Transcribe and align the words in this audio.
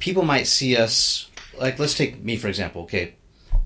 people 0.00 0.24
might 0.24 0.48
see 0.48 0.76
us 0.76 1.30
like 1.56 1.78
let's 1.78 1.94
take 1.94 2.22
me 2.24 2.36
for 2.36 2.48
example. 2.48 2.82
Okay, 2.82 3.14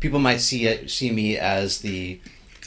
people 0.00 0.18
might 0.18 0.40
see 0.40 0.66
it 0.66 0.90
see 0.90 1.10
me 1.10 1.38
as 1.38 1.80
the 1.80 2.20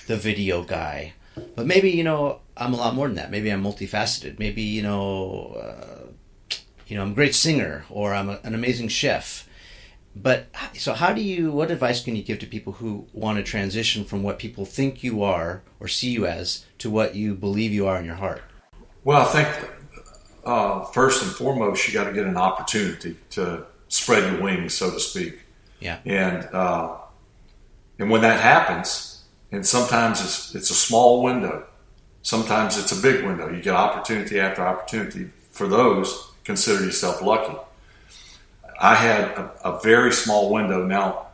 the 0.08 0.18
video 0.18 0.64
guy, 0.64 1.14
but 1.56 1.68
maybe 1.68 1.92
you 1.92 2.04
know 2.04 2.40
I'm 2.60 2.74
a 2.74 2.78
lot 2.78 2.96
more 2.96 3.08
than 3.08 3.16
that. 3.16 3.32
Maybe 3.32 3.52
I'm 3.52 3.64
multifaceted. 3.64 4.40
Maybe 4.40 4.62
you 4.62 4.82
know, 4.82 5.58
uh, 5.62 6.56
you 6.88 6.98
know, 6.98 7.04
I'm 7.04 7.12
a 7.12 7.16
great 7.16 7.36
singer 7.36 7.86
or 7.90 8.14
I'm 8.14 8.30
a, 8.30 8.40
an 8.44 8.56
amazing 8.56 8.88
chef. 8.88 9.48
But 10.16 10.48
so, 10.74 10.94
how 10.94 11.14
do 11.14 11.22
you? 11.22 11.52
What 11.52 11.70
advice 11.70 12.04
can 12.04 12.16
you 12.16 12.24
give 12.24 12.40
to 12.40 12.48
people 12.48 12.74
who 12.74 13.08
want 13.14 13.38
to 13.38 13.44
transition 13.44 14.04
from 14.04 14.24
what 14.24 14.40
people 14.40 14.66
think 14.66 15.04
you 15.04 15.22
are 15.22 15.62
or 15.80 15.88
see 15.88 16.10
you 16.10 16.26
as 16.26 16.66
to 16.80 16.90
what 16.90 17.16
you 17.16 17.36
believe 17.36 17.72
you 17.72 17.86
are 17.86 18.00
in 18.00 18.06
your 18.06 18.16
heart? 18.16 18.42
Well, 19.04 19.22
I 19.22 19.26
think 19.26 19.70
uh, 20.48 20.86
first 20.86 21.22
and 21.24 21.32
foremost, 21.32 21.88
you 21.88 21.94
got 21.94 22.06
to 22.06 22.14
get 22.14 22.26
an 22.26 22.38
opportunity 22.38 23.18
to 23.32 23.66
spread 23.90 24.32
your 24.32 24.42
wings, 24.42 24.74
so 24.74 24.90
to 24.90 25.00
speak. 25.00 25.44
Yeah. 25.80 26.00
And 26.06 26.46
uh, 26.54 26.96
and 28.00 28.10
when 28.10 28.22
that 28.22 28.40
happens, 28.40 29.24
and 29.52 29.68
sometimes 29.68 30.22
it's 30.22 30.56
it's 30.56 30.70
a 30.70 30.76
small 30.76 31.22
window, 31.22 31.68
sometimes 32.22 32.80
it's 32.80 32.98
a 32.98 33.02
big 33.02 33.26
window. 33.26 33.50
You 33.50 33.62
get 33.62 33.76
opportunity 33.76 34.40
after 34.40 34.66
opportunity. 34.66 35.30
For 35.52 35.68
those, 35.68 36.32
consider 36.44 36.86
yourself 36.86 37.22
lucky. 37.22 37.58
I 38.80 38.96
had 38.96 39.24
a, 39.32 39.52
a 39.66 39.80
very 39.82 40.14
small 40.14 40.54
window. 40.54 40.86
Now, 40.86 41.28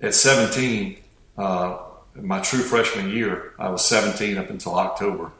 at 0.00 0.14
17, 0.14 0.96
uh, 1.36 1.78
my 2.14 2.40
true 2.40 2.60
freshman 2.60 3.10
year, 3.10 3.52
I 3.58 3.68
was 3.68 3.84
17 3.84 4.38
up 4.38 4.48
until 4.48 4.76
October. 4.76 5.30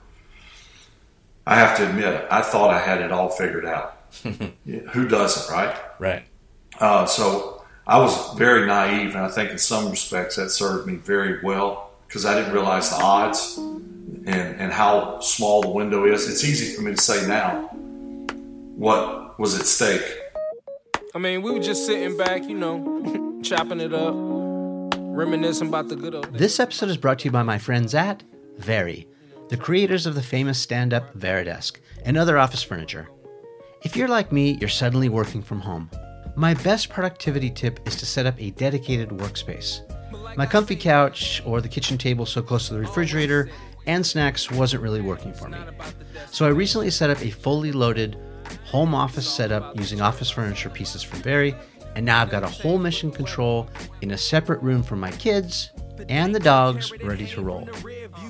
I 1.51 1.57
have 1.57 1.77
to 1.79 1.89
admit, 1.89 2.29
I 2.31 2.43
thought 2.43 2.71
I 2.71 2.79
had 2.79 3.01
it 3.01 3.11
all 3.11 3.29
figured 3.29 3.67
out. 3.67 3.97
Who 4.23 5.09
doesn't, 5.09 5.53
right? 5.53 5.77
Right. 5.99 6.23
Uh, 6.79 7.07
so 7.07 7.65
I 7.89 7.99
was 7.99 8.35
very 8.39 8.69
naive, 8.69 9.17
and 9.17 9.25
I 9.25 9.29
think 9.29 9.51
in 9.51 9.59
some 9.59 9.91
respects 9.91 10.37
that 10.37 10.51
served 10.51 10.87
me 10.87 10.95
very 10.95 11.43
well 11.43 11.91
because 12.07 12.24
I 12.24 12.37
didn't 12.37 12.52
realize 12.52 12.91
the 12.91 13.02
odds 13.02 13.57
and, 13.59 14.29
and 14.29 14.73
how 14.73 15.19
small 15.19 15.61
the 15.61 15.71
window 15.71 16.05
is. 16.05 16.30
It's 16.30 16.45
easy 16.45 16.73
for 16.73 16.83
me 16.83 16.95
to 16.95 17.02
say 17.02 17.27
now 17.27 17.63
what 18.77 19.37
was 19.41 19.59
at 19.59 19.67
stake. 19.67 20.19
I 21.17 21.19
mean, 21.19 21.43
we 21.43 21.51
were 21.51 21.59
just 21.59 21.85
sitting 21.85 22.17
back, 22.17 22.45
you 22.45 22.57
know, 22.57 23.41
chopping 23.43 23.80
it 23.80 23.93
up, 23.93 24.15
reminiscing 24.15 25.67
about 25.67 25.89
the 25.89 25.96
good 25.96 26.15
old 26.15 26.30
days. 26.30 26.39
This 26.39 26.61
episode 26.61 26.91
is 26.91 26.96
brought 26.96 27.19
to 27.21 27.24
you 27.24 27.33
by 27.33 27.43
my 27.43 27.59
friends 27.59 27.93
at 27.93 28.23
Vari, 28.59 29.09
the 29.51 29.56
creators 29.56 30.06
of 30.06 30.15
the 30.15 30.23
famous 30.23 30.60
stand 30.60 30.95
up 30.95 31.12
Varidesk 31.18 31.79
and 32.04 32.16
other 32.16 32.38
office 32.38 32.62
furniture. 32.62 33.09
If 33.82 33.96
you're 33.96 34.06
like 34.06 34.30
me, 34.30 34.56
you're 34.60 34.68
suddenly 34.68 35.09
working 35.09 35.43
from 35.43 35.59
home. 35.59 35.90
My 36.37 36.54
best 36.54 36.88
productivity 36.88 37.51
tip 37.51 37.80
is 37.84 37.96
to 37.96 38.06
set 38.06 38.26
up 38.26 38.40
a 38.40 38.52
dedicated 38.52 39.09
workspace. 39.09 39.80
My 40.37 40.46
comfy 40.46 40.76
couch 40.76 41.43
or 41.45 41.60
the 41.60 41.68
kitchen 41.68 41.98
table 41.98 42.26
so 42.26 42.40
close 42.43 42.68
to 42.68 42.74
the 42.74 42.80
refrigerator 42.80 43.51
and 43.88 44.06
snacks 44.06 44.52
wasn't 44.52 44.84
really 44.84 45.01
working 45.01 45.34
for 45.34 45.48
me. 45.48 45.59
So 46.30 46.46
I 46.46 46.51
recently 46.51 46.90
set 46.90 47.10
up 47.10 47.21
a 47.21 47.30
fully 47.30 47.73
loaded 47.73 48.16
home 48.66 48.95
office 48.95 49.28
setup 49.28 49.76
using 49.76 50.01
office 50.01 50.30
furniture 50.30 50.71
pieces 50.71 51.02
from 51.02 51.23
Vari, 51.23 51.56
and 51.96 52.06
now 52.06 52.23
I've 52.23 52.30
got 52.30 52.45
a 52.45 52.48
whole 52.48 52.78
mission 52.78 53.10
control 53.10 53.68
in 54.01 54.12
a 54.12 54.18
separate 54.18 54.62
room 54.62 54.84
for 54.84 54.95
my 54.95 55.10
kids 55.10 55.71
and 56.09 56.32
the 56.32 56.40
dogs 56.40 56.93
ready 57.02 57.26
to 57.26 57.43
roll. 57.43 57.68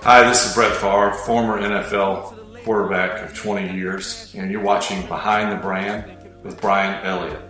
Hi, 0.03 0.27
this 0.29 0.47
is 0.47 0.55
Brett 0.55 0.77
Favre, 0.77 1.13
former 1.13 1.61
NFL 1.61 2.65
quarterback 2.65 3.23
of 3.23 3.37
20 3.37 3.77
years, 3.77 4.35
and 4.37 4.51
you're 4.51 4.63
watching 4.63 5.07
Behind 5.07 5.53
the 5.53 5.57
Brand 5.57 6.05
with 6.43 6.61
Bryan 6.61 7.05
Elliott. 7.05 7.41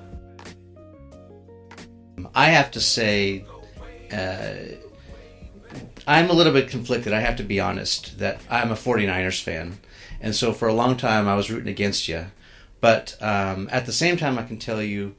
I 2.35 2.47
have 2.47 2.71
to 2.73 2.81
say, 2.81 3.45
uh, 4.13 4.55
I'm 6.07 6.31
a 6.31 6.33
little 6.33 6.53
bit 6.53 6.69
conflicted. 6.69 7.13
I 7.13 7.21
have 7.21 7.37
to 7.37 7.43
be 7.43 7.61
honest 7.61 8.19
that 8.19 8.41
I'm 8.51 8.71
a 8.71 8.75
49ers 8.75 9.43
fan. 9.43 9.79
And 10.21 10.35
so 10.35 10.53
for 10.53 10.69
a 10.69 10.75
long 10.75 10.97
time, 10.97 11.29
I 11.29 11.35
was 11.35 11.51
rooting 11.51 11.69
against 11.69 12.09
you. 12.09 12.27
But 12.81 13.17
um, 13.21 13.69
at 13.73 13.87
the 13.87 13.93
same 13.93 14.17
time, 14.17 14.39
I 14.39 14.43
can 14.43 14.59
tell 14.59 14.83
you, 14.83 15.15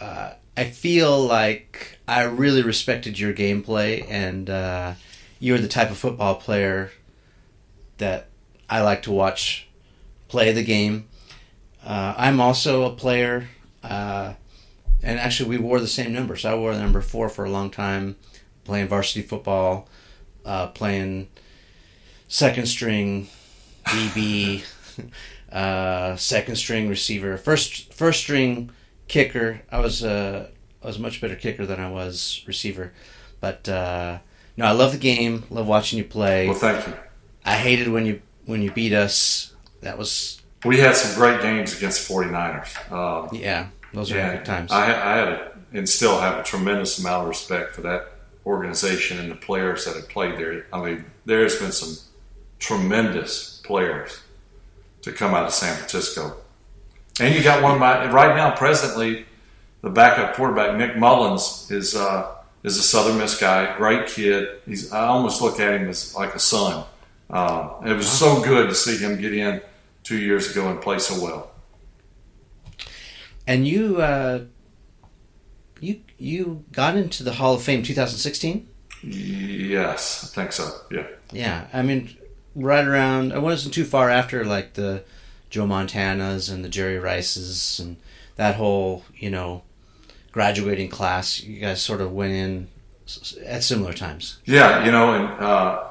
uh, 0.00 0.32
I 0.56 0.64
feel 0.64 1.18
like 1.20 1.98
I 2.06 2.22
really 2.22 2.62
respected 2.62 3.18
your 3.18 3.32
gameplay, 3.32 4.04
and 4.08 4.50
uh, 4.50 4.94
you're 5.38 5.58
the 5.58 5.68
type 5.68 5.90
of 5.90 5.98
football 5.98 6.34
player 6.34 6.90
that 7.98 8.28
I 8.68 8.80
like 8.82 9.02
to 9.02 9.12
watch 9.12 9.68
play 10.28 10.52
the 10.52 10.64
game. 10.64 11.08
Uh, 11.84 12.14
I'm 12.16 12.40
also 12.40 12.84
a 12.84 12.90
player, 12.90 13.48
uh, 13.82 14.34
and 15.02 15.18
actually, 15.20 15.48
we 15.48 15.58
wore 15.58 15.80
the 15.80 15.86
same 15.86 16.12
number. 16.12 16.34
So 16.36 16.50
I 16.50 16.54
wore 16.56 16.74
the 16.74 16.80
number 16.80 17.00
four 17.00 17.28
for 17.28 17.44
a 17.44 17.50
long 17.50 17.70
time, 17.70 18.16
playing 18.64 18.88
varsity 18.88 19.22
football, 19.22 19.88
uh, 20.44 20.66
playing 20.68 21.28
second 22.26 22.66
string, 22.66 23.28
DB, 23.84 24.64
uh, 25.52 26.16
second 26.16 26.56
string 26.56 26.88
receiver, 26.88 27.36
first 27.36 27.94
first 27.94 28.20
string 28.20 28.70
kicker. 29.08 29.62
I 29.70 29.80
was 29.80 30.04
uh, 30.04 30.50
I 30.82 30.86
was 30.86 30.96
a 30.96 31.00
much 31.00 31.20
better 31.20 31.36
kicker 31.36 31.66
than 31.66 31.80
I 31.80 31.90
was 31.90 32.44
receiver, 32.46 32.92
but 33.40 33.68
uh, 33.68 34.18
no, 34.56 34.66
I 34.66 34.72
love 34.72 34.92
the 34.92 34.98
game. 34.98 35.44
Love 35.50 35.66
watching 35.66 35.98
you 35.98 36.04
play. 36.04 36.46
Well, 36.48 36.56
thank 36.58 36.86
you. 36.86 36.94
I 37.44 37.56
hated 37.56 37.88
when 37.88 38.06
you 38.06 38.22
when 38.44 38.62
you 38.62 38.70
beat 38.70 38.92
us. 38.92 39.54
That 39.80 39.96
was 39.96 40.42
We 40.64 40.78
had 40.78 40.96
some 40.96 41.16
great 41.16 41.40
games 41.40 41.76
against 41.76 42.08
49ers. 42.08 42.92
Um, 42.92 43.28
yeah. 43.32 43.68
Those 43.94 44.10
are 44.12 44.14
good 44.14 44.44
times. 44.44 44.70
I, 44.70 44.86
I 44.86 45.16
had 45.16 45.28
a, 45.28 45.52
and 45.72 45.88
still 45.88 46.20
have 46.20 46.38
a 46.38 46.42
tremendous 46.42 46.98
amount 46.98 47.22
of 47.22 47.28
respect 47.28 47.74
for 47.74 47.82
that 47.82 48.12
organization 48.44 49.18
and 49.18 49.30
the 49.30 49.36
players 49.36 49.84
that 49.84 49.94
have 49.94 50.08
played 50.08 50.38
there. 50.38 50.66
I 50.72 50.82
mean, 50.82 51.04
there 51.24 51.42
has 51.42 51.56
been 51.56 51.72
some 51.72 51.96
tremendous 52.58 53.60
players 53.64 54.20
to 55.02 55.12
come 55.12 55.34
out 55.34 55.46
of 55.46 55.52
San 55.52 55.76
Francisco. 55.76 56.36
And 57.20 57.34
you 57.34 57.42
got 57.42 57.62
one 57.62 57.72
of 57.72 57.80
my 57.80 58.10
right 58.10 58.36
now, 58.36 58.54
presently, 58.54 59.26
the 59.82 59.90
backup 59.90 60.34
quarterback 60.34 60.76
Nick 60.76 60.96
Mullens 60.96 61.70
is 61.70 61.94
uh, 61.96 62.34
is 62.62 62.76
a 62.76 62.82
Southern 62.82 63.18
Miss 63.18 63.38
guy, 63.38 63.76
great 63.76 64.06
kid. 64.06 64.60
He's 64.66 64.92
I 64.92 65.06
almost 65.06 65.42
look 65.42 65.58
at 65.60 65.74
him 65.80 65.88
as 65.88 66.14
like 66.14 66.34
a 66.34 66.38
son. 66.38 66.84
Uh, 67.30 67.74
it 67.84 67.92
was 67.92 68.10
so 68.10 68.42
good 68.42 68.68
to 68.68 68.74
see 68.74 68.96
him 68.96 69.20
get 69.20 69.34
in 69.34 69.60
two 70.02 70.16
years 70.18 70.50
ago 70.50 70.68
and 70.70 70.80
play 70.80 70.98
so 70.98 71.22
well. 71.22 71.50
and 73.46 73.66
you 73.66 74.00
uh, 74.00 74.40
you 75.80 76.00
you 76.18 76.64
got 76.72 76.96
into 76.96 77.22
the 77.22 77.32
Hall 77.34 77.54
of 77.54 77.62
Fame 77.62 77.82
2016. 77.82 78.68
Yes, 79.02 80.24
I 80.24 80.34
think 80.34 80.52
so. 80.52 80.70
Yeah. 80.90 81.06
Yeah, 81.32 81.66
I 81.72 81.82
mean, 81.82 82.16
right 82.54 82.84
around. 82.86 83.32
I 83.32 83.38
wasn't 83.38 83.74
too 83.74 83.84
far 83.84 84.10
after 84.10 84.44
like 84.44 84.74
the 84.74 85.04
Joe 85.50 85.66
Montanas 85.66 86.52
and 86.52 86.64
the 86.64 86.68
Jerry 86.68 86.98
Rices 86.98 87.78
and 87.78 87.96
that 88.36 88.56
whole 88.56 89.04
you 89.16 89.30
know 89.30 89.62
graduating 90.32 90.88
class. 90.88 91.42
You 91.42 91.60
guys 91.60 91.80
sort 91.82 92.00
of 92.00 92.12
went 92.12 92.32
in 92.32 92.68
at 93.44 93.62
similar 93.62 93.92
times. 93.92 94.38
Yeah, 94.44 94.84
you 94.84 94.92
know, 94.92 95.14
and 95.14 95.26
uh, 95.40 95.84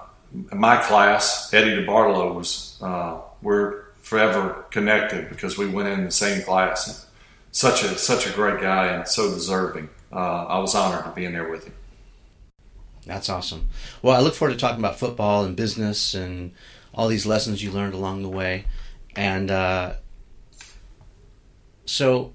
my 0.53 0.77
class, 0.77 1.53
Eddie 1.53 1.85
DeBartolo 1.85 2.35
was. 2.35 2.77
Uh, 2.81 3.21
we're 3.41 3.83
forever 4.01 4.65
connected 4.71 5.29
because 5.29 5.57
we 5.57 5.67
went 5.67 5.89
in 5.89 6.05
the 6.05 6.11
same 6.11 6.41
class. 6.43 7.05
Such 7.51 7.83
a 7.83 7.97
such 7.97 8.27
a 8.27 8.31
great 8.31 8.61
guy 8.61 8.87
and 8.87 9.07
so 9.07 9.29
deserving. 9.29 9.89
Uh, 10.11 10.45
I 10.45 10.59
was 10.59 10.75
honored 10.75 11.05
to 11.05 11.11
be 11.11 11.25
in 11.25 11.33
there 11.33 11.49
with 11.49 11.65
him. 11.65 11.73
That's 13.05 13.29
awesome. 13.29 13.69
Well, 14.01 14.15
I 14.15 14.19
look 14.19 14.35
forward 14.35 14.53
to 14.53 14.59
talking 14.59 14.79
about 14.79 14.99
football 14.99 15.43
and 15.43 15.55
business 15.55 16.13
and 16.13 16.51
all 16.93 17.07
these 17.07 17.25
lessons 17.25 17.63
you 17.63 17.71
learned 17.71 17.93
along 17.93 18.21
the 18.21 18.29
way. 18.29 18.65
And 19.17 19.49
uh, 19.51 19.93
so 21.85 22.33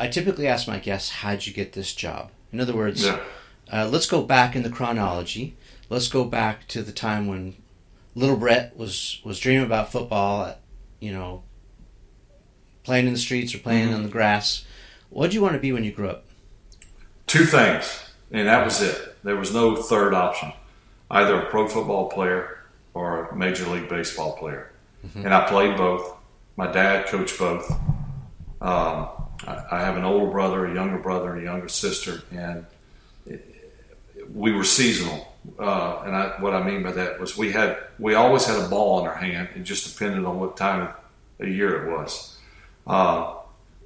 I 0.00 0.08
typically 0.08 0.46
ask 0.48 0.66
my 0.66 0.78
guests, 0.78 1.10
how'd 1.10 1.46
you 1.46 1.52
get 1.52 1.72
this 1.72 1.94
job? 1.94 2.30
In 2.52 2.60
other 2.60 2.74
words, 2.74 3.04
Yeah. 3.04 3.20
uh, 3.72 3.88
let's 3.90 4.06
go 4.06 4.22
back 4.22 4.56
in 4.56 4.62
the 4.62 4.70
chronology. 4.70 5.56
Let's 5.88 6.08
go 6.08 6.24
back 6.24 6.66
to 6.68 6.82
the 6.82 6.92
time 6.92 7.26
when 7.28 7.54
little 8.14 8.36
Brett 8.36 8.76
was, 8.76 9.20
was 9.24 9.38
dreaming 9.38 9.64
about 9.66 9.92
football 9.92 10.44
at 10.46 10.60
you 11.00 11.12
know, 11.12 11.42
playing 12.82 13.06
in 13.06 13.12
the 13.12 13.18
streets 13.18 13.54
or 13.54 13.58
playing 13.58 13.86
Mm-hmm. 13.88 13.94
on 13.96 14.02
the 14.04 14.08
grass. 14.08 14.64
What 15.10 15.26
did 15.26 15.34
you 15.34 15.42
want 15.42 15.54
to 15.54 15.60
be 15.60 15.70
when 15.72 15.84
you 15.84 15.92
grew 15.92 16.08
up? 16.08 16.24
Two 17.26 17.44
things, 17.44 18.02
and 18.32 18.48
that 18.48 18.64
was 18.64 18.80
it. 18.82 19.16
There 19.22 19.36
was 19.36 19.52
no 19.52 19.76
third 19.76 20.14
option. 20.14 20.52
Either 21.10 21.40
a 21.40 21.46
pro 21.50 21.68
football 21.68 22.08
player 22.08 22.58
or 22.94 23.26
a 23.26 23.36
major 23.36 23.66
league 23.68 23.88
baseball 23.88 24.32
player, 24.36 24.72
and 25.14 25.32
I 25.34 25.46
played 25.46 25.76
both. 25.76 26.16
My 26.56 26.70
dad 26.70 27.06
coached 27.06 27.38
both. 27.38 27.70
Um, 28.60 29.08
I, 29.46 29.64
I 29.72 29.80
have 29.80 29.96
an 29.96 30.04
older 30.04 30.30
brother, 30.30 30.66
a 30.66 30.74
younger 30.74 30.98
brother, 30.98 31.32
and 31.32 31.40
a 31.40 31.44
younger 31.44 31.68
sister, 31.68 32.22
and 32.30 32.66
we 34.32 34.52
were 34.52 34.64
seasonal. 34.64 35.34
Uh, 35.58 36.02
and 36.06 36.16
I, 36.16 36.40
what 36.40 36.54
I 36.54 36.62
mean 36.62 36.82
by 36.82 36.92
that 36.92 37.20
was 37.20 37.36
we 37.36 37.52
had 37.52 37.78
we 37.98 38.14
always 38.14 38.46
had 38.46 38.58
a 38.64 38.68
ball 38.68 39.00
in 39.00 39.06
our 39.06 39.14
hand. 39.14 39.48
It 39.54 39.62
just 39.62 39.92
depended 39.92 40.24
on 40.24 40.40
what 40.40 40.56
time 40.56 40.82
of 40.82 40.94
the 41.38 41.50
year 41.50 41.86
it 41.86 41.96
was. 41.96 42.38
Uh, 42.86 43.34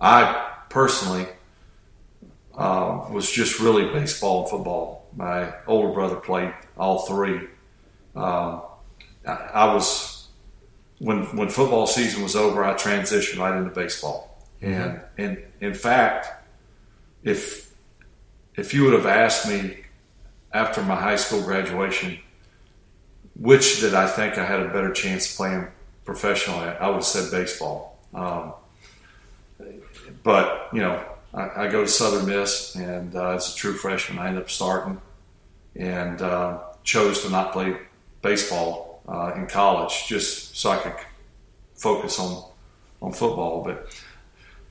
I 0.01 0.55
personally 0.69 1.27
uh, 2.57 3.07
was 3.11 3.31
just 3.31 3.61
really 3.61 3.87
baseball 3.93 4.43
and 4.43 4.51
football. 4.51 5.07
My 5.17 5.53
older 5.67 5.93
brother 5.93 6.17
played 6.17 6.53
all 6.77 7.07
three. 7.07 7.49
Um, 8.15 8.63
I, 9.27 9.33
I 9.33 9.75
was 9.75 10.18
when 10.99 11.25
when 11.37 11.49
football 11.49 11.87
season 11.87 12.23
was 12.23 12.35
over, 12.37 12.65
I 12.65 12.75
transitioned 12.75 13.39
right 13.39 13.57
into 13.57 13.71
baseball. 13.71 14.47
And 14.61 15.01
and 15.17 15.45
in 15.61 15.75
fact, 15.75 16.29
if 17.23 17.73
if 18.57 18.75
you 18.75 18.85
would 18.85 18.95
have 18.95 19.07
asked 19.07 19.49
me 19.49 19.85
after 20.53 20.83
my 20.83 20.97
high 20.97 21.17
school 21.17 21.43
graduation, 21.43 22.19
which 23.37 23.81
did 23.81 23.95
I 23.95 24.09
think 24.09 24.39
I 24.39 24.45
had 24.45 24.61
a 24.61 24.69
better 24.69 24.93
chance 24.93 25.37
playing 25.37 25.69
professionally, 26.05 26.67
I 26.67 26.89
would 26.89 26.97
have 26.97 27.05
said 27.05 27.31
baseball. 27.31 27.99
Um, 28.13 28.55
but 30.25 30.69
you 30.73 30.81
know, 30.81 31.05
I, 31.33 31.65
I 31.65 31.69
go 31.69 31.83
to 31.83 31.89
Southern 31.89 32.27
Miss, 32.27 32.75
and 32.75 33.15
uh, 33.15 33.31
as 33.31 33.55
a 33.55 33.57
true 33.57 33.75
freshman, 33.75 34.19
I 34.19 34.29
end 34.29 34.39
up 34.39 34.51
starting, 34.51 35.01
and 35.77 36.21
uh, 36.21 36.59
chose 36.83 37.23
to 37.23 37.31
not 37.31 37.53
play 37.53 37.77
baseball 38.23 38.88
uh, 39.09 39.33
in 39.37 39.47
college 39.47 40.07
just 40.07 40.57
so 40.57 40.71
I 40.71 40.77
could 40.79 40.95
focus 41.77 42.19
on 42.19 42.45
on 43.01 43.13
football. 43.13 43.65
But 43.65 43.91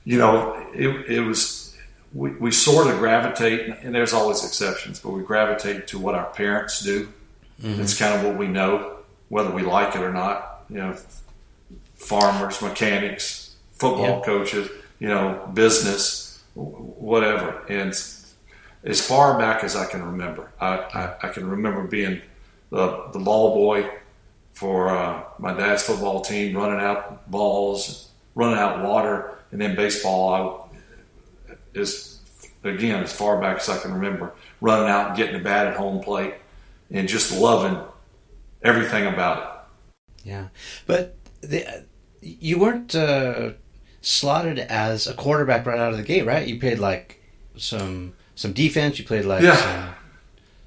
you 0.04 0.18
know, 0.18 0.66
it, 0.74 0.88
it 1.10 1.20
was 1.20 1.76
we, 2.14 2.30
we 2.32 2.50
sort 2.50 2.86
of 2.86 2.98
gravitate, 2.98 3.68
and 3.82 3.94
there's 3.94 4.12
always 4.14 4.44
exceptions, 4.44 5.00
but 5.00 5.10
we 5.10 5.22
gravitate 5.22 5.86
to 5.88 5.98
what 5.98 6.14
our 6.14 6.26
parents 6.26 6.80
do. 6.82 7.08
It's 7.60 7.98
kind 7.98 8.14
of 8.14 8.24
what 8.24 8.38
we 8.38 8.46
know, 8.46 8.98
whether 9.30 9.50
we 9.50 9.62
like 9.62 9.96
it 9.96 10.00
or 10.02 10.12
not. 10.12 10.64
You 10.70 10.76
know, 10.76 10.96
farmers, 11.96 12.62
mechanics, 12.62 13.56
football 13.72 14.18
Yeah. 14.18 14.24
coaches, 14.24 14.70
you 15.00 15.08
know, 15.08 15.50
business, 15.54 16.42
whatever. 16.54 17.64
And 17.68 17.88
as 18.84 19.00
far 19.06 19.38
back 19.38 19.64
as 19.64 19.74
I 19.74 19.86
can 19.86 20.04
remember, 20.04 20.50
I, 20.60 20.76
I, 20.76 21.14
I 21.24 21.28
can 21.30 21.48
remember 21.48 21.82
being 21.84 22.20
the, 22.70 23.08
the 23.12 23.18
ball 23.18 23.54
boy 23.54 23.90
for 24.58 24.88
uh, 24.88 25.22
my 25.38 25.52
dad's 25.54 25.84
football 25.84 26.20
team, 26.20 26.56
running 26.56 26.80
out 26.80 27.30
balls, 27.30 28.08
running 28.34 28.58
out 28.58 28.82
water, 28.84 29.38
and 29.52 29.60
then 29.60 29.76
baseball. 29.76 30.68
I 31.48 31.54
is 31.74 32.18
again 32.64 33.02
as 33.04 33.12
far 33.12 33.40
back 33.40 33.58
as 33.58 33.68
I 33.68 33.78
can 33.78 33.92
remember, 33.94 34.32
running 34.60 34.88
out 34.88 35.08
and 35.08 35.16
getting 35.16 35.34
the 35.38 35.44
bat 35.44 35.66
at 35.68 35.76
home 35.76 36.02
plate, 36.02 36.34
and 36.90 37.06
just 37.08 37.32
loving 37.38 37.78
everything 38.62 39.06
about 39.06 39.38
it. 40.24 40.28
Yeah, 40.28 40.48
but 40.86 41.14
the, 41.40 41.84
you 42.20 42.58
weren't 42.58 42.94
uh, 42.96 43.52
slotted 44.00 44.58
as 44.58 45.06
a 45.06 45.14
quarterback 45.14 45.66
right 45.66 45.78
out 45.78 45.92
of 45.92 45.98
the 45.98 46.02
gate, 46.04 46.26
right? 46.26 46.46
You 46.46 46.58
played 46.58 46.80
like 46.80 47.22
some 47.56 48.14
some 48.34 48.52
defense. 48.52 48.98
You 48.98 49.04
played 49.04 49.24
like 49.24 49.42
Yeah. 49.42 49.54
some 49.56 49.94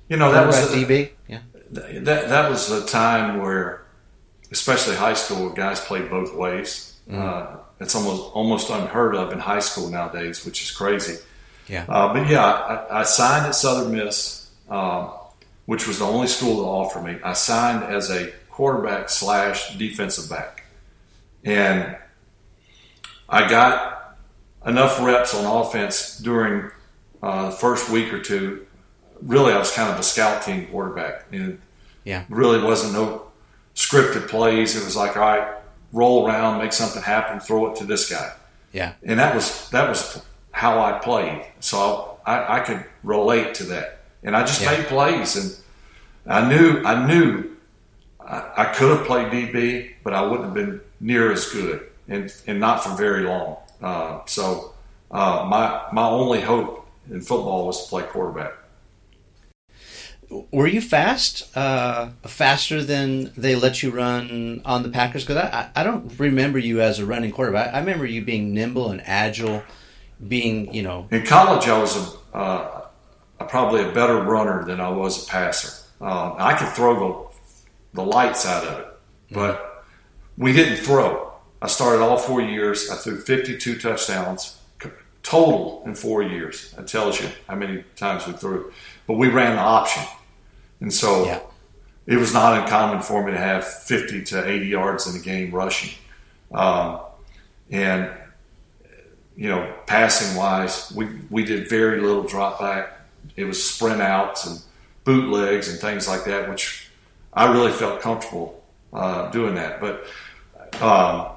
You 0.07 0.15
know 0.17 0.31
that 0.31 0.47
was 0.47 0.73
a- 0.73 0.77
DB. 0.77 1.09
Yeah, 1.27 1.39
that 1.71 2.29
that 2.29 2.49
was 2.49 2.69
a 2.71 2.85
time 2.85 3.39
where, 3.41 3.85
especially 4.51 4.95
high 4.95 5.13
school, 5.13 5.49
guys 5.49 5.79
played 5.79 6.09
both 6.09 6.33
ways. 6.35 6.99
Uh, 7.11 7.57
it's 7.79 7.95
almost 7.95 8.31
almost 8.33 8.69
unheard 8.69 9.15
of 9.15 9.31
in 9.33 9.39
high 9.39 9.59
school 9.59 9.89
nowadays, 9.89 10.45
which 10.45 10.61
is 10.61 10.71
crazy. 10.71 11.17
yeah, 11.67 11.85
Uh, 11.89 12.13
but 12.13 12.29
yeah, 12.29 12.43
I, 12.45 13.01
I 13.01 13.03
signed 13.03 13.45
at 13.47 13.55
Southern 13.55 13.93
Miss, 13.93 14.49
um, 14.69 15.11
which 15.65 15.87
was 15.87 15.99
the 15.99 16.05
only 16.05 16.27
school 16.27 16.57
to 16.57 16.69
offer 16.69 17.01
me. 17.01 17.17
I 17.23 17.33
signed 17.33 17.83
as 17.83 18.09
a 18.11 18.31
quarterback 18.49 19.09
slash 19.09 19.75
defensive 19.77 20.29
back, 20.29 20.63
and 21.43 21.97
I 23.27 23.49
got 23.49 24.17
enough 24.65 25.01
reps 25.01 25.33
on 25.33 25.45
offense 25.45 26.17
during 26.19 26.69
uh, 27.23 27.45
the 27.49 27.55
first 27.55 27.89
week 27.89 28.13
or 28.13 28.21
two. 28.21 28.67
Really, 29.21 29.53
I 29.53 29.57
was 29.57 29.71
kind 29.71 29.91
of 29.91 29.99
a 29.99 30.03
scout 30.03 30.41
team 30.43 30.67
quarterback, 30.67 31.25
and 31.31 31.59
Yeah. 32.03 32.23
really 32.29 32.61
wasn't 32.61 32.93
no 32.93 33.23
scripted 33.75 34.27
plays. 34.27 34.75
It 34.75 34.83
was 34.83 34.95
like, 34.95 35.15
all 35.15 35.23
right, 35.23 35.47
roll 35.93 36.27
around, 36.27 36.57
make 36.59 36.73
something 36.73 37.01
happen, 37.01 37.39
throw 37.39 37.67
it 37.71 37.75
to 37.77 37.85
this 37.85 38.09
guy 38.09 38.31
yeah, 38.73 38.93
and 39.03 39.19
that 39.19 39.35
was 39.35 39.69
that 39.71 39.89
was 39.89 40.21
how 40.51 40.79
I 40.79 40.93
played. 40.99 41.45
So 41.59 42.17
I, 42.25 42.57
I 42.57 42.59
could 42.61 42.85
relate 43.03 43.53
to 43.55 43.63
that, 43.65 43.99
and 44.23 44.35
I 44.35 44.41
just 44.41 44.61
Yeah. 44.61 44.71
made 44.71 44.85
plays, 44.87 45.35
and 45.35 45.55
I 46.25 46.47
knew 46.47 46.81
I 46.85 47.05
knew 47.05 47.57
I, 48.25 48.51
I 48.57 48.65
could 48.65 48.97
have 48.97 49.05
played 49.05 49.27
DB, 49.31 49.91
but 50.03 50.13
I 50.13 50.21
wouldn't 50.21 50.45
have 50.45 50.53
been 50.53 50.79
near 50.99 51.31
as 51.31 51.47
good, 51.49 51.85
and 52.07 52.33
and 52.47 52.59
not 52.59 52.83
for 52.83 52.95
very 52.95 53.23
long. 53.23 53.57
Uh, 53.81 54.19
so 54.25 54.73
uh, 55.11 55.45
my 55.49 55.81
my 55.91 56.07
only 56.07 56.39
hope 56.41 56.87
in 57.09 57.19
football 57.21 57.67
was 57.67 57.83
to 57.83 57.89
play 57.89 58.03
quarterback. 58.03 58.53
Were 60.51 60.67
you 60.67 60.81
fast? 60.81 61.55
Uh, 61.55 62.09
faster 62.23 62.83
than 62.83 63.31
they 63.35 63.55
let 63.55 63.83
you 63.83 63.91
run 63.91 64.61
on 64.65 64.83
the 64.83 64.89
Packers? 64.89 65.25
Because 65.25 65.43
I, 65.43 65.69
I 65.75 65.83
don't 65.83 66.17
remember 66.19 66.57
you 66.57 66.81
as 66.81 66.99
a 66.99 67.05
running 67.05 67.31
quarterback. 67.31 67.73
I 67.73 67.79
remember 67.79 68.05
you 68.05 68.23
being 68.23 68.53
nimble 68.53 68.89
and 68.91 69.01
agile, 69.05 69.63
being 70.25 70.73
you 70.73 70.83
know 70.83 71.07
In 71.11 71.25
college, 71.25 71.67
I 71.67 71.77
was 71.77 71.97
a, 72.33 72.37
uh, 72.37 72.87
probably 73.49 73.83
a 73.83 73.91
better 73.91 74.21
runner 74.21 74.63
than 74.65 74.79
I 74.79 74.89
was 74.89 75.25
a 75.25 75.29
passer. 75.29 75.85
Uh, 75.99 76.33
I 76.37 76.57
could 76.57 76.69
throw 76.69 77.29
the, 77.93 78.01
the 78.01 78.05
lights 78.05 78.45
out 78.45 78.65
of 78.65 78.79
it, 78.79 78.87
but 79.31 79.85
we 80.37 80.53
didn't 80.53 80.77
throw. 80.77 81.33
I 81.61 81.67
started 81.67 82.01
all 82.01 82.17
four 82.17 82.41
years. 82.41 82.89
I 82.89 82.95
threw 82.95 83.19
52 83.19 83.77
touchdowns 83.77 84.61
total 85.23 85.83
in 85.85 85.95
four 85.95 86.23
years. 86.23 86.71
That 86.71 86.87
tells 86.87 87.21
you 87.21 87.29
how 87.47 87.55
many 87.55 87.83
times 87.95 88.27
we 88.27 88.33
threw. 88.33 88.71
But 89.07 89.15
we 89.15 89.27
ran 89.27 89.55
the 89.55 89.61
option, 89.61 90.03
and 90.81 90.93
so 90.93 91.25
Yeah. 91.25 91.39
it 92.07 92.17
was 92.17 92.33
not 92.33 92.59
uncommon 92.61 93.01
for 93.01 93.23
me 93.23 93.31
to 93.31 93.37
have 93.37 93.65
50 93.65 94.23
to 94.25 94.47
80 94.49 94.67
yards 94.67 95.07
in 95.07 95.15
a 95.19 95.23
game 95.23 95.51
rushing. 95.51 95.91
Um, 96.51 96.99
and 97.69 98.09
you 99.37 99.47
know, 99.47 99.73
passing 99.87 100.35
wise, 100.37 100.91
we 100.95 101.07
we 101.29 101.43
did 101.45 101.69
very 101.69 102.01
little 102.01 102.23
drop 102.23 102.59
back. 102.59 102.99
It 103.37 103.45
was 103.45 103.63
sprint 103.63 104.01
outs 104.01 104.45
and 104.45 104.59
bootlegs 105.05 105.69
and 105.69 105.79
things 105.79 106.07
like 106.07 106.25
that, 106.25 106.49
which 106.49 106.89
I 107.33 107.51
really 107.51 107.71
felt 107.71 108.01
comfortable 108.01 108.61
uh, 108.93 109.29
doing 109.31 109.55
that. 109.55 109.79
But 109.79 110.05
um, 110.81 111.27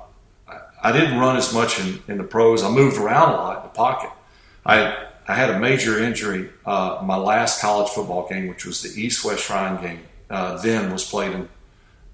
I- 0.83 0.93
didn't 0.93 1.19
run 1.19 1.37
as 1.37 1.55
much 1.55 1.79
in, 1.81 2.03
in 2.09 2.19
the 2.19 2.25
pros. 2.25 2.63
I 2.65 2.71
moved 2.71 2.99
around 2.99 3.31
a 3.33 3.37
lot 3.37 3.57
in 3.59 3.63
the 3.63 3.69
pocket. 3.71 4.11
I 4.67 5.07
I 5.27 5.35
had 5.35 5.51
a 5.51 5.59
major 5.59 6.03
injury. 6.03 6.51
Uh, 6.67 7.01
my 7.05 7.17
last 7.17 7.61
college 7.61 7.91
football 7.91 8.29
game, 8.29 8.49
which 8.49 8.67
was 8.67 8.83
the 8.83 9.01
East 9.01 9.25
West 9.25 9.45
Shrine 9.45 9.81
game, 9.83 10.01
uh, 10.31 10.59
then 10.59 10.93
was 10.93 11.09
played 11.09 11.33
in 11.33 11.49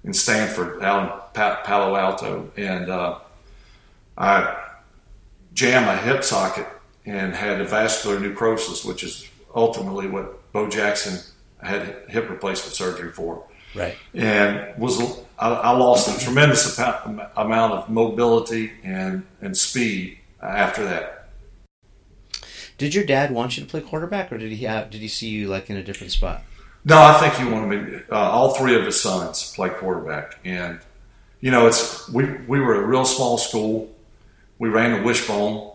in 0.03 0.13
Stanford, 0.13 0.81
out 0.81 1.03
in 1.03 1.09
Pa- 1.33 1.61
Palo 1.63 1.95
Alto, 1.95 2.51
and 2.57 2.89
uh, 2.89 3.19
I 4.17 4.71
jammed 5.53 5.85
my 5.85 5.95
hip 5.95 6.23
socket 6.23 6.67
and 7.05 7.35
had 7.35 7.59
avascular 7.59 8.19
necrosis, 8.19 8.83
which 8.83 9.03
is 9.03 9.27
ultimately 9.53 10.07
what 10.07 10.51
Bo 10.51 10.69
Jackson 10.69 11.19
had 11.61 12.09
hip 12.09 12.29
replacement 12.29 12.73
surgery 12.73 13.11
for 13.11 13.43
right. 13.75 13.95
and 14.13 14.77
was 14.77 14.99
I, 15.37 15.49
I 15.49 15.71
lost 15.71 16.15
a 16.15 16.23
tremendous 16.23 16.77
amount, 16.77 17.31
amount 17.35 17.73
of 17.73 17.89
mobility 17.89 18.71
and 18.83 19.25
and 19.41 19.55
speed 19.55 20.19
after 20.41 20.83
that. 20.85 21.20
Did 22.81 22.95
your 22.95 23.03
dad 23.03 23.29
want 23.29 23.57
you 23.57 23.63
to 23.63 23.69
play 23.69 23.79
quarterback, 23.79 24.31
or 24.31 24.39
did 24.39 24.51
he 24.51 24.65
have? 24.65 24.89
Did 24.89 25.01
he 25.01 25.07
see 25.07 25.29
you 25.29 25.47
like 25.47 25.69
in 25.69 25.77
a 25.77 25.83
different 25.83 26.11
spot? 26.11 26.41
No, 26.83 26.99
I 26.99 27.13
think 27.19 27.35
he 27.35 27.45
wanted 27.45 27.79
me. 27.79 27.99
Uh, 28.11 28.15
all 28.15 28.55
three 28.55 28.75
of 28.75 28.83
his 28.83 28.99
sons 28.99 29.53
play 29.53 29.69
quarterback, 29.69 30.39
and 30.43 30.79
you 31.41 31.51
know, 31.51 31.67
it's 31.67 32.09
we 32.09 32.25
we 32.47 32.59
were 32.59 32.83
a 32.83 32.87
real 32.87 33.05
small 33.05 33.37
school. 33.37 33.87
We 34.57 34.69
ran 34.69 34.97
the 34.97 35.05
wishbone, 35.05 35.73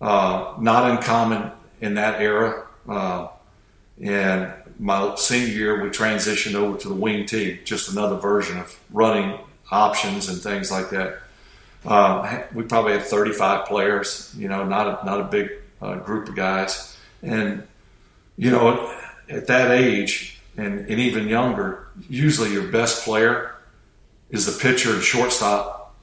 uh, 0.00 0.54
not 0.58 0.92
uncommon 0.92 1.52
in 1.82 1.96
that 1.96 2.22
era. 2.22 2.66
Uh, 2.88 3.28
and 4.00 4.50
my 4.78 5.14
senior 5.16 5.48
year, 5.48 5.84
we 5.84 5.90
transitioned 5.90 6.54
over 6.54 6.78
to 6.78 6.88
the 6.88 6.94
wing 6.94 7.26
T, 7.26 7.60
just 7.64 7.92
another 7.92 8.16
version 8.16 8.56
of 8.56 8.80
running 8.90 9.38
options 9.70 10.30
and 10.30 10.40
things 10.40 10.70
like 10.70 10.88
that. 10.88 11.18
Uh, 11.84 12.44
we 12.54 12.62
probably 12.62 12.92
had 12.92 13.02
35 13.02 13.66
players. 13.66 14.34
You 14.38 14.48
know, 14.48 14.64
not 14.64 15.02
a, 15.02 15.04
not 15.04 15.20
a 15.20 15.24
big 15.24 15.50
uh, 15.80 15.96
group 15.96 16.28
of 16.28 16.36
guys, 16.36 16.96
and 17.22 17.66
you 18.36 18.50
know, 18.50 18.92
at 19.28 19.46
that 19.46 19.70
age 19.70 20.38
and, 20.56 20.80
and 20.80 21.00
even 21.00 21.28
younger, 21.28 21.88
usually 22.08 22.52
your 22.52 22.68
best 22.68 23.04
player 23.04 23.54
is 24.30 24.46
the 24.46 24.60
pitcher 24.60 24.94
and 24.94 25.02
shortstop 25.02 25.94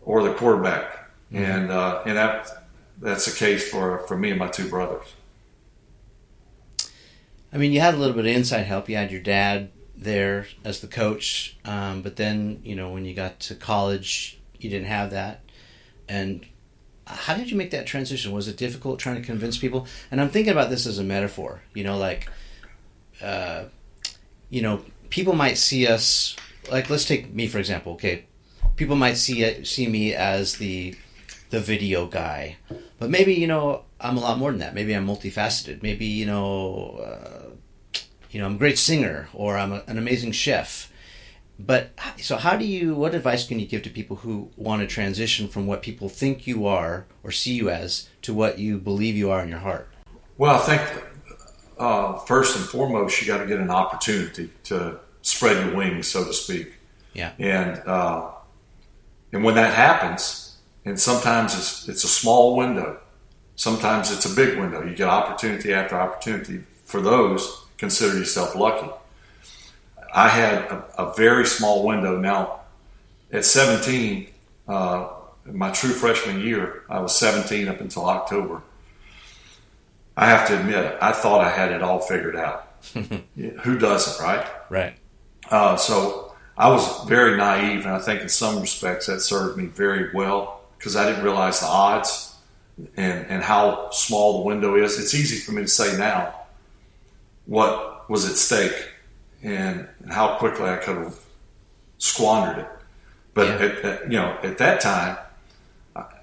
or 0.00 0.22
the 0.22 0.34
quarterback, 0.34 1.10
mm-hmm. 1.32 1.44
and 1.44 1.70
uh, 1.70 2.02
and 2.06 2.16
that 2.16 2.66
that's 3.00 3.26
the 3.26 3.36
case 3.36 3.68
for 3.68 4.00
for 4.06 4.16
me 4.16 4.30
and 4.30 4.38
my 4.38 4.48
two 4.48 4.68
brothers. 4.68 5.06
I 7.52 7.58
mean, 7.58 7.72
you 7.72 7.80
had 7.80 7.94
a 7.94 7.96
little 7.96 8.14
bit 8.14 8.26
of 8.26 8.34
inside 8.34 8.62
help. 8.62 8.88
You 8.88 8.96
had 8.96 9.10
your 9.10 9.20
dad 9.20 9.70
there 9.96 10.46
as 10.64 10.80
the 10.80 10.86
coach, 10.86 11.56
um, 11.64 12.02
but 12.02 12.16
then 12.16 12.60
you 12.64 12.76
know 12.76 12.90
when 12.90 13.04
you 13.04 13.14
got 13.14 13.40
to 13.40 13.54
college, 13.54 14.38
you 14.58 14.70
didn't 14.70 14.88
have 14.88 15.10
that. 15.10 15.42
And 16.08 16.44
how 17.10 17.34
did 17.34 17.50
you 17.50 17.56
make 17.56 17.70
that 17.70 17.86
transition? 17.86 18.32
Was 18.32 18.48
it 18.48 18.56
difficult 18.56 18.98
trying 18.98 19.16
to 19.16 19.22
convince 19.22 19.58
people? 19.58 19.86
And 20.10 20.20
I'm 20.20 20.28
thinking 20.28 20.52
about 20.52 20.70
this 20.70 20.86
as 20.86 20.98
a 20.98 21.04
metaphor. 21.04 21.62
You 21.74 21.84
know, 21.84 21.96
like, 21.98 22.28
uh, 23.22 23.64
you 24.48 24.62
know, 24.62 24.82
people 25.10 25.34
might 25.34 25.58
see 25.58 25.86
us 25.86 26.36
like 26.70 26.90
let's 26.90 27.04
take 27.04 27.32
me 27.32 27.46
for 27.46 27.58
example. 27.58 27.92
Okay, 27.94 28.24
people 28.76 28.96
might 28.96 29.16
see 29.16 29.42
it, 29.42 29.66
see 29.66 29.86
me 29.88 30.14
as 30.14 30.56
the 30.56 30.96
the 31.50 31.60
video 31.60 32.06
guy, 32.06 32.56
but 32.98 33.10
maybe 33.10 33.34
you 33.34 33.46
know 33.46 33.84
I'm 34.00 34.16
a 34.16 34.20
lot 34.20 34.38
more 34.38 34.50
than 34.50 34.60
that. 34.60 34.74
Maybe 34.74 34.94
I'm 34.94 35.06
multifaceted. 35.06 35.82
Maybe 35.82 36.06
you 36.06 36.26
know, 36.26 37.00
uh, 37.04 37.50
you 38.30 38.40
know, 38.40 38.46
I'm 38.46 38.54
a 38.54 38.58
great 38.58 38.78
singer 38.78 39.28
or 39.34 39.58
I'm 39.58 39.72
a, 39.72 39.82
an 39.86 39.98
amazing 39.98 40.32
chef. 40.32 40.89
But 41.66 41.90
so, 42.16 42.36
how 42.36 42.56
do 42.56 42.64
you? 42.64 42.94
What 42.94 43.14
advice 43.14 43.46
can 43.46 43.58
you 43.58 43.66
give 43.66 43.82
to 43.82 43.90
people 43.90 44.16
who 44.16 44.50
want 44.56 44.80
to 44.80 44.86
transition 44.86 45.48
from 45.48 45.66
what 45.66 45.82
people 45.82 46.08
think 46.08 46.46
you 46.46 46.66
are 46.66 47.06
or 47.22 47.30
see 47.30 47.52
you 47.52 47.68
as 47.68 48.08
to 48.22 48.32
what 48.32 48.58
you 48.58 48.78
believe 48.78 49.16
you 49.16 49.30
are 49.30 49.42
in 49.42 49.48
your 49.48 49.58
heart? 49.58 49.88
Well, 50.38 50.54
I 50.54 50.58
think 50.58 51.04
uh, 51.78 52.18
first 52.20 52.56
and 52.56 52.64
foremost, 52.64 53.20
you 53.20 53.26
got 53.26 53.38
to 53.38 53.46
get 53.46 53.58
an 53.58 53.70
opportunity 53.70 54.50
to 54.64 55.00
spread 55.22 55.66
your 55.66 55.74
wings, 55.74 56.06
so 56.06 56.24
to 56.24 56.32
speak. 56.32 56.74
Yeah. 57.12 57.32
And 57.38 57.82
uh, 57.86 58.30
and 59.32 59.44
when 59.44 59.54
that 59.56 59.74
happens, 59.74 60.56
and 60.84 60.98
sometimes 60.98 61.54
it's 61.54 61.88
it's 61.88 62.04
a 62.04 62.08
small 62.08 62.56
window, 62.56 63.00
sometimes 63.56 64.10
it's 64.10 64.24
a 64.24 64.34
big 64.34 64.58
window. 64.58 64.82
You 64.82 64.94
get 64.94 65.08
opportunity 65.08 65.74
after 65.74 65.96
opportunity. 65.96 66.64
For 66.84 67.00
those, 67.00 67.66
consider 67.76 68.18
yourself 68.18 68.56
lucky. 68.56 68.90
I 70.12 70.28
had 70.28 70.64
a, 70.64 70.84
a 70.98 71.14
very 71.14 71.46
small 71.46 71.86
window. 71.86 72.18
Now, 72.18 72.60
at 73.32 73.44
17, 73.44 74.28
uh, 74.68 75.08
my 75.46 75.70
true 75.70 75.90
freshman 75.90 76.40
year, 76.40 76.84
I 76.88 77.00
was 77.00 77.16
17 77.16 77.68
up 77.68 77.80
until 77.80 78.06
October. 78.06 78.62
I 80.16 80.26
have 80.26 80.46
to 80.48 80.58
admit, 80.58 80.98
I 81.00 81.12
thought 81.12 81.40
I 81.40 81.50
had 81.50 81.72
it 81.72 81.82
all 81.82 82.00
figured 82.00 82.36
out. 82.36 82.66
Who 83.62 83.78
doesn't, 83.78 84.24
right? 84.24 84.46
Right. 84.68 84.94
Uh, 85.50 85.76
so 85.76 86.34
I 86.56 86.68
was 86.68 87.04
very 87.04 87.36
naive, 87.36 87.86
and 87.86 87.94
I 87.94 87.98
think 87.98 88.20
in 88.20 88.28
some 88.28 88.60
respects 88.60 89.06
that 89.06 89.20
served 89.20 89.56
me 89.56 89.66
very 89.66 90.12
well 90.14 90.60
because 90.76 90.96
I 90.96 91.06
didn't 91.06 91.24
realize 91.24 91.60
the 91.60 91.66
odds 91.66 92.36
and, 92.96 93.26
and 93.26 93.42
how 93.42 93.90
small 93.90 94.40
the 94.40 94.46
window 94.46 94.76
is. 94.76 94.98
It's 94.98 95.14
easy 95.14 95.38
for 95.38 95.52
me 95.52 95.62
to 95.62 95.68
say 95.68 95.96
now 95.96 96.34
what 97.46 98.08
was 98.08 98.28
at 98.28 98.36
stake 98.36 98.90
and, 99.42 99.88
and 100.02 100.12
how 100.12 100.36
quickly 100.36 100.68
I 100.68 100.76
could 100.76 100.96
have 100.96 101.18
squandered 101.98 102.64
it. 102.64 102.68
But 103.34 103.46
yeah. 103.46 103.66
at, 103.66 103.84
at, 103.84 104.02
you 104.04 104.18
know, 104.18 104.38
at 104.42 104.58
that 104.58 104.80
time, 104.80 105.16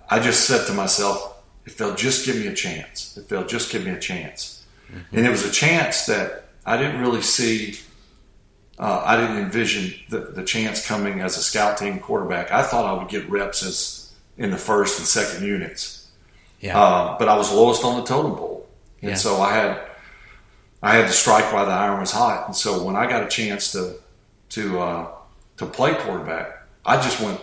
I 0.10 0.20
just 0.20 0.46
said 0.46 0.66
to 0.68 0.74
myself, 0.74 1.36
if 1.66 1.78
they'll 1.78 1.96
just 1.96 2.26
give 2.26 2.36
me 2.38 2.48
a 2.48 2.54
chance, 2.54 3.18
if 3.18 3.28
they'll 3.28 3.46
just 3.46 3.72
give 3.72 3.86
me 3.86 3.92
a 3.92 4.00
chance. 4.00 4.66
Mm-hmm. 4.92 5.18
And 5.18 5.26
it 5.26 5.30
was 5.30 5.46
a 5.46 5.52
chance 5.52 6.06
that 6.06 6.46
I 6.66 6.78
didn't 6.78 7.02
really 7.02 7.22
see 7.22 7.78
uh, 8.80 9.02
I 9.04 9.18
didn't 9.18 9.38
envision 9.38 9.94
the, 10.10 10.20
the 10.20 10.44
chance 10.44 10.86
coming 10.86 11.22
as 11.22 11.38
a 11.38 11.42
scout 11.42 11.78
team 11.78 12.00
quarterback. 12.00 12.52
I 12.52 12.62
thought 12.62 12.86
I 12.86 12.94
would 12.94 13.10
get 13.10 13.28
reps 13.30 13.66
as 13.66 14.14
in 14.38 14.52
the 14.52 14.58
first 14.58 15.00
and 15.00 15.08
second 15.08 15.46
units. 15.46 16.10
Yeah. 16.60 16.80
Uh, 16.80 17.18
but 17.18 17.28
I 17.28 17.36
was 17.36 17.52
lowest 17.52 17.84
on 17.84 18.00
the 18.00 18.06
totem 18.06 18.36
pole, 18.36 18.68
and 19.02 19.12
yeah. 19.12 19.16
so 19.16 19.42
I 19.42 19.54
had 19.54 19.82
I 20.82 20.96
had 20.96 21.08
to 21.08 21.14
strike 21.14 21.52
while 21.52 21.66
the 21.66 21.72
iron 21.72 22.00
was 22.00 22.12
hot. 22.12 22.48
And 22.48 22.56
so 22.56 22.84
when 22.84 22.96
I 22.96 23.08
got 23.08 23.24
a 23.24 23.28
chance 23.28 23.72
to 23.72 23.96
to 24.50 24.80
uh, 24.80 25.12
to 25.58 25.66
play 25.66 25.94
quarterback, 25.96 26.64
I 26.86 26.96
just 26.98 27.20
went 27.22 27.40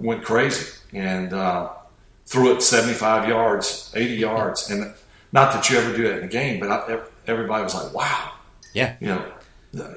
went 0.00 0.24
crazy 0.24 0.70
and 0.92 1.32
uh, 1.32 1.70
threw 2.26 2.54
it 2.54 2.62
75 2.62 3.28
yards, 3.28 3.92
80 3.94 4.14
yards, 4.14 4.70
and 4.70 4.94
not 5.32 5.52
that 5.52 5.68
you 5.70 5.78
ever 5.78 5.96
do 5.96 6.04
that 6.04 6.18
in 6.18 6.24
a 6.24 6.28
game, 6.28 6.60
but 6.60 6.70
I, 6.70 7.00
everybody 7.26 7.64
was 7.64 7.74
like, 7.74 7.94
"Wow." 7.94 8.32
Yeah. 8.74 8.96
You 9.00 9.08
know, 9.08 9.32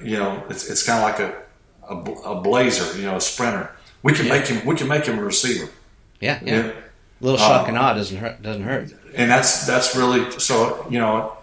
you 0.03 0.17
know, 0.17 0.43
it's, 0.49 0.69
it's 0.69 0.85
kind 0.85 1.03
of 1.03 1.09
like 1.09 1.19
a, 1.19 1.43
a, 1.89 2.31
a, 2.37 2.41
blazer, 2.41 2.97
you 2.97 3.05
know, 3.05 3.17
a 3.17 3.21
sprinter. 3.21 3.71
We 4.03 4.13
can 4.13 4.25
yeah. 4.27 4.33
make 4.33 4.47
him. 4.47 4.65
We 4.65 4.75
can 4.75 4.87
make 4.87 5.05
him 5.05 5.19
a 5.19 5.23
receiver. 5.23 5.69
Yeah, 6.19 6.39
yeah. 6.43 6.55
yeah. 6.55 6.71
A 7.21 7.23
little 7.23 7.39
shock 7.39 7.63
um, 7.63 7.69
and 7.69 7.77
awe 7.77 7.93
doesn't 7.93 8.17
hurt. 8.17 8.41
Doesn't 8.41 8.63
hurt. 8.63 8.93
And 9.15 9.31
that's 9.31 9.65
that's 9.65 9.95
really 9.95 10.29
so. 10.39 10.85
You 10.89 10.99
know, 10.99 11.37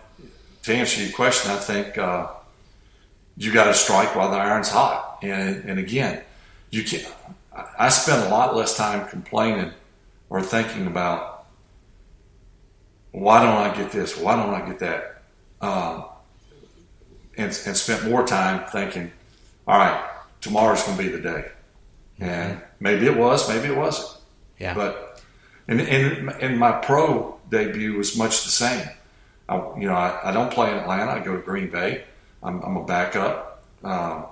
to 0.63 0.75
answer 0.75 1.03
your 1.03 1.13
question, 1.13 1.51
I 1.51 1.57
think 1.57 1.99
uh, 1.99 2.29
you 3.37 3.53
got 3.53 3.65
to 3.65 3.75
strike 3.75 4.15
while 4.15 4.31
the 4.31 4.37
iron's 4.37 4.69
hot. 4.69 5.19
And 5.23 5.65
and 5.69 5.79
again, 5.79 6.23
you 6.71 6.83
can. 6.83 7.01
I 7.79 7.91
spend 7.91 8.25
a 8.25 8.29
lot 8.31 8.57
less 8.57 8.77
time 8.77 9.07
complaining 9.09 9.73
or 10.31 10.41
thinking 10.43 10.87
about 10.87 11.33
why 13.11 13.43
don't 13.43 13.57
I 13.57 13.77
get 13.77 13.93
this? 13.93 14.17
Why 14.17 14.37
don't 14.37 14.55
I 14.55 14.67
get 14.67 14.79
that? 14.79 15.23
Um, 15.61 16.07
and, 17.37 17.47
and 17.67 17.77
spent 17.77 18.09
more 18.09 18.27
time 18.27 18.67
thinking, 18.71 19.13
all 19.67 19.79
right, 19.79 20.11
tomorrow's 20.41 20.83
going 20.85 20.97
to 20.97 21.03
be 21.03 21.11
the 21.11 21.21
day. 21.21 21.45
Mm-hmm. 22.19 22.25
And 22.25 22.63
maybe 22.81 23.07
it 23.07 23.17
was, 23.17 23.49
maybe 23.49 23.69
it 23.69 23.77
wasn't. 23.77 24.19
Yeah. 24.59 24.75
But 24.75 25.23
and 25.69 25.81
and, 25.81 26.31
and 26.31 26.59
my 26.59 26.73
pro 26.73 27.39
debut 27.51 27.95
was 27.95 28.17
much 28.17 28.45
the 28.45 28.51
same. 28.51 28.89
I, 29.53 29.79
you 29.79 29.87
know, 29.87 29.95
I, 29.95 30.31
I, 30.31 30.33
don't 30.33 30.53
play 30.53 30.71
in 30.71 30.79
Atlanta. 30.79 31.13
I 31.13 31.21
go 31.21 31.37
to 31.37 31.43
Green 31.43 31.71
Bay. 31.71 32.05
I'm, 32.43 32.61
I'm 32.63 32.77
a 32.77 32.85
backup. 32.85 33.65
Um, 33.85 34.27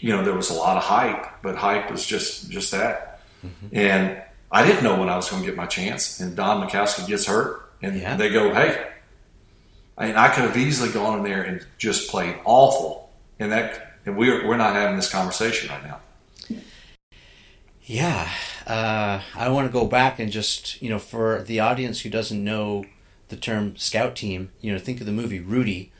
you 0.00 0.10
know, 0.10 0.24
there 0.24 0.34
was 0.34 0.50
a 0.50 0.54
lot 0.54 0.76
of 0.76 0.82
hype, 0.82 1.42
but 1.42 1.56
hype 1.56 1.90
was 1.90 2.04
just 2.04 2.50
just 2.50 2.70
that. 2.72 3.20
Mm-hmm. 3.44 3.76
And 3.76 4.22
I 4.50 4.66
didn't 4.66 4.84
know 4.84 4.98
when 4.98 5.08
I 5.08 5.16
was 5.16 5.28
going 5.30 5.42
to 5.42 5.48
get 5.48 5.56
my 5.56 5.66
chance. 5.66 6.20
And 6.20 6.36
Don 6.36 6.66
Majkowski 6.66 7.06
gets 7.06 7.26
hurt, 7.26 7.70
and 7.82 7.98
yeah. 7.98 8.16
they 8.16 8.30
go, 8.30 8.52
"Hey, 8.52 8.86
I 9.96 10.06
mean, 10.06 10.16
I 10.16 10.28
could 10.28 10.44
have 10.44 10.56
easily 10.56 10.90
gone 10.90 11.18
in 11.18 11.24
there 11.24 11.42
and 11.42 11.64
just 11.78 12.10
played 12.10 12.36
awful, 12.44 13.10
and 13.38 13.52
that 13.52 13.98
and 14.06 14.16
we're 14.16 14.46
we're 14.46 14.56
not 14.56 14.74
having 14.74 14.96
this 14.96 15.10
conversation 15.10 15.70
right 15.70 15.84
now. 15.84 16.00
Yeah, 17.82 18.30
uh, 18.66 19.20
I 19.34 19.48
want 19.50 19.68
to 19.68 19.72
go 19.72 19.86
back 19.86 20.18
and 20.18 20.32
just 20.32 20.80
you 20.82 20.88
know 20.88 20.98
for 20.98 21.42
the 21.42 21.60
audience 21.60 22.00
who 22.00 22.10
doesn't 22.10 22.42
know 22.42 22.84
the 23.34 23.40
term 23.40 23.76
scout 23.76 24.16
team, 24.16 24.52
you 24.60 24.72
know, 24.72 24.78
think 24.78 25.00
of 25.00 25.06
the 25.06 25.12
movie 25.12 25.40
Rudy, 25.40 25.92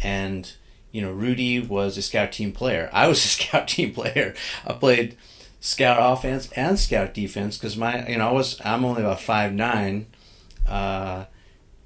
and 0.00 0.52
you 0.90 1.02
know 1.02 1.12
Rudy 1.12 1.60
was 1.60 1.96
a 1.98 2.02
scout 2.02 2.32
team 2.32 2.52
player. 2.52 2.88
I 2.92 3.08
was 3.08 3.24
a 3.24 3.28
scout 3.36 3.68
team 3.68 3.92
player. 3.92 4.34
I 4.66 4.72
played 4.72 5.16
scout 5.60 5.98
offense 6.00 6.50
and 6.52 6.78
scout 6.78 7.12
defense 7.14 7.58
because 7.58 7.76
my 7.76 8.08
you 8.08 8.18
know 8.18 8.28
I 8.28 8.32
was 8.32 8.60
I'm 8.64 8.84
only 8.84 9.02
about 9.02 9.20
five 9.20 9.52
nine 9.52 10.06
uh, 10.66 11.24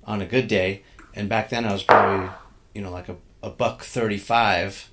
on 0.04 0.20
a 0.20 0.26
good 0.26 0.46
day 0.46 0.82
and 1.14 1.28
back 1.28 1.50
then 1.50 1.64
I 1.64 1.72
was 1.72 1.82
probably 1.82 2.30
you 2.74 2.82
know 2.82 2.90
like 2.90 3.08
a, 3.08 3.16
a 3.42 3.50
buck 3.50 3.82
thirty 3.82 4.18
five. 4.18 4.88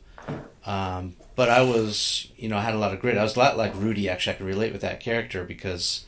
Um, 0.66 1.16
but 1.36 1.50
I 1.50 1.62
was, 1.62 2.28
you 2.36 2.50
know, 2.50 2.58
I 2.58 2.62
had 2.62 2.76
a 2.76 2.78
lot 2.78 2.94
of 2.94 3.00
grit. 3.00 3.18
I 3.18 3.24
was 3.24 3.36
a 3.36 3.40
lot 3.40 3.58
like 3.58 3.74
Rudy. 3.76 4.10
Actually, 4.10 4.36
I 4.36 4.38
could 4.38 4.46
relate 4.46 4.74
with 4.74 4.82
that 4.82 5.00
character 5.00 5.44
because 5.44 6.06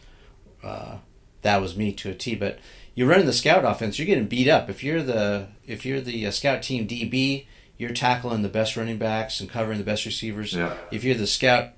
uh, 0.61 0.97
that 1.41 1.61
was 1.61 1.75
me 1.75 1.93
to 1.93 2.09
a 2.09 2.13
T. 2.13 2.35
But 2.35 2.59
you're 2.95 3.07
running 3.07 3.25
the 3.25 3.33
scout 3.33 3.63
offense. 3.65 3.97
You're 3.97 4.05
getting 4.05 4.27
beat 4.27 4.47
up. 4.47 4.69
If 4.69 4.83
you're 4.83 5.03
the 5.03 5.47
if 5.65 5.85
you're 5.85 6.01
the 6.01 6.27
uh, 6.27 6.31
scout 6.31 6.61
team 6.61 6.87
DB, 6.87 7.45
you're 7.77 7.91
tackling 7.91 8.41
the 8.41 8.49
best 8.49 8.75
running 8.75 8.97
backs 8.97 9.39
and 9.39 9.49
covering 9.49 9.77
the 9.77 9.83
best 9.83 10.05
receivers. 10.05 10.53
Yeah. 10.53 10.75
If 10.91 11.03
you're 11.03 11.15
the 11.15 11.27
scout 11.27 11.69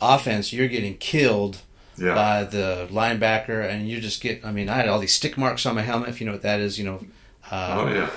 offense, 0.00 0.52
you're 0.52 0.68
getting 0.68 0.96
killed 0.98 1.62
yeah. 1.96 2.14
by 2.14 2.44
the 2.44 2.88
linebacker, 2.90 3.68
and 3.68 3.88
you 3.88 4.00
just 4.00 4.22
get. 4.22 4.44
I 4.44 4.52
mean, 4.52 4.68
I 4.68 4.74
had 4.74 4.88
all 4.88 4.98
these 4.98 5.14
stick 5.14 5.38
marks 5.38 5.64
on 5.66 5.74
my 5.74 5.82
helmet. 5.82 6.10
If 6.10 6.20
you 6.20 6.26
know 6.26 6.32
what 6.32 6.42
that 6.42 6.60
is, 6.60 6.78
you 6.78 6.84
know 6.84 7.04
uh, 7.50 7.76
oh 7.80 7.92
yeah. 7.92 8.10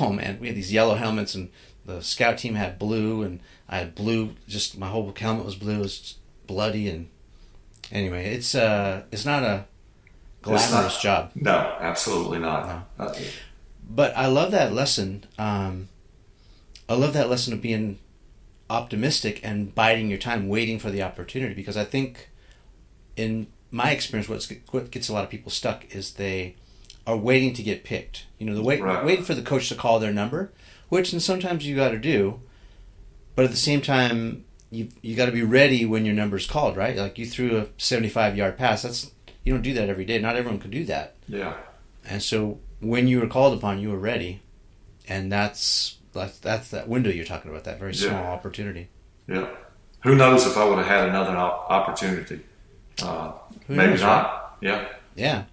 Oh 0.00 0.12
man, 0.12 0.38
we 0.40 0.48
had 0.48 0.56
these 0.56 0.72
yellow 0.72 0.94
helmets, 0.94 1.34
and 1.34 1.50
the 1.84 2.00
scout 2.00 2.38
team 2.38 2.54
had 2.54 2.78
blue, 2.78 3.22
and 3.22 3.40
I 3.68 3.78
had 3.78 3.94
blue. 3.94 4.34
Just 4.48 4.78
my 4.78 4.88
whole 4.88 5.12
helmet 5.16 5.44
was 5.44 5.54
blue. 5.56 5.76
It 5.76 5.78
was 5.78 6.16
bloody, 6.46 6.88
and 6.88 7.08
anyway, 7.92 8.34
it's 8.34 8.54
uh, 8.54 9.04
it's 9.12 9.24
not 9.24 9.42
a 9.42 9.66
glamorous 10.42 10.72
not, 10.72 11.00
job. 11.00 11.30
No, 11.34 11.76
absolutely 11.80 12.38
not. 12.38 12.86
No. 12.98 13.04
Uh, 13.06 13.14
but 13.88 14.16
I 14.16 14.26
love 14.26 14.52
that 14.52 14.72
lesson. 14.72 15.24
Um, 15.38 15.88
I 16.88 16.94
love 16.94 17.12
that 17.12 17.28
lesson 17.28 17.52
of 17.52 17.60
being 17.60 17.98
optimistic 18.68 19.40
and 19.42 19.74
biding 19.74 20.08
your 20.08 20.18
time, 20.18 20.48
waiting 20.48 20.78
for 20.78 20.90
the 20.90 21.02
opportunity. 21.02 21.54
Because 21.54 21.76
I 21.76 21.84
think 21.84 22.30
in 23.16 23.48
my 23.70 23.90
experience, 23.90 24.28
what's 24.28 24.52
what 24.70 24.90
gets 24.90 25.08
a 25.08 25.12
lot 25.12 25.24
of 25.24 25.30
people 25.30 25.50
stuck 25.50 25.94
is 25.94 26.14
they 26.14 26.56
are 27.06 27.16
waiting 27.16 27.52
to 27.54 27.62
get 27.62 27.84
picked. 27.84 28.26
You 28.38 28.46
know, 28.46 28.54
the 28.54 28.62
wait 28.62 28.80
Right. 28.80 29.04
waiting 29.04 29.24
for 29.24 29.34
the 29.34 29.42
coach 29.42 29.68
to 29.68 29.74
call 29.74 29.98
their 29.98 30.12
number, 30.12 30.52
which 30.88 31.12
and 31.12 31.22
sometimes 31.22 31.66
you 31.66 31.74
got 31.76 31.90
to 31.90 31.98
do, 31.98 32.40
but 33.34 33.44
at 33.44 33.50
the 33.50 33.56
same 33.56 33.80
time, 33.80 34.44
you 34.70 34.88
you 35.02 35.16
got 35.16 35.26
to 35.26 35.32
be 35.32 35.42
ready 35.42 35.84
when 35.84 36.04
your 36.04 36.14
number's 36.14 36.46
called, 36.46 36.76
right? 36.76 36.96
Like 36.96 37.18
you 37.18 37.26
threw 37.26 37.58
a 37.58 37.66
seventy-five 37.78 38.36
yard 38.36 38.56
pass. 38.56 38.82
That's 38.82 39.10
you 39.44 39.52
don't 39.52 39.62
do 39.62 39.74
that 39.74 39.88
every 39.88 40.04
day. 40.04 40.18
Not 40.18 40.36
everyone 40.36 40.60
can 40.60 40.70
do 40.70 40.84
that. 40.86 41.16
Yeah. 41.28 41.54
And 42.04 42.22
so 42.22 42.58
when 42.80 43.08
you 43.08 43.20
were 43.20 43.26
called 43.26 43.56
upon, 43.58 43.78
you 43.80 43.90
were 43.90 43.98
ready, 43.98 44.40
and 45.08 45.30
that's 45.30 45.96
that's, 46.12 46.38
that's 46.40 46.70
that 46.70 46.88
window 46.88 47.10
you're 47.10 47.24
talking 47.24 47.50
about. 47.50 47.64
That 47.64 47.78
very 47.78 47.92
Yeah. 47.92 48.08
small 48.08 48.24
opportunity. 48.26 48.88
Yeah. 49.28 49.48
Who 50.02 50.14
knows 50.16 50.46
if 50.46 50.56
I 50.56 50.64
would 50.64 50.78
have 50.78 50.86
had 50.86 51.08
another 51.08 51.36
opportunity? 51.36 52.40
Uh, 53.02 53.32
maybe 53.68 53.90
knows, 53.92 54.00
not. 54.00 54.56
Yeah. 54.60 54.88
Yeah. 55.14 55.44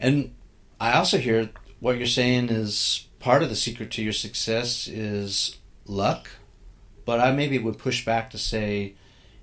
And 0.00 0.34
I 0.80 0.92
also 0.94 1.18
hear 1.18 1.50
what 1.80 1.96
you're 1.98 2.06
saying 2.06 2.48
is 2.48 3.06
part 3.20 3.42
of 3.42 3.50
the 3.50 3.56
secret 3.56 3.90
to 3.92 4.02
your 4.02 4.12
success 4.12 4.88
is 4.88 5.58
luck. 5.86 6.28
But 7.04 7.20
I 7.20 7.32
maybe 7.32 7.58
would 7.58 7.78
push 7.78 8.04
back 8.04 8.30
to 8.30 8.38
say, 8.38 8.94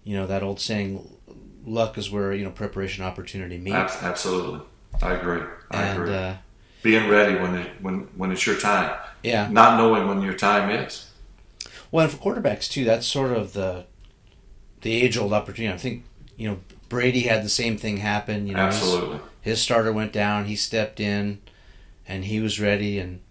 you 0.04 0.18
know, 0.18 0.26
that 0.28 0.42
old 0.44 0.60
saying, 0.60 1.16
luck 1.65 1.98
is 1.98 2.10
where, 2.12 2.34
you 2.34 2.44
know, 2.44 2.51
preparation 2.51 3.03
opportunity 3.03 3.58
meet. 3.58 3.74
Ab- 3.74 3.91
absolutely. 4.01 4.62
I 5.01 5.13
agree. 5.13 5.41
I 5.72 5.84
and 5.84 6.00
agree. 6.01 6.15
uh, 6.15 6.34
Being 6.84 7.10
ready 7.10 7.36
when 7.39 7.56
it, 7.56 7.82
when 7.82 8.00
when 8.15 8.32
it's 8.32 8.46
your 8.46 8.58
time, 8.58 8.96
yeah. 9.24 9.48
not 9.51 9.77
knowing 9.77 10.08
when 10.08 10.22
your 10.22 10.34
time 10.34 10.70
is. 10.70 11.08
Well, 11.91 12.06
and 12.06 12.12
for 12.13 12.18
quarterbacks 12.18 12.70
too, 12.70 12.84
that's 12.86 13.06
sort 13.08 13.32
of 13.32 13.53
the 13.53 13.86
the 14.82 14.91
age 14.94 15.18
old 15.18 15.34
opportunity. 15.34 15.74
I 15.74 15.77
think, 15.77 16.03
you 16.38 16.50
know, 16.50 16.60
Brady 16.89 17.22
had 17.22 17.44
the 17.44 17.50
same 17.50 17.77
thing 17.77 17.98
happen. 17.98 18.48
You 18.48 18.56
know, 18.56 18.65
his- 18.65 18.75
Absolutely. 18.77 19.20
his 19.41 19.62
starter 19.62 19.94
went 19.94 20.12
down, 20.12 20.46
he 20.46 20.56
stepped 20.56 21.00
in, 21.00 21.39
and 22.08 22.25
he 22.25 22.39
was 22.39 22.60
ready. 22.60 22.98
And 23.00 23.22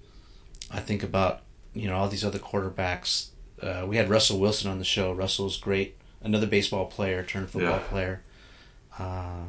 I 0.70 0.80
think 0.80 1.02
about 1.02 1.42
you 1.75 1.88
know 1.88 1.96
all 1.96 2.08
these 2.08 2.25
other 2.25 2.38
quarterbacks. 2.38 3.28
Uh, 3.62 3.84
we 3.87 3.96
had 3.96 4.08
Russell 4.08 4.38
Wilson 4.38 4.70
on 4.70 4.78
the 4.78 4.84
show. 4.84 5.12
Russell's 5.12 5.58
great, 5.58 5.96
another 6.22 6.46
baseball 6.46 6.86
player 6.86 7.22
turned 7.22 7.50
football 7.50 7.78
Yeah. 7.78 7.88
player. 7.88 8.22
Uh, 8.98 9.44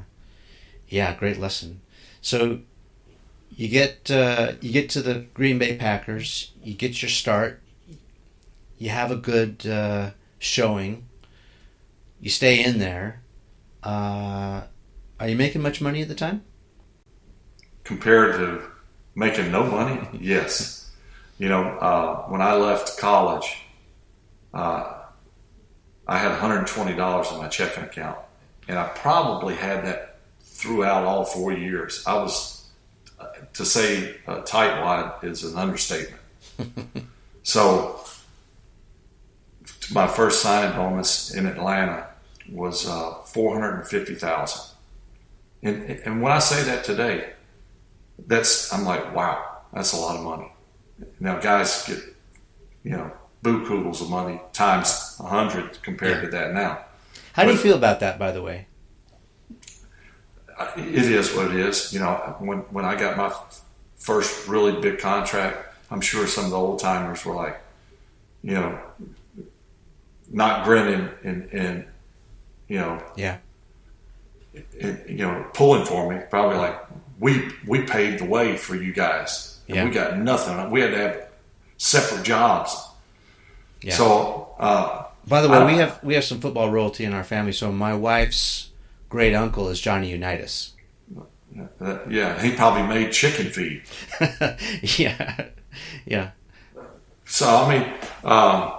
yeah, 0.87 1.15
great 1.15 1.39
lesson. 1.39 1.81
So 2.21 2.59
you 3.55 3.67
get 3.69 4.09
uh, 4.11 4.53
you 4.61 4.71
get 4.71 4.89
to 4.91 5.01
the 5.01 5.25
Green 5.33 5.59
Bay 5.59 5.77
Packers. 5.77 6.51
You 6.63 6.73
get 6.73 7.01
your 7.01 7.09
start. 7.09 7.61
You 8.77 8.89
have 8.89 9.11
a 9.11 9.15
good 9.15 9.65
uh, 9.67 10.11
showing. 10.39 11.05
You 12.19 12.29
stay 12.29 12.63
in 12.63 12.79
there. 12.79 13.21
Uh, 13.83 14.63
are 15.19 15.27
you 15.27 15.35
making 15.35 15.61
much 15.61 15.81
money 15.81 16.01
at 16.01 16.07
the 16.07 16.15
time? 16.15 16.43
compared 17.83 18.35
to 18.35 18.61
making 19.15 19.51
no 19.51 19.63
money, 19.65 20.07
yes. 20.19 20.89
You 21.37 21.49
know, 21.49 21.63
uh, 21.63 22.23
when 22.27 22.41
I 22.41 22.53
left 22.53 22.97
college, 22.99 23.57
uh, 24.53 25.00
I 26.07 26.17
had 26.17 26.37
$120 26.37 27.33
in 27.33 27.37
my 27.37 27.47
checking 27.47 27.83
account, 27.83 28.19
and 28.67 28.77
I 28.77 28.87
probably 28.89 29.55
had 29.55 29.85
that 29.85 30.17
throughout 30.41 31.03
all 31.03 31.23
four 31.23 31.53
years. 31.53 32.03
I 32.05 32.15
was, 32.15 32.69
uh, 33.19 33.27
to 33.53 33.65
say 33.65 34.15
uh, 34.27 34.41
tightwad 34.41 35.23
is 35.23 35.43
an 35.43 35.57
understatement. 35.57 36.21
so, 37.43 37.99
my 39.93 40.07
first 40.07 40.41
signing 40.41 40.75
bonus 40.75 41.33
in 41.33 41.45
Atlanta 41.45 42.07
was 42.49 42.87
uh, 42.87 43.13
450000 43.25 44.71
and, 45.63 45.83
and 46.05 46.21
when 46.21 46.31
I 46.31 46.39
say 46.39 46.63
that 46.63 46.83
today, 46.83 47.33
that's 48.25 48.73
I'm 48.73 48.83
like, 48.83 49.15
wow, 49.15 49.57
that's 49.73 49.93
a 49.93 49.97
lot 49.97 50.17
of 50.17 50.23
money. 50.23 50.51
Now 51.19 51.39
guys 51.39 51.85
get, 51.87 51.99
you 52.83 52.91
know, 52.91 53.11
boo 53.41 53.65
kugels 53.65 54.01
of 54.01 54.09
money 54.09 54.39
times 54.53 55.15
a 55.19 55.23
hundred 55.27 55.81
compared 55.81 56.17
Yeah. 56.17 56.21
to 56.21 56.27
that 56.29 56.53
now. 56.53 56.79
How 57.33 57.43
do 57.45 57.51
you 57.51 57.57
feel 57.57 57.75
about 57.77 57.99
that, 58.01 58.19
by 58.19 58.31
the 58.31 58.41
way? 58.41 58.67
It 60.77 61.05
is 61.11 61.33
what 61.33 61.47
it 61.47 61.55
is. 61.55 61.91
You 61.93 61.99
know, 62.01 62.35
when 62.39 62.59
when 62.69 62.85
I 62.85 62.95
got 62.95 63.17
my 63.17 63.33
first 63.95 64.47
really 64.47 64.79
big 64.79 64.99
contract, 64.99 65.57
I'm 65.89 66.01
sure 66.01 66.27
some 66.27 66.45
of 66.45 66.51
the 66.51 66.57
old 66.57 66.79
timers 66.79 67.25
were 67.25 67.33
like, 67.33 67.59
you 68.43 68.53
know, 68.53 68.79
not 70.29 70.63
grinning 70.65 71.09
and 71.23 71.49
and 71.51 71.85
you 72.67 72.77
know, 72.79 73.01
Yeah. 73.15 73.37
and, 74.79 75.01
you 75.07 75.17
know, 75.25 75.45
pulling 75.53 75.85
for 75.85 76.13
me. 76.13 76.21
Probably 76.29 76.57
like 76.57 76.79
we 77.19 77.49
we 77.67 77.81
paved 77.83 78.19
the 78.19 78.25
way 78.25 78.55
for 78.55 78.75
you 78.75 78.93
guys, 78.93 79.59
and 79.67 79.77
Yeah. 79.77 79.85
we 79.85 79.89
got 79.89 80.17
nothing. 80.19 80.69
We 80.69 80.81
had 80.81 80.91
to 80.91 80.97
have 80.97 81.27
separate 81.77 82.23
jobs. 82.23 82.75
Yeah. 83.83 83.95
So 83.95 84.55
uh, 84.59 85.05
By 85.27 85.41
the 85.41 85.49
way, 85.49 85.65
we 85.65 85.77
have 85.77 86.03
we 86.03 86.13
have 86.15 86.23
some 86.23 86.39
football 86.39 86.69
royalty 86.69 87.03
in 87.05 87.13
our 87.13 87.23
family. 87.23 87.51
So 87.51 87.71
my 87.71 87.93
wife's 87.93 88.69
great 89.09 89.33
uncle 89.33 89.69
is 89.69 89.81
Johnny 89.81 90.09
Unitas. 90.11 90.73
uh, 91.81 91.97
yeah, 92.09 92.41
he 92.41 92.55
probably 92.55 92.83
made 92.83 93.11
chicken 93.11 93.47
feed. 93.47 93.83
yeah, 94.99 95.47
yeah, 96.05 96.31
So 97.25 97.47
I 97.47 97.69
mean, 97.79 97.93
um, 98.23 98.73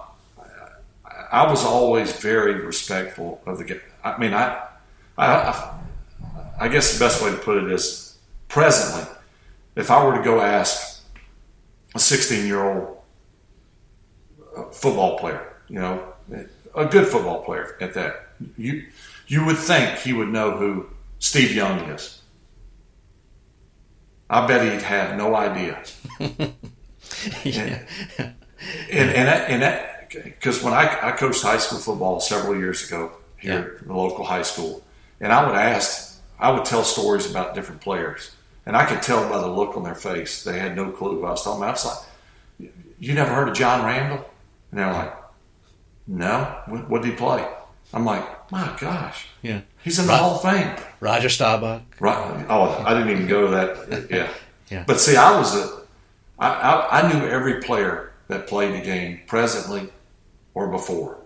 I 1.32 1.46
was 1.50 1.64
always 1.64 2.12
very 2.20 2.54
respectful 2.54 3.40
of 3.46 3.58
the. 3.58 3.80
I 4.04 4.18
mean, 4.18 4.34
I, 4.34 4.62
I, 5.18 5.78
I 6.60 6.68
guess 6.68 6.94
the 6.94 7.04
best 7.04 7.22
way 7.22 7.30
to 7.30 7.36
put 7.36 7.62
it 7.62 7.70
is, 7.70 8.18
presently, 8.48 9.04
if 9.76 9.90
I 9.90 10.04
were 10.04 10.16
to 10.16 10.24
go 10.24 10.40
ask 10.40 11.02
a 11.94 11.98
16 11.98 12.46
year 12.46 12.62
old 12.64 13.01
football 14.72 15.18
player, 15.18 15.54
you 15.68 15.78
know, 15.78 16.12
a 16.74 16.86
good 16.86 17.06
football 17.06 17.42
player 17.42 17.76
at 17.80 17.94
that, 17.94 18.28
you 18.56 18.84
you 19.26 19.44
would 19.44 19.58
think 19.58 19.98
he 19.98 20.12
would 20.12 20.28
know 20.28 20.56
who 20.56 20.86
Steve 21.18 21.54
Young 21.54 21.78
is. 21.90 22.20
I 24.28 24.46
bet 24.46 24.70
he'd 24.70 24.82
have 24.82 25.16
no 25.16 25.34
idea. 25.34 25.82
yeah. 27.44 27.82
And 28.18 29.10
and 29.10 29.28
that, 29.28 29.50
and 29.50 29.62
that 29.62 30.10
because 30.24 30.62
when 30.62 30.72
I, 30.72 30.98
I 31.02 31.12
coached 31.12 31.42
high 31.42 31.58
school 31.58 31.78
football 31.78 32.20
several 32.20 32.56
years 32.56 32.86
ago 32.86 33.12
here 33.38 33.78
at 33.80 33.86
the 33.86 33.94
local 33.94 34.24
high 34.24 34.42
school, 34.42 34.82
and 35.20 35.32
I 35.32 35.46
would 35.46 35.54
ask, 35.54 36.20
I 36.38 36.50
would 36.50 36.64
tell 36.64 36.84
stories 36.84 37.30
about 37.30 37.54
different 37.54 37.80
players, 37.80 38.32
and 38.66 38.76
I 38.76 38.86
could 38.86 39.02
tell 39.02 39.28
by 39.28 39.38
the 39.38 39.48
look 39.48 39.76
on 39.76 39.82
their 39.82 39.94
face 39.94 40.44
they 40.44 40.58
had 40.58 40.76
no 40.76 40.90
clue 40.90 41.20
what 41.20 41.28
I 41.28 41.30
was 41.32 41.44
talking 41.44 41.62
about. 41.62 41.68
I 41.68 41.72
was 41.72 42.06
like, 42.60 42.72
"You 42.98 43.14
never 43.14 43.34
heard 43.34 43.48
of 43.48 43.54
John 43.54 43.84
Randle?" 43.84 44.28
And 44.72 44.80
they're 44.80 44.92
like, 44.92 45.14
"No, 46.08 46.60
what, 46.66 46.90
what 46.90 47.02
did 47.02 47.12
he 47.12 47.16
play?" 47.16 47.46
I'm 47.94 48.04
like, 48.04 48.50
"My 48.50 48.74
gosh, 48.80 49.28
yeah. 49.42 49.60
he's 49.84 49.98
in 50.00 50.06
the. 50.06 50.16
Hall 50.16 50.34
of 50.36 50.42
Fame." 50.42 50.74
Roger 50.98 51.28
Staubach. 51.28 51.82
Right. 52.00 52.46
Oh, 52.48 52.82
I 52.84 52.94
didn't 52.94 53.10
even 53.10 53.28
go 53.28 53.46
to 53.46 53.50
that. 53.50 54.10
Yeah. 54.10 54.28
Yeah. 54.70 54.84
But 54.86 55.00
see, 55.00 55.16
I 55.16 55.36
was 55.36 55.54
a, 55.54 55.82
I, 56.38 56.48
I, 56.48 57.02
I 57.02 57.12
knew 57.12 57.26
every 57.26 57.60
player 57.60 58.14
that 58.28 58.46
played 58.46 58.72
the 58.74 58.82
game 58.82 59.20
presently 59.26 59.90
or 60.54 60.68
before. 60.68 61.18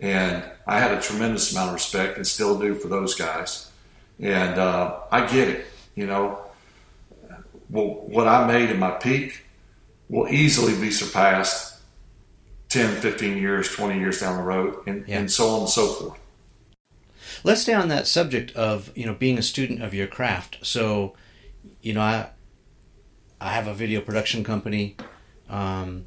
And 0.00 0.42
I 0.66 0.78
had 0.78 0.92
a 0.92 1.00
tremendous 1.00 1.52
amount 1.52 1.68
of 1.68 1.74
respect 1.74 2.16
and 2.16 2.26
still 2.26 2.58
do 2.58 2.74
for 2.74 2.88
those 2.88 3.14
guys. 3.14 3.70
And 4.18 4.58
uh, 4.58 5.00
I 5.12 5.26
get 5.26 5.48
it. 5.48 5.66
You 5.96 6.06
know, 6.06 6.38
well, 7.68 8.06
what 8.06 8.26
I 8.26 8.46
made 8.46 8.70
in 8.70 8.78
my 8.78 8.92
peak 8.92 9.44
will 10.08 10.28
easily 10.28 10.80
be 10.80 10.90
surpassed 10.90 11.77
10, 12.68 12.96
15 13.00 13.36
years, 13.38 13.70
20 13.70 13.98
years 13.98 14.20
down 14.20 14.36
the 14.36 14.42
road, 14.42 14.76
and, 14.86 15.06
Yeah. 15.08 15.18
and 15.20 15.30
so 15.30 15.48
on 15.48 15.60
and 15.60 15.68
so 15.70 15.86
forth. 15.88 16.18
Let's 17.44 17.62
stay 17.62 17.74
on 17.74 17.88
that 17.88 18.06
subject 18.06 18.52
of 18.56 18.90
you 18.96 19.06
know 19.06 19.14
being 19.14 19.38
a 19.38 19.42
student 19.42 19.82
of 19.82 19.94
your 19.94 20.06
craft. 20.06 20.58
So, 20.62 21.14
you 21.82 21.92
know, 21.92 22.00
I 22.00 22.28
I 23.40 23.50
have 23.50 23.66
a 23.68 23.74
video 23.74 24.00
production 24.00 24.42
company. 24.42 24.96
Um, 25.48 26.06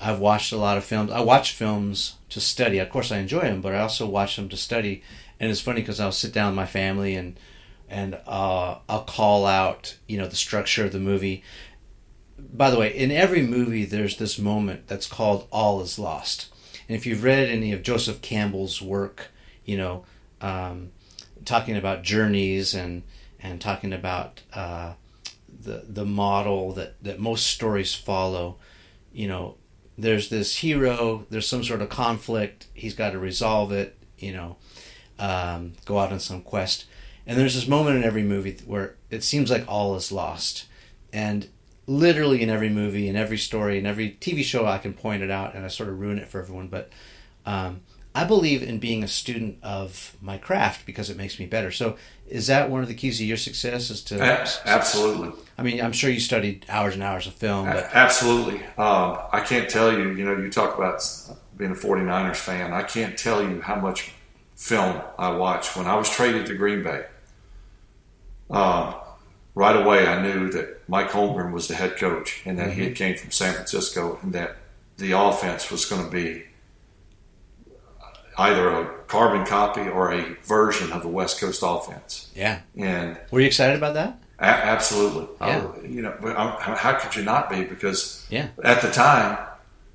I've 0.00 0.18
watched 0.18 0.52
a 0.52 0.56
lot 0.56 0.76
of 0.76 0.84
films. 0.84 1.12
I 1.12 1.20
watch 1.20 1.52
films 1.52 2.16
to 2.30 2.40
study. 2.40 2.78
Of 2.78 2.90
course, 2.90 3.12
I 3.12 3.18
enjoy 3.18 3.42
them, 3.42 3.60
but 3.60 3.74
I 3.74 3.78
also 3.78 4.06
watch 4.06 4.34
them 4.36 4.48
to 4.48 4.56
study. 4.56 5.02
And 5.38 5.50
it's 5.50 5.60
funny 5.60 5.80
because 5.80 6.00
I'll 6.00 6.10
sit 6.12 6.32
down 6.32 6.48
with 6.48 6.56
my 6.56 6.66
family 6.66 7.14
and 7.14 7.38
and 7.88 8.18
uh, 8.26 8.78
I'll 8.88 9.04
call 9.04 9.46
out 9.46 9.96
you 10.08 10.18
know 10.18 10.26
the 10.26 10.36
structure 10.36 10.84
of 10.84 10.92
the 10.92 10.98
movie. 10.98 11.44
By 12.52 12.70
the 12.70 12.78
way, 12.78 12.94
in 12.94 13.10
every 13.10 13.42
movie, 13.42 13.84
there's 13.84 14.16
this 14.16 14.38
moment 14.38 14.88
that's 14.88 15.06
called 15.06 15.46
"All 15.50 15.80
is 15.80 15.98
Lost." 15.98 16.52
And 16.88 16.96
if 16.96 17.06
you've 17.06 17.22
read 17.22 17.48
any 17.48 17.72
of 17.72 17.82
Joseph 17.82 18.20
Campbell's 18.22 18.82
work, 18.82 19.30
you 19.64 19.76
know, 19.76 20.04
um, 20.40 20.90
talking 21.44 21.76
about 21.76 22.02
journeys 22.02 22.74
and 22.74 23.02
and 23.40 23.60
talking 23.60 23.92
about 23.92 24.42
uh, 24.52 24.94
the 25.48 25.84
the 25.88 26.04
model 26.04 26.72
that 26.72 27.02
that 27.02 27.18
most 27.20 27.46
stories 27.46 27.94
follow. 27.94 28.56
You 29.12 29.28
know, 29.28 29.56
there's 29.96 30.28
this 30.28 30.56
hero. 30.56 31.26
There's 31.30 31.48
some 31.48 31.64
sort 31.64 31.82
of 31.82 31.88
conflict. 31.88 32.66
He's 32.74 32.94
got 32.94 33.10
to 33.10 33.18
resolve 33.18 33.72
it. 33.72 33.96
You 34.18 34.32
know, 34.32 34.56
um, 35.18 35.74
go 35.84 35.98
out 35.98 36.12
on 36.12 36.20
some 36.20 36.42
quest, 36.42 36.86
And 37.26 37.38
there's 37.38 37.54
this 37.54 37.68
moment 37.68 37.96
in 37.96 38.04
every 38.04 38.22
movie 38.22 38.58
where 38.66 38.96
it 39.10 39.22
seems 39.22 39.50
like 39.50 39.64
all 39.68 39.94
is 39.96 40.10
lost. 40.10 40.66
And 41.12 41.48
literally 41.92 42.42
in 42.42 42.48
every 42.48 42.68
movie, 42.68 43.08
in 43.08 43.16
every 43.16 43.38
story, 43.38 43.78
in 43.78 43.86
every 43.86 44.16
TV 44.20 44.42
show, 44.42 44.66
I 44.66 44.78
can 44.78 44.92
point 44.94 45.22
it 45.22 45.30
out 45.30 45.54
and 45.54 45.64
I 45.64 45.68
sort 45.68 45.88
of 45.88 46.00
ruin 46.00 46.18
it 46.18 46.28
for 46.28 46.40
everyone. 46.40 46.68
But 46.68 46.90
um, 47.44 47.82
I 48.14 48.24
believe 48.24 48.62
in 48.62 48.78
being 48.78 49.04
a 49.04 49.08
student 49.08 49.58
of 49.62 50.16
my 50.20 50.38
craft 50.38 50.86
because 50.86 51.10
it 51.10 51.16
makes 51.16 51.38
me 51.38 51.46
better. 51.46 51.70
So, 51.70 51.96
is 52.26 52.46
that 52.46 52.70
one 52.70 52.82
of 52.82 52.88
the 52.88 52.94
keys 52.94 53.18
to 53.18 53.26
your 53.26 53.36
success? 53.36 53.90
Is 53.90 54.02
to 54.04 54.22
absolutely. 54.64 55.32
I 55.58 55.62
mean, 55.62 55.80
I'm 55.82 55.92
sure 55.92 56.10
you 56.10 56.20
studied 56.20 56.64
hours 56.68 56.94
and 56.94 57.02
hours 57.02 57.26
of 57.26 57.34
film, 57.34 57.66
but 57.66 57.90
Absolutely. 57.92 58.64
Um, 58.78 59.18
I 59.32 59.42
can't 59.46 59.68
tell 59.68 59.92
you, 59.92 60.14
you 60.14 60.24
know, 60.24 60.36
you 60.36 60.50
talk 60.50 60.76
about 60.76 61.02
being 61.56 61.72
a 61.72 61.74
49ers 61.74 62.36
fan. 62.36 62.72
I 62.72 62.82
can't 62.82 63.18
tell 63.18 63.42
you 63.42 63.60
how 63.60 63.76
much 63.76 64.12
film 64.56 65.00
I 65.18 65.30
watched. 65.32 65.76
When 65.76 65.86
I 65.86 65.96
was 65.96 66.08
traded 66.08 66.46
to 66.46 66.54
Green 66.54 66.82
Bay, 66.82 67.04
um, 68.50 68.94
right 69.54 69.76
away 69.76 70.06
I 70.06 70.22
knew 70.22 70.50
that 70.52 70.88
Mike 70.88 71.10
Holmgren 71.10 71.52
was 71.52 71.68
the 71.68 71.74
head 71.74 71.96
coach 71.96 72.42
and 72.44 72.58
that 72.58 72.72
he 72.72 72.84
had 72.84 72.94
came 72.96 73.16
from 73.16 73.30
San 73.30 73.54
Francisco 73.54 74.18
and 74.22 74.32
that 74.32 74.56
the 74.98 75.12
offense 75.12 75.70
was 75.70 75.84
going 75.84 76.04
to 76.04 76.10
be 76.10 76.44
either 78.38 78.68
a 78.70 78.86
carbon 79.08 79.44
copy 79.46 79.82
or 79.82 80.12
a 80.12 80.34
version 80.44 80.90
of 80.92 81.02
the 81.02 81.08
West 81.08 81.38
Coast 81.40 81.62
offense. 81.64 82.30
yeah. 82.34 82.60
And 82.76 83.18
Were 83.30 83.40
you 83.40 83.46
excited 83.46 83.76
about 83.76 83.94
that? 83.94 84.18
a- 84.38 84.44
absolutely. 84.44 85.28
Yeah. 85.40 85.66
I- 85.76 85.86
you 85.86 86.02
know, 86.02 86.16
how 86.22 86.74
how 86.74 86.94
could 86.94 87.14
you 87.14 87.22
not 87.22 87.50
be? 87.50 87.64
Because 87.64 88.26
Yeah. 88.30 88.48
at 88.64 88.80
the 88.80 88.90
time, 88.90 89.36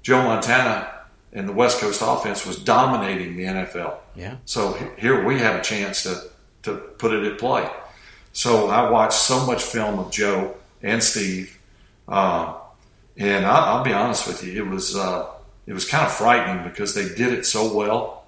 Joe 0.04 0.22
Montana 0.24 0.88
and 1.34 1.50
the 1.50 1.54
West 1.54 1.80
Coast 1.80 2.02
offense 2.06 2.46
was 2.46 2.58
dominating 2.58 3.36
the 3.36 3.46
NFL. 3.46 3.96
Yeah. 4.16 4.36
So 4.46 4.74
here 4.98 5.26
we 5.26 5.40
have 5.40 5.56
a 5.60 5.62
chance 5.62 6.04
to, 6.04 6.22
to 6.64 6.76
put 6.76 7.12
it 7.14 7.26
at 7.26 7.38
play. 7.40 7.68
So 8.38 8.68
I 8.68 8.88
watched 8.92 9.18
so 9.18 9.48
much 9.48 9.64
film 9.64 9.98
of 9.98 10.12
Joe 10.12 10.58
and 10.84 11.02
Steve, 11.02 11.58
uh, 12.08 12.54
and 13.18 13.44
I, 13.44 13.58
I'll 13.70 13.84
be 13.84 13.94
honest 13.94 14.28
with 14.28 14.44
you, 14.44 14.64
it 14.64 14.70
was 14.70 14.96
uh, 14.96 15.26
it 15.66 15.74
was 15.74 15.90
kind 15.90 16.06
of 16.06 16.14
frightening 16.14 16.64
because 16.64 16.94
they 16.94 17.10
did 17.16 17.34
it 17.34 17.48
so 17.48 17.74
well, 17.74 18.26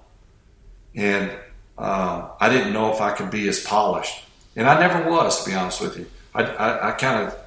and 0.96 1.30
uh, 1.78 2.28
I 2.40 2.48
didn't 2.48 2.72
know 2.72 2.92
if 2.92 3.00
I 3.00 3.12
could 3.12 3.30
be 3.30 3.46
as 3.46 3.60
polished, 3.60 4.24
and 4.56 4.66
I 4.66 4.80
never 4.80 5.08
was, 5.08 5.44
to 5.44 5.50
be 5.50 5.54
honest 5.54 5.80
with 5.80 5.96
you. 5.96 6.06
I, 6.34 6.42
I, 6.42 6.88
I 6.88 6.92
kind 6.94 7.28
of 7.28 7.38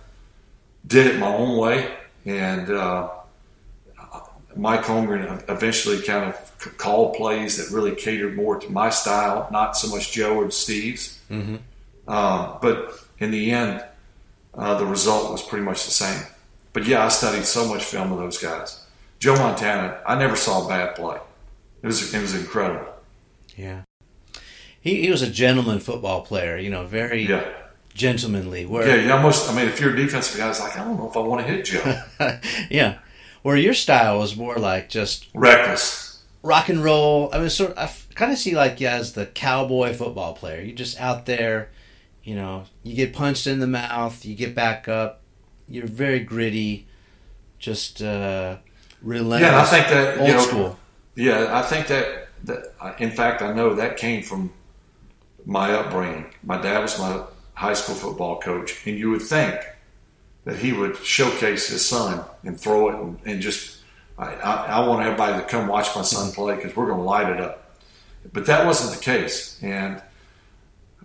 did 0.87 1.07
it 1.07 1.19
my 1.19 1.35
own 1.35 1.57
way, 1.57 1.91
and 2.25 2.69
uh, 2.69 3.09
Mike 4.55 4.83
Holmgren 4.83 5.49
eventually 5.49 6.01
kind 6.01 6.29
of 6.29 6.77
called 6.77 7.15
plays 7.15 7.57
that 7.57 7.75
really 7.75 7.93
catered 7.93 8.37
more 8.37 8.57
to 8.57 8.69
my 8.69 8.89
style, 8.89 9.49
not 9.51 9.75
so 9.75 9.93
much 9.93 10.13
Joe 10.13 10.37
or 10.37 10.49
Steve's. 10.49 11.19
Mm-hmm. 11.29 11.57
Um, 12.07 12.57
but 12.61 12.99
in 13.19 13.31
the 13.31 13.51
end, 13.51 13.83
uh, 14.53 14.77
the 14.77 14.85
result 14.85 15.31
was 15.31 15.41
pretty 15.41 15.63
much 15.65 15.85
the 15.85 15.91
same. 15.91 16.21
But 16.73 16.85
yeah, 16.85 17.05
I 17.05 17.09
studied 17.09 17.45
so 17.45 17.67
much 17.67 17.83
film 17.83 18.11
of 18.11 18.17
those 18.19 18.37
guys. 18.37 18.85
Joe 19.19 19.35
Montana, 19.35 20.01
I 20.05 20.17
never 20.17 20.35
saw 20.35 20.65
a 20.65 20.67
bad 20.67 20.95
play. 20.95 21.17
It 21.81 21.87
was 21.87 22.13
it 22.13 22.19
was 22.21 22.35
incredible. 22.35 22.91
Yeah. 23.55 23.81
He, 24.81 25.01
he 25.03 25.09
was 25.11 25.21
a 25.21 25.29
gentleman 25.29 25.79
football 25.79 26.21
player, 26.21 26.57
you 26.57 26.69
know, 26.69 26.85
very 26.85 27.25
Yeah, 27.27 27.47
gentlemanly. 27.93 28.65
Where 28.65 28.87
yeah. 28.87 29.05
You 29.05 29.11
almost. 29.13 29.49
I 29.49 29.55
mean, 29.55 29.67
if 29.67 29.79
you're 29.79 29.93
a 29.93 29.95
defensive 29.95 30.37
guy, 30.37 30.49
it's 30.49 30.59
like 30.59 30.77
I 30.77 30.83
don't 30.83 30.97
know 30.97 31.09
if 31.09 31.15
I 31.15 31.19
want 31.19 31.45
to 31.45 31.51
hit 31.53 31.65
Joe. 31.65 32.03
yeah. 32.69 32.97
Where 33.43 33.55
your 33.57 33.73
style 33.73 34.19
was 34.19 34.35
more 34.35 34.55
like 34.57 34.89
just 34.89 35.27
Reckless. 35.33 36.21
rock 36.41 36.69
and 36.69 36.83
roll. 36.83 37.29
I 37.33 37.39
mean, 37.39 37.49
sort 37.49 37.71
of, 37.71 37.77
I 38.11 38.13
kind 38.13 38.31
of 38.31 38.37
see 38.37 38.55
like 38.55 38.79
you 38.81 38.87
as 38.87 39.13
the 39.13 39.25
cowboy 39.25 39.93
football 39.93 40.33
player. 40.33 40.61
You're 40.61 40.75
just 40.75 40.99
out 40.99 41.25
there, 41.25 41.69
you 42.23 42.35
know. 42.35 42.65
You 42.83 42.95
get 42.95 43.13
punched 43.13 43.47
in 43.47 43.59
the 43.59 43.67
mouth, 43.67 44.25
you 44.25 44.35
get 44.35 44.55
back 44.55 44.87
up. 44.87 45.21
You're 45.67 45.87
very 45.87 46.19
gritty, 46.19 46.87
just 47.57 48.01
uh, 48.01 48.57
relentless. 49.01 49.51
Yeah, 49.51 49.61
I 49.61 49.65
think 49.65 49.87
that 49.87 50.17
old 50.17 50.27
you 50.27 50.33
know, 50.33 50.41
school. 50.41 50.79
Yeah, 51.15 51.57
I 51.57 51.61
think 51.61 51.87
that, 51.87 52.27
that 52.43 52.99
in 52.99 53.11
fact, 53.11 53.41
I 53.41 53.53
know 53.53 53.75
that 53.75 53.97
came 53.97 54.23
from 54.23 54.51
my 55.45 55.71
upbringing. 55.71 56.25
My 56.43 56.61
dad 56.61 56.79
was 56.79 56.99
my 56.99 57.23
high 57.53 57.73
school 57.73 57.95
football 57.95 58.39
coach, 58.39 58.85
and 58.85 58.97
you 58.97 59.09
would 59.11 59.21
think 59.21 59.59
that 60.45 60.57
he 60.57 60.73
would 60.73 60.97
showcase 60.97 61.67
his 61.69 61.85
son 61.85 62.23
and 62.43 62.59
throw 62.59 62.89
it 62.89 62.95
and, 62.95 63.19
and 63.25 63.41
just, 63.41 63.79
I, 64.17 64.33
I, 64.35 64.65
I 64.65 64.87
want 64.87 65.05
everybody 65.05 65.41
to 65.41 65.47
come 65.47 65.67
watch 65.67 65.95
my 65.95 66.01
son 66.01 66.33
play 66.33 66.55
because 66.55 66.75
we're 66.75 66.87
going 66.87 66.97
to 66.97 67.03
light 67.03 67.29
it 67.29 67.39
up. 67.39 67.79
But 68.33 68.45
that 68.47 68.65
wasn't 68.65 68.97
the 68.97 69.03
case. 69.03 69.57
And 69.61 70.01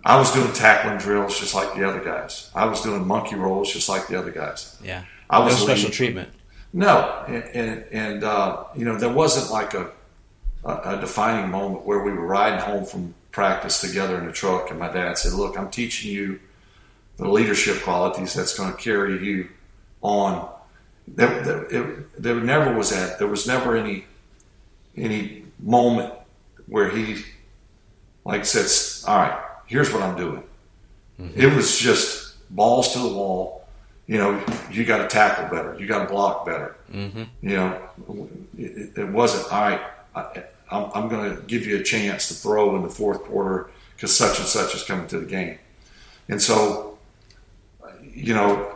I 0.05 0.17
was 0.17 0.31
doing 0.33 0.51
tackling 0.53 0.97
drills 0.97 1.39
just 1.39 1.53
like 1.53 1.75
the 1.75 1.87
other 1.87 2.03
guys. 2.03 2.49
I 2.55 2.65
was 2.65 2.81
doing 2.81 3.05
monkey 3.05 3.35
rolls 3.35 3.71
just 3.73 3.89
like 3.89 4.07
the 4.07 4.17
other 4.17 4.31
guys. 4.31 4.77
Yeah. 4.83 5.03
I 5.29 5.39
No 5.39 5.45
was 5.45 5.55
special 5.55 5.75
leading- 5.75 5.91
treatment. 5.91 6.29
no, 6.73 7.23
and 7.27 7.43
and, 7.53 7.83
and 7.91 8.23
uh, 8.23 8.63
you 8.75 8.85
know 8.85 8.97
there 8.97 9.11
wasn't 9.13 9.51
like 9.51 9.73
a, 9.73 9.91
a 10.63 10.95
a 10.97 10.97
defining 11.01 11.49
moment 11.51 11.85
where 11.85 11.99
we 12.03 12.11
were 12.11 12.25
riding 12.25 12.59
home 12.59 12.85
from 12.85 13.13
practice 13.31 13.81
together 13.81 14.17
in 14.19 14.25
the 14.25 14.31
truck, 14.31 14.69
and 14.71 14.79
my 14.79 14.91
dad 14.91 15.17
said, 15.17 15.33
"Look, 15.33 15.57
I'm 15.57 15.69
teaching 15.69 16.11
you 16.11 16.39
the 17.17 17.27
leadership 17.27 17.81
qualities 17.83 18.33
that's 18.33 18.57
going 18.57 18.71
to 18.71 18.77
carry 18.77 19.23
you 19.25 19.49
on." 20.01 20.49
There, 21.07 21.41
there, 21.43 21.63
it, 21.65 22.21
there 22.21 22.35
never 22.39 22.73
was 22.77 22.91
that. 22.91 23.17
There 23.19 23.27
was 23.27 23.47
never 23.47 23.75
any 23.75 24.05
any 24.95 25.43
moment 25.59 26.13
where 26.67 26.89
he 26.89 27.23
like 28.25 28.45
says, 28.45 29.03
"All 29.07 29.17
right, 29.17 29.39
here's 29.69 29.93
what 29.93 30.03
I'm 30.03 30.17
doing." 30.17 30.43
It 31.35 31.53
was 31.53 31.77
just 31.77 32.35
balls 32.49 32.93
to 32.93 32.99
the 32.99 33.09
wall 33.09 33.59
you 34.09 34.17
know, 34.17 34.43
you 34.71 34.85
got 34.85 34.97
to 34.97 35.07
tackle 35.07 35.55
better, 35.55 35.77
you 35.79 35.85
got 35.85 35.99
to 35.99 36.11
block 36.11 36.43
better. 36.43 36.75
Mm-hmm. 36.91 37.23
You 37.43 37.55
know, 37.55 38.39
it, 38.57 38.97
it 38.97 39.07
wasn't 39.07 39.53
all 39.53 39.61
right. 39.61 39.81
I, 40.15 40.43
I'm, 40.71 40.89
I'm 40.95 41.09
going 41.09 41.35
to 41.35 41.43
give 41.43 41.67
you 41.67 41.77
a 41.77 41.83
chance 41.83 42.27
to 42.29 42.33
throw 42.33 42.75
in 42.75 42.81
the 42.81 42.89
fourth 42.89 43.21
quarter 43.21 43.69
because 43.95 44.17
such 44.17 44.39
and 44.39 44.47
such 44.47 44.73
is 44.73 44.83
coming 44.83 45.05
to 45.09 45.19
the 45.19 45.27
game, 45.27 45.59
and 46.27 46.41
so, 46.41 46.97
you 48.01 48.33
know, 48.33 48.75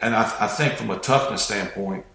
and 0.00 0.16
I, 0.16 0.22
I 0.40 0.46
think 0.46 0.72
from 0.74 0.90
a 0.90 0.98
toughness 0.98 1.42
standpoint, 1.42 2.06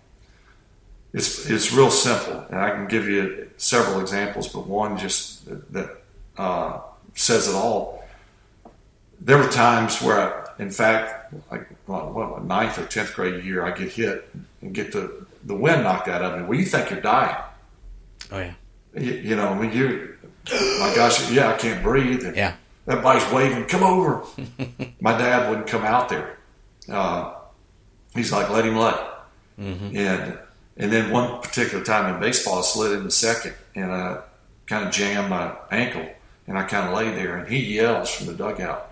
it's 1.14 1.48
it's 1.48 1.72
real 1.72 1.92
simple, 1.92 2.44
and 2.50 2.60
I 2.60 2.72
can 2.72 2.88
give 2.88 3.08
you 3.08 3.52
several 3.58 4.00
examples, 4.02 4.48
but 4.48 4.66
one 4.66 4.98
just 4.98 5.46
that 5.74 6.01
uh, 6.42 6.82
says 7.14 7.48
it 7.48 7.56
all. 7.56 8.04
There 9.20 9.38
were 9.38 9.48
times 9.50 10.02
where, 10.02 10.20
I, 10.20 10.62
in 10.64 10.72
fact, 10.72 11.34
like 11.52 11.68
what, 11.86 12.14
what, 12.14 12.44
ninth 12.44 12.80
or 12.80 12.86
tenth 12.88 13.14
grade 13.14 13.44
year, 13.46 13.64
I 13.64 13.72
get 13.72 13.92
hit 13.92 14.28
and 14.62 14.74
get 14.74 14.92
the 14.92 15.26
the 15.44 15.56
wind 15.56 15.84
knocked 15.84 16.08
out 16.08 16.22
of 16.22 16.40
me. 16.40 16.46
Well, 16.46 16.58
you 16.58 16.66
think 16.66 16.90
you're 16.90 17.02
dying, 17.02 17.36
Oh 18.32 18.40
yeah. 18.40 18.54
you, 18.96 19.14
you 19.14 19.36
know? 19.36 19.50
I 19.50 19.60
mean, 19.60 19.72
you, 19.72 20.18
my 20.80 20.94
gosh, 20.96 21.32
yeah, 21.32 21.54
I 21.54 21.58
can't 21.58 21.84
breathe. 21.84 22.24
And 22.24 22.36
Yeah. 22.36 22.56
Everybody's 22.88 23.32
waving, 23.32 23.66
come 23.66 23.84
over. 23.84 24.24
my 25.00 25.16
dad 25.18 25.50
wouldn't 25.50 25.68
come 25.68 25.84
out 25.84 26.10
there. 26.10 26.38
Uh, 26.90 27.36
he's 28.16 28.32
like, 28.32 28.50
let 28.50 28.66
him 28.66 28.76
lay. 28.76 28.94
Mm-hmm. 29.60 29.98
And 29.98 30.40
and 30.78 30.92
then 30.92 31.12
one 31.12 31.42
particular 31.42 31.84
time 31.84 32.14
in 32.14 32.20
baseball, 32.20 32.60
I 32.60 32.62
slid 32.64 32.94
in 32.94 33.04
the 33.04 33.12
second 33.12 33.54
and 33.76 33.92
I 33.92 34.22
kind 34.66 34.88
of 34.88 34.92
jammed 34.92 35.30
my 35.30 35.56
ankle 35.70 36.08
and 36.48 36.58
I 36.58 36.64
kind 36.64 36.88
of 36.90 36.96
lay 36.98 37.14
there 37.14 37.38
and 37.38 37.48
he 37.48 37.76
yells 37.76 38.10
from 38.10 38.28
the 38.28 38.34
dugout, 38.34 38.90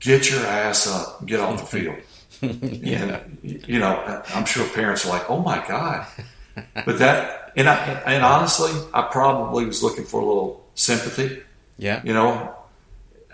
"Get 0.00 0.30
your 0.30 0.40
ass 0.46 0.86
up, 0.86 1.24
get 1.26 1.40
off 1.40 1.60
the 1.60 1.66
field." 1.66 1.96
Yeah. 2.42 3.04
And 3.04 3.38
you 3.66 3.78
know, 3.78 4.22
I'm 4.34 4.44
sure 4.44 4.66
parents 4.70 5.06
are 5.06 5.10
like, 5.10 5.30
"Oh 5.30 5.38
my 5.40 5.64
god," 5.68 6.06
but 6.84 6.98
that 6.98 7.52
and 7.56 7.68
I 7.68 7.76
and 8.06 8.24
honestly, 8.24 8.72
I 8.92 9.02
probably 9.02 9.64
was 9.64 9.82
looking 9.82 10.04
for 10.04 10.20
a 10.20 10.24
little 10.26 10.64
sympathy 10.74 11.42
Yeah. 11.78 12.00
you 12.04 12.12
know, 12.14 12.52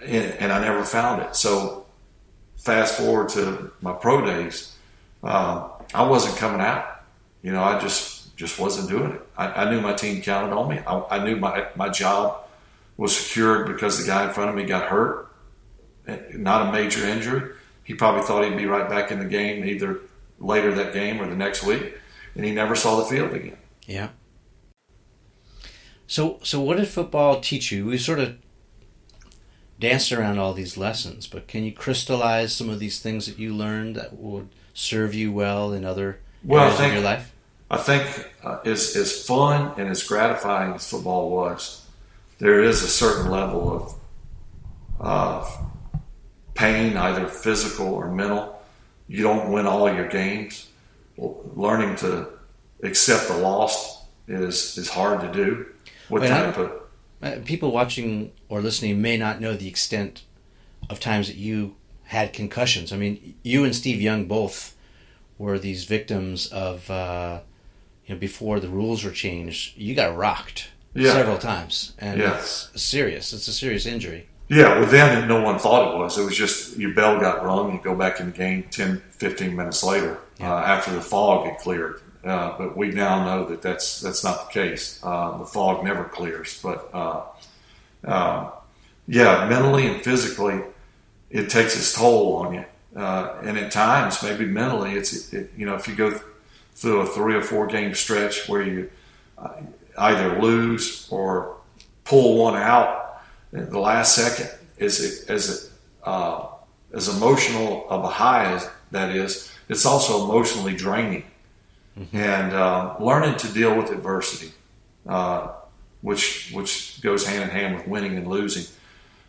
and, 0.05 0.27
and 0.41 0.53
I 0.53 0.61
never 0.61 0.85
found 0.85 1.23
it. 1.23 1.37
So 1.37 1.87
fast 2.57 2.99
forward 2.99 3.31
to 3.31 3.71
my 3.81 3.93
pro 3.93 4.25
days, 4.27 4.77
uh, 5.23 5.69
I 5.95 6.03
wasn't 6.03 6.37
coming 6.37 6.61
out. 6.61 7.01
You 7.43 7.53
know, 7.53 7.63
I 7.63 7.79
just 7.79 8.37
just 8.37 8.59
wasn't 8.59 8.91
doing 8.91 9.13
it. 9.13 9.23
I, 9.39 9.65
I 9.65 9.71
knew 9.71 9.81
my 9.81 9.95
team 9.95 10.21
counted 10.21 10.55
on 10.55 10.69
me. 10.69 10.81
I, 10.87 11.03
I 11.17 11.25
knew 11.25 11.37
my 11.37 11.67
my 11.77 11.89
job 11.89 12.45
was 12.99 13.17
secured 13.17 13.67
because 13.67 13.99
the 13.99 14.07
guy 14.07 14.27
in 14.27 14.35
front 14.35 14.51
of 14.51 14.57
me 14.57 14.65
got 14.65 14.89
hurt, 14.89 15.33
not 16.35 16.69
a 16.69 16.73
major 16.73 17.07
injury. 17.07 17.53
He 17.85 17.95
probably 17.95 18.23
thought 18.23 18.45
he'd 18.45 18.57
be 18.59 18.67
right 18.67 18.89
back 18.91 19.11
in 19.11 19.19
the 19.19 19.25
game 19.25 19.65
either 19.65 20.01
later 20.39 20.75
that 20.75 20.93
game 20.93 21.21
or 21.23 21.27
the 21.27 21.35
next 21.37 21.63
week, 21.65 21.95
and 22.35 22.45
he 22.45 22.53
never 22.53 22.75
saw 22.75 22.97
the 22.97 23.05
field 23.07 23.33
again. 23.33 23.57
Yeah. 23.87 24.11
So, 26.07 26.39
so 26.43 26.61
what 26.61 26.77
did 26.79 26.89
football 26.89 27.41
teach 27.41 27.71
you? 27.71 27.87
We 27.87 27.99
sort 27.99 28.19
of 28.19 28.37
danced 29.79 30.11
around 30.13 30.39
all 30.39 30.55
these 30.55 30.77
lessons, 30.77 31.27
but 31.27 31.47
can 31.47 31.65
you 31.65 31.73
crystallize 31.73 32.55
some 32.55 32.69
of 32.69 32.79
these 32.79 33.01
things 33.01 33.27
that 33.27 33.39
you 33.39 33.55
learned 33.55 33.97
that 33.97 34.19
would 34.19 34.49
serve 34.75 35.15
you 35.15 35.33
well 35.33 35.73
in 35.73 35.85
other 35.85 36.21
Well, 36.43 36.63
areas 36.65 36.79
think- 36.79 36.89
of 36.89 36.95
your 36.95 37.05
life? 37.05 37.33
I 37.71 37.77
think 37.77 38.27
uh, 38.43 38.61
as 38.65 38.97
as 38.97 39.27
fun 39.27 39.75
and 39.79 39.91
as 39.91 40.03
gratifying 40.03 40.73
as 40.73 40.89
football 40.89 41.29
was, 41.31 41.85
there 42.39 42.63
is 42.63 42.83
a 42.83 42.89
certain 42.89 43.31
level 43.31 43.71
of 43.77 43.95
uh, 45.01 45.51
pain, 46.55 46.97
either 46.97 47.27
physical 47.27 47.87
or 47.87 48.11
mental. 48.11 48.61
You 49.09 49.23
don't 49.23 49.51
win 49.51 49.67
all 49.67 49.93
your 49.93 50.09
games. 50.09 50.69
Learning 51.17 51.97
to 51.97 52.29
accept 52.83 53.29
the 53.29 53.37
loss 53.37 54.05
is 54.29 54.79
is 54.79 54.89
hard 54.89 55.21
to 55.21 55.33
do. 55.33 55.67
What 56.09 56.23
Wait, 56.23 56.29
type 56.29 56.57
of 56.57 56.73
Uh, 57.21 57.37
people 57.45 57.73
watching 57.73 58.33
or 58.49 58.61
listening 58.61 59.03
may 59.03 59.17
not 59.17 59.41
know 59.41 59.57
the 59.57 59.67
extent 59.69 60.23
of 60.89 61.01
times 61.01 61.27
that 61.27 61.37
you 61.37 61.75
had 62.05 62.33
concussions. 62.33 62.93
I 62.93 62.97
mean, 62.97 63.35
you 63.43 63.65
and 63.65 63.75
Steve 63.75 64.01
Young 64.01 64.27
both 64.27 64.77
were 65.37 65.59
these 65.59 65.85
victims 65.85 66.47
of, 66.47 66.89
uh, 66.91 67.41
you 68.07 68.15
know, 68.15 68.21
before 68.21 68.61
the 68.61 68.69
rules 68.69 69.03
were 69.05 69.11
changed. 69.11 69.77
You 69.77 69.95
got 69.95 70.17
rocked 70.17 70.69
Yeah. 70.95 71.13
several 71.13 71.39
times, 71.39 71.93
and 71.99 72.19
Yeah. 72.21 72.39
it's 72.39 72.69
serious. 72.77 73.33
It's 73.33 73.47
a 73.49 73.53
serious 73.53 73.87
injury. 73.87 74.27
Yeah, 74.49 74.79
well, 74.79 74.87
then 74.87 75.29
no 75.29 75.43
one 75.43 75.59
thought 75.59 75.95
it 75.95 75.99
was. 75.99 76.17
It 76.19 76.25
was 76.25 76.35
just 76.37 76.77
your 76.79 76.93
bell 76.95 77.21
got 77.21 77.45
rung, 77.45 77.73
you 77.73 77.81
go 77.83 77.95
back 77.95 78.19
in 78.21 78.27
the 78.33 78.37
game 78.37 78.65
10, 78.71 79.03
15 79.11 79.55
minutes 79.55 79.85
later 79.85 80.19
Yeah. 80.41 80.55
uh, 80.55 80.61
after 80.61 80.91
the 80.93 81.03
fog 81.03 81.47
had 81.47 81.59
cleared. 81.59 82.01
Uh, 82.25 82.53
but 82.59 82.77
we 82.77 82.89
now 82.91 83.25
know 83.25 83.45
that 83.45 83.63
that's 83.63 84.01
that's 84.01 84.25
not 84.25 84.49
the 84.49 84.53
case. 84.61 84.99
Uh, 85.03 85.39
the 85.39 85.45
fog 85.45 85.85
never 85.85 86.05
clears. 86.05 86.59
But 86.63 86.89
uh, 86.93 87.21
uh, 88.05 88.51
yeah, 89.07 89.47
mentally 89.49 89.87
and 89.87 90.03
physically, 90.03 90.63
it 91.31 91.49
takes 91.51 91.77
its 91.77 91.93
toll 91.95 92.37
on 92.37 92.55
you. 92.55 92.65
Uh, 92.97 93.35
and 93.43 93.57
at 93.59 93.71
times, 93.71 94.23
maybe 94.23 94.47
mentally, 94.47 94.95
it's 94.95 95.33
it, 95.33 95.53
you 95.57 95.65
know 95.67 95.75
if 95.77 95.87
you 95.87 95.95
go 95.95 96.19
through 96.75 97.01
a 97.03 97.07
three 97.07 97.35
or 97.35 97.43
four 97.43 97.67
game 97.67 97.95
stretch 97.95 98.49
where 98.49 98.63
you 98.63 98.91
uh, 99.39 99.51
either 99.99 100.41
lose 100.41 101.09
or 101.11 101.57
pull 102.05 102.39
one 102.39 102.57
out 102.57 103.21
at 103.53 103.71
the 103.71 103.79
last 103.79 104.15
second 104.15 104.51
is 104.79 105.25
as 105.29 105.71
uh, 106.05 106.47
as 106.93 107.09
emotional 107.09 107.87
of 107.91 108.05
a 108.05 108.09
high 108.09 108.53
as 108.53 108.69
that 108.91 109.15
is. 109.15 109.53
It's 109.69 109.85
also 109.85 110.25
emotionally 110.25 110.75
draining, 110.75 111.25
and 112.13 112.53
uh, 112.53 112.97
learning 112.99 113.37
to 113.39 113.53
deal 113.53 113.77
with 113.77 113.91
adversity, 113.91 114.53
uh, 115.07 115.49
which 116.01 116.51
which 116.53 117.01
goes 117.03 117.27
hand 117.27 117.43
in 117.43 117.51
hand 117.51 117.77
with 117.77 117.89
winning 117.89 118.17
and 118.17 118.27
losing. 118.27 118.65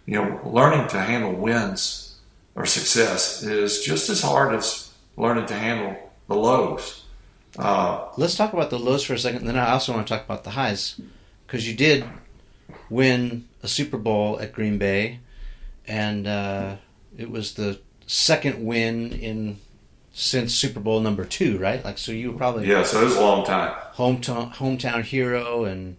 You 0.05 0.15
know, 0.15 0.41
learning 0.43 0.87
to 0.89 0.99
handle 0.99 1.33
wins 1.33 2.17
or 2.55 2.65
success 2.65 3.43
is 3.43 3.83
just 3.83 4.09
as 4.09 4.21
hard 4.21 4.55
as 4.55 4.91
learning 5.17 5.45
to 5.47 5.53
handle 5.53 5.95
the 6.27 6.35
lows. 6.35 7.03
Uh, 7.57 8.07
Let's 8.17 8.35
talk 8.35 8.53
about 8.53 8.69
the 8.69 8.79
lows 8.79 9.03
for 9.03 9.13
a 9.13 9.19
second. 9.19 9.45
Then 9.45 9.57
I 9.57 9.71
also 9.71 9.93
want 9.93 10.07
to 10.07 10.13
talk 10.13 10.25
about 10.25 10.43
the 10.43 10.51
highs, 10.51 10.99
because 11.45 11.67
you 11.67 11.75
did 11.75 12.05
win 12.89 13.47
a 13.63 13.67
Super 13.67 13.97
Bowl 13.97 14.39
at 14.39 14.53
Green 14.53 14.77
Bay, 14.77 15.19
and 15.87 16.27
uh, 16.27 16.75
it 17.17 17.29
was 17.29 17.53
the 17.55 17.79
second 18.05 18.63
win 18.65 19.11
in 19.13 19.59
since 20.11 20.53
Super 20.53 20.79
Bowl 20.79 20.99
number 20.99 21.23
two, 21.23 21.57
right? 21.59 21.83
Like, 21.83 21.97
so 21.97 22.11
you 22.11 22.31
were 22.31 22.37
probably 22.37 22.67
yeah, 22.67 22.83
so 22.83 23.01
it 23.01 23.05
was 23.05 23.15
a 23.15 23.21
long 23.21 23.45
time. 23.45 23.73
hometown 23.93 24.53
hometown 24.55 25.03
hero 25.03 25.65
and 25.65 25.97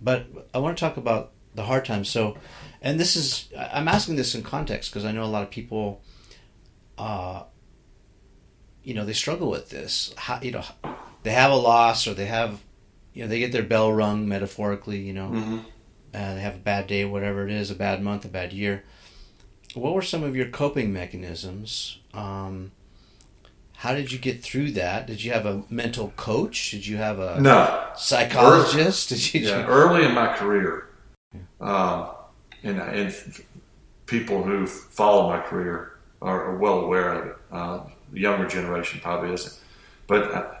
but 0.00 0.26
I 0.54 0.58
want 0.58 0.76
to 0.76 0.80
talk 0.80 0.96
about 0.96 1.30
the 1.54 1.64
hard 1.64 1.84
times 1.84 2.08
so 2.08 2.36
and 2.80 2.98
this 2.98 3.14
is 3.14 3.48
I'm 3.56 3.88
asking 3.88 4.16
this 4.16 4.34
in 4.34 4.42
context 4.42 4.90
because 4.90 5.04
I 5.04 5.12
know 5.12 5.22
a 5.22 5.26
lot 5.26 5.42
of 5.42 5.50
people 5.50 6.00
uh 6.98 7.42
you 8.84 8.94
know 8.94 9.04
they 9.04 9.12
struggle 9.12 9.50
with 9.50 9.70
this 9.70 10.14
How, 10.16 10.40
you 10.42 10.52
know 10.52 10.64
they 11.22 11.30
have 11.32 11.50
a 11.52 11.56
loss 11.56 12.06
or 12.06 12.14
they 12.14 12.26
have 12.26 12.60
you 13.12 13.22
know 13.22 13.28
they 13.28 13.38
get 13.38 13.52
their 13.52 13.62
bell 13.62 13.92
rung 13.92 14.28
metaphorically 14.28 14.98
you 14.98 15.12
know 15.12 15.28
Mm-hmm. 15.28 15.58
uh, 16.14 16.34
they 16.34 16.40
have 16.40 16.56
a 16.56 16.58
bad 16.58 16.86
day 16.86 17.04
whatever 17.04 17.46
it 17.46 17.52
is 17.52 17.70
a 17.70 17.74
bad 17.74 18.02
month 18.02 18.24
a 18.24 18.28
bad 18.28 18.52
year 18.52 18.84
what 19.74 19.94
were 19.94 20.02
some 20.02 20.22
of 20.22 20.36
your 20.36 20.46
coping 20.46 20.92
mechanisms 20.92 21.98
um 22.14 22.72
how 23.76 23.94
did 23.96 24.12
you 24.12 24.18
get 24.18 24.40
through 24.44 24.70
that? 24.72 25.08
Did 25.08 25.24
you 25.24 25.32
have 25.32 25.44
a 25.44 25.64
mental 25.68 26.12
coach? 26.16 26.70
Did 26.70 26.86
you 26.86 26.98
have 26.98 27.18
a 27.18 27.40
No, 27.40 27.88
psychologist? 27.96 29.08
Did 29.08 29.34
you? 29.34 29.40
yeah, 29.40 29.66
early 29.66 30.04
in 30.04 30.14
my 30.14 30.32
career, 30.36 30.88
um, 31.60 32.10
and, 32.62 32.78
and 32.80 33.12
people 34.06 34.44
who 34.44 34.68
follow 34.68 35.28
my 35.28 35.40
career 35.40 35.98
are, 36.20 36.44
are 36.52 36.56
well 36.58 36.78
aware 36.78 37.12
of 37.12 37.26
it. 37.26 37.36
Uh, 37.50 37.80
the 38.12 38.20
younger 38.20 38.46
generation 38.46 39.00
probably 39.00 39.32
isn't. 39.32 39.58
But 40.06 40.32
uh, 40.32 40.54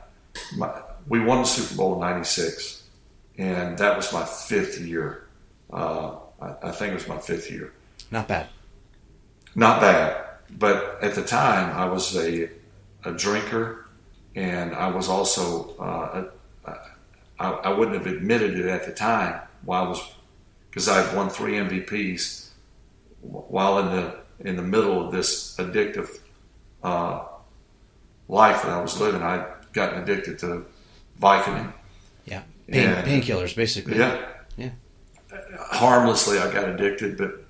my, 0.56 0.72
we 1.08 1.20
won 1.20 1.38
the 1.38 1.44
Super 1.44 1.76
Bowl 1.76 1.94
in 1.94 2.00
'96, 2.00 2.84
and 3.38 3.78
that 3.78 3.96
was 3.96 4.12
my 4.12 4.24
fifth 4.24 4.80
year. 4.80 5.28
Uh, 5.72 6.16
I, 6.40 6.54
I 6.62 6.70
think 6.72 6.92
it 6.92 6.94
was 6.94 7.08
my 7.08 7.18
fifth 7.18 7.50
year. 7.50 7.72
Not 8.10 8.28
bad. 8.28 8.48
Not 9.54 9.80
bad, 9.80 10.24
but 10.50 10.98
at 11.02 11.14
the 11.14 11.22
time 11.22 11.76
I 11.76 11.86
was 11.86 12.16
a 12.16 12.50
a 13.04 13.12
drinker, 13.12 13.88
and 14.34 14.74
I 14.74 14.88
was 14.88 15.08
also 15.08 15.76
uh, 15.76 16.24
a, 16.64 16.72
I, 17.38 17.50
I 17.50 17.72
wouldn't 17.72 17.96
have 17.96 18.06
admitted 18.06 18.58
it 18.58 18.66
at 18.66 18.86
the 18.86 18.92
time 18.92 19.40
while 19.64 19.84
I 19.84 19.88
was 19.88 20.02
because 20.70 20.88
I 20.88 21.02
had 21.02 21.16
won 21.16 21.28
three 21.28 21.54
MVPs 21.54 22.48
while 23.20 23.78
in 23.80 23.86
the 23.86 24.16
in 24.40 24.56
the 24.56 24.62
middle 24.62 25.04
of 25.04 25.12
this 25.12 25.56
addictive 25.56 26.20
uh, 26.82 27.24
life 28.28 28.62
that 28.62 28.70
I 28.72 28.80
was 28.80 28.98
living. 29.00 29.22
I'd 29.22 29.44
gotten 29.72 30.02
addicted 30.02 30.38
to 30.40 30.64
Vicodin. 31.20 31.72
Yeah, 32.24 32.42
Pain, 32.68 32.88
painkillers, 33.22 33.54
basically. 33.56 33.98
Yeah. 33.98 34.24
Yeah. 34.56 34.70
Harmlessly, 35.58 36.38
I 36.38 36.52
got 36.52 36.68
addicted, 36.68 37.16
but 37.16 37.44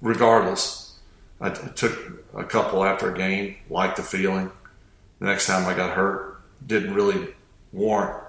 regardless, 0.00 0.98
I 1.40 1.50
t- 1.50 1.68
took 1.74 2.26
a 2.34 2.44
couple 2.44 2.84
after 2.84 3.12
a 3.12 3.16
game, 3.16 3.56
liked 3.70 3.96
the 3.96 4.02
feeling. 4.02 4.50
The 5.18 5.26
next 5.26 5.46
time 5.46 5.66
I 5.66 5.74
got 5.74 5.90
hurt, 5.96 6.40
didn't 6.66 6.94
really 6.94 7.34
warrant 7.72 8.22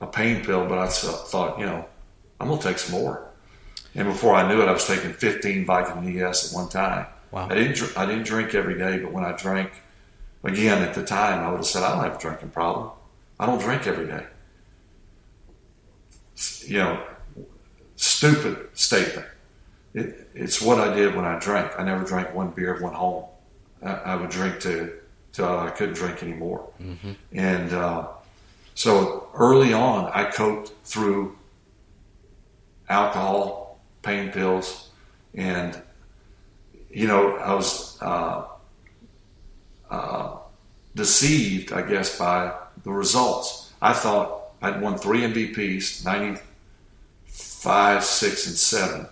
a 0.00 0.06
pain 0.06 0.44
pill, 0.44 0.66
but 0.66 0.78
I 0.78 0.88
thought, 0.88 1.58
you 1.58 1.66
know, 1.66 1.86
I'm 2.40 2.48
going 2.48 2.58
to 2.60 2.68
take 2.68 2.78
some 2.78 3.00
more. 3.00 3.28
And 3.94 4.08
before 4.08 4.34
I 4.34 4.48
knew 4.48 4.60
it, 4.62 4.68
I 4.68 4.72
was 4.72 4.86
taking 4.86 5.12
15 5.12 5.66
Vicodin 5.66 6.20
ES 6.20 6.52
at 6.52 6.56
one 6.56 6.68
time. 6.68 7.06
Wow. 7.30 7.48
I 7.48 7.54
didn't, 7.54 7.76
dr- 7.76 7.96
I 7.96 8.06
didn't 8.06 8.24
drink 8.24 8.54
every 8.54 8.76
day, 8.78 8.98
but 8.98 9.12
when 9.12 9.24
I 9.24 9.32
drank, 9.32 9.70
again, 10.44 10.82
at 10.82 10.94
the 10.94 11.04
time, 11.04 11.44
I 11.44 11.50
would 11.50 11.58
have 11.58 11.66
said, 11.66 11.82
I 11.82 11.94
don't 11.94 12.04
have 12.04 12.16
a 12.16 12.20
drinking 12.20 12.50
problem. 12.50 12.90
I 13.38 13.46
don't 13.46 13.60
drink 13.60 13.86
every 13.86 14.06
day. 14.06 14.26
You 16.66 16.78
know, 16.78 17.06
stupid 17.96 18.68
statement. 18.74 19.26
It, 19.94 20.28
it's 20.34 20.60
what 20.60 20.78
I 20.80 20.94
did 20.94 21.14
when 21.14 21.24
I 21.24 21.38
drank. 21.38 21.78
I 21.78 21.84
never 21.84 22.04
drank 22.04 22.34
one 22.34 22.50
beer, 22.50 22.80
went 22.82 22.94
home. 22.94 23.24
I, 23.82 23.92
I 23.92 24.16
would 24.16 24.30
drink 24.30 24.60
to 24.60 24.92
till 25.32 25.58
I 25.58 25.70
couldn't 25.70 25.94
drink 25.94 26.22
anymore. 26.22 26.68
And 27.32 27.72
uh, 27.72 28.08
so 28.74 29.28
early 29.34 29.72
on, 29.72 30.10
I 30.12 30.24
coped 30.24 30.72
through 30.84 31.36
alcohol, 32.88 33.80
pain 34.02 34.30
pills, 34.30 34.90
and 35.34 35.80
you 36.90 37.06
know 37.06 37.36
I 37.36 37.54
was 37.54 37.98
uh, 38.02 38.04
uh, 38.04 38.46
deceived, 40.94 41.72
I 41.72 41.82
guess, 41.82 42.18
by 42.18 42.52
the 42.84 42.90
results. 42.90 43.72
I 43.80 43.92
thought 43.92 44.40
I'd 44.60 44.80
won 44.80 44.98
three 44.98 45.22
MVPs, 45.22 46.04
95, 46.04 48.04
6, 48.04 48.46
and 48.46 48.56
7. 48.56 49.06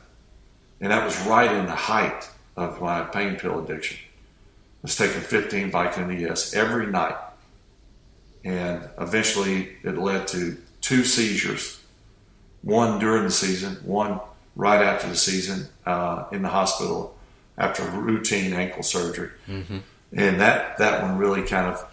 And 0.80 0.92
that 0.92 1.04
was 1.04 1.20
right 1.26 1.52
in 1.52 1.66
the 1.66 1.72
height 1.72 2.28
of 2.56 2.80
my 2.80 3.02
pain 3.02 3.36
pill 3.36 3.62
addiction. 3.62 3.98
I 3.98 4.82
was 4.82 4.96
taking 4.96 5.20
15 5.20 5.70
Vicodin 5.70 6.30
ES 6.30 6.54
every 6.54 6.86
night. 6.86 7.16
And 8.44 8.88
eventually 8.98 9.76
it 9.82 9.98
led 9.98 10.26
to 10.28 10.56
two 10.80 11.04
seizures 11.04 11.80
one 12.62 12.98
during 12.98 13.24
the 13.24 13.30
season, 13.30 13.76
one 13.84 14.20
right 14.56 14.82
after 14.82 15.08
the 15.08 15.16
season 15.16 15.68
uh, 15.86 16.24
in 16.32 16.42
the 16.42 16.48
hospital 16.48 17.16
after 17.58 17.82
routine 17.90 18.52
ankle 18.52 18.82
surgery. 18.82 19.30
And 20.12 20.40
that, 20.40 20.78
that 20.78 21.02
one 21.02 21.18
really 21.18 21.42
kind 21.42 21.66
of 21.66 21.86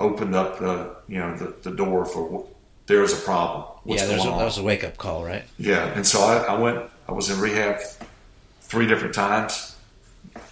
opened 0.00 0.34
up 0.34 0.58
the 0.58 0.96
you 1.06 1.18
know 1.18 1.36
the, 1.36 1.54
the 1.62 1.70
door 1.70 2.04
for 2.06 2.46
there's 2.86 3.12
a 3.12 3.22
problem. 3.22 3.66
What's 3.84 4.02
yeah, 4.02 4.08
there's 4.08 4.24
a, 4.24 4.28
that 4.28 4.44
was 4.44 4.58
a 4.58 4.62
wake 4.62 4.82
up 4.82 4.96
call, 4.96 5.24
right? 5.24 5.44
Yeah, 5.58 5.86
and 5.94 6.04
so 6.04 6.20
I, 6.20 6.54
I 6.54 6.58
went. 6.58 6.90
I 7.08 7.12
was 7.12 7.30
in 7.30 7.38
rehab 7.40 7.80
three 8.62 8.86
different 8.86 9.14
times. 9.14 9.76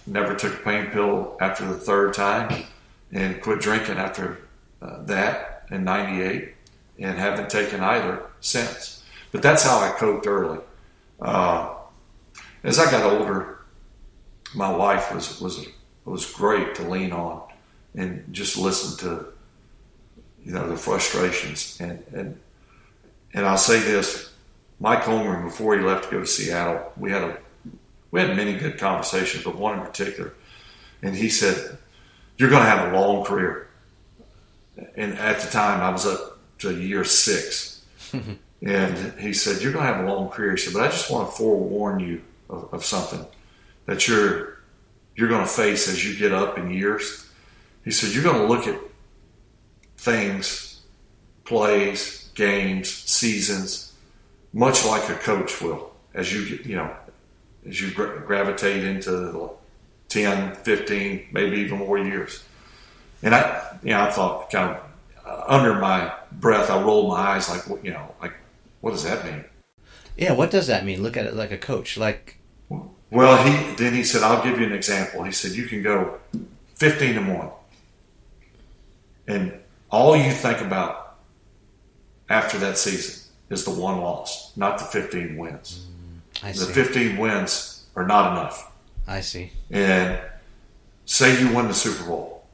Never 0.05 0.35
took 0.35 0.53
a 0.53 0.63
pain 0.63 0.87
pill 0.87 1.37
after 1.41 1.65
the 1.65 1.75
third 1.75 2.13
time, 2.13 2.63
and 3.11 3.41
quit 3.41 3.59
drinking 3.59 3.97
after 3.97 4.39
uh, 4.81 5.03
that 5.03 5.65
in 5.71 5.83
'98, 5.83 6.53
and 6.99 7.17
haven't 7.17 7.49
taken 7.49 7.81
either 7.81 8.23
since. 8.39 9.03
But 9.31 9.41
that's 9.41 9.63
how 9.63 9.79
I 9.79 9.91
coped 9.91 10.25
early. 10.25 10.59
Uh, 11.21 11.75
as 12.63 12.79
I 12.79 12.89
got 12.89 13.03
older, 13.03 13.59
my 14.55 14.71
wife 14.71 15.13
was 15.13 15.41
was 15.41 15.65
was 16.09 16.25
great 16.31 16.75
to 16.75 16.83
lean 16.83 17.11
on, 17.11 17.41
and 17.95 18.25
just 18.31 18.57
listen 18.57 18.97
to, 19.07 19.25
you 20.43 20.53
know, 20.53 20.67
the 20.67 20.77
frustrations 20.77 21.77
and 21.79 22.03
and 22.13 22.39
and 23.33 23.45
I'll 23.45 23.57
say 23.57 23.79
this: 23.79 24.33
Mike 24.79 25.03
Holmgren, 25.03 25.43
before 25.43 25.77
he 25.77 25.83
left 25.83 26.05
to 26.05 26.11
go 26.11 26.19
to 26.21 26.25
Seattle, 26.25 26.91
we 26.97 27.11
had 27.11 27.23
a 27.23 27.37
we 28.11 28.19
had 28.19 28.35
many 28.35 28.55
good 28.55 28.77
conversations, 28.77 29.43
but 29.43 29.55
one 29.55 29.79
in 29.79 29.85
particular. 29.85 30.33
And 31.01 31.15
he 31.15 31.29
said, 31.29 31.77
You're 32.37 32.49
going 32.49 32.63
to 32.63 32.69
have 32.69 32.91
a 32.91 32.97
long 32.97 33.23
career. 33.23 33.69
And 34.95 35.17
at 35.17 35.41
the 35.41 35.49
time, 35.49 35.81
I 35.81 35.89
was 35.89 36.05
up 36.05 36.39
to 36.59 36.75
year 36.75 37.03
six. 37.03 37.83
and 38.61 39.19
he 39.19 39.33
said, 39.33 39.61
You're 39.61 39.73
going 39.73 39.85
to 39.85 39.93
have 39.93 40.03
a 40.03 40.07
long 40.07 40.29
career. 40.29 40.51
He 40.51 40.57
said, 40.57 40.73
But 40.73 40.83
I 40.83 40.87
just 40.87 41.11
want 41.11 41.29
to 41.29 41.35
forewarn 41.35 41.99
you 41.99 42.21
of, 42.49 42.73
of 42.73 42.85
something 42.85 43.25
that 43.85 44.07
you're, 44.07 44.58
you're 45.19 45.27
going 45.27 45.41
to 45.41 45.47
face 45.51 45.89
as 45.89 46.05
you 46.05 46.17
get 46.17 46.31
up 46.31 46.57
in 46.57 46.71
years. 46.71 47.27
He 47.83 47.91
said, 47.91 48.11
You're 48.11 48.23
going 48.23 48.37
to 48.37 48.47
look 48.47 48.67
at 48.67 48.79
things, 49.97 50.81
plays, 51.43 52.29
games, 52.35 52.89
seasons, 52.89 53.93
much 54.53 54.85
like 54.85 55.09
a 55.09 55.15
coach 55.15 55.59
will 55.61 55.91
as 56.13 56.33
you 56.33 56.57
get, 56.57 56.65
you 56.65 56.77
know, 56.77 56.95
as 57.67 57.81
you 57.81 57.91
gra- 57.91 58.21
gravitate 58.21 58.85
into 58.85 59.11
the 59.11 59.49
10, 60.07 60.55
15, 60.55 61.27
maybe 61.33 61.57
even 61.57 61.79
more 61.79 61.97
years. 61.97 62.41
And 63.21 63.35
I, 63.35 63.77
you 63.83 63.89
know, 63.89 64.03
I 64.03 64.11
thought 64.11 64.49
kind 64.49 64.77
of 64.77 64.83
uh, 65.25 65.43
under 65.47 65.75
my 65.75 66.13
breath, 66.31 66.69
I 66.69 66.81
rolled 66.81 67.09
my 67.09 67.17
eyes 67.17 67.49
like, 67.49 67.83
you 67.83 67.91
know, 67.91 68.15
like, 68.21 68.35
what 68.79 68.91
does 68.91 69.03
that 69.03 69.25
mean? 69.25 69.43
Yeah, 70.15 70.31
what 70.31 70.49
does 70.49 70.67
that 70.67 70.85
mean? 70.85 71.03
Look 71.03 71.17
at 71.17 71.25
it 71.25 71.35
like 71.35 71.51
a 71.51 71.57
coach. 71.57 71.97
Like, 71.97 72.38
Well, 73.11 73.41
he 73.43 73.75
then 73.75 73.93
he 73.93 74.03
said, 74.03 74.21
"I'll 74.23 74.43
give 74.43 74.59
you 74.59 74.65
an 74.65 74.73
example." 74.73 75.23
He 75.23 75.31
said, 75.31 75.51
"You 75.53 75.65
can 75.67 75.81
go 75.81 76.19
fifteen 76.75 77.15
to 77.15 77.21
one, 77.21 77.49
and 79.27 79.53
all 79.89 80.15
you 80.15 80.31
think 80.31 80.61
about 80.61 81.17
after 82.29 82.57
that 82.59 82.77
season 82.77 83.23
is 83.49 83.65
the 83.65 83.71
one 83.71 83.99
loss, 84.01 84.55
not 84.55 84.77
the 84.77 84.85
fifteen 84.85 85.37
wins. 85.37 85.87
Mm, 86.43 86.47
I 86.47 86.51
The 86.51 86.57
see. 86.59 86.73
fifteen 86.73 87.17
wins 87.17 87.85
are 87.95 88.05
not 88.05 88.31
enough. 88.33 88.71
I 89.07 89.21
see. 89.21 89.51
And 89.71 90.19
say 91.05 91.39
you 91.41 91.55
win 91.55 91.67
the 91.67 91.73
Super 91.73 92.03
Bowl, 92.07 92.45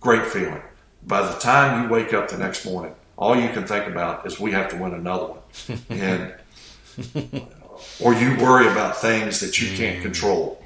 great 0.00 0.24
feeling. 0.26 0.62
By 1.04 1.22
the 1.22 1.36
time 1.40 1.82
you 1.82 1.88
wake 1.90 2.12
up 2.14 2.28
the 2.28 2.38
next 2.38 2.64
morning, 2.64 2.94
all 3.16 3.34
you 3.34 3.48
can 3.48 3.66
think 3.66 3.86
about 3.88 4.24
is 4.26 4.38
we 4.38 4.52
have 4.52 4.68
to 4.70 4.76
win 4.76 4.94
another 4.94 5.26
one, 5.26 5.80
and 5.90 6.32
or 8.00 8.14
you 8.14 8.36
worry 8.36 8.68
about 8.68 8.96
things 8.96 9.40
that 9.40 9.60
you 9.60 9.76
can't 9.76 10.02
control. 10.02 10.62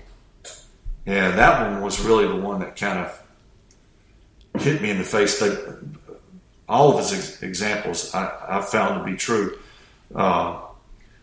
And 1.07 1.39
that 1.39 1.71
one 1.71 1.83
was 1.83 2.01
really 2.01 2.27
the 2.27 2.37
one 2.37 2.61
that 2.61 2.77
kind 2.77 2.99
of 2.99 4.63
hit 4.63 4.81
me 4.81 4.91
in 4.91 4.99
the 4.99 5.05
face. 5.05 5.39
That 5.41 5.79
all 6.69 6.93
of 6.93 6.99
his 6.99 7.13
ex- 7.13 7.43
examples 7.43 8.15
I, 8.15 8.59
I 8.59 8.63
found 8.63 8.99
to 8.99 9.05
be 9.05 9.17
true. 9.17 9.59
Uh, 10.15 10.61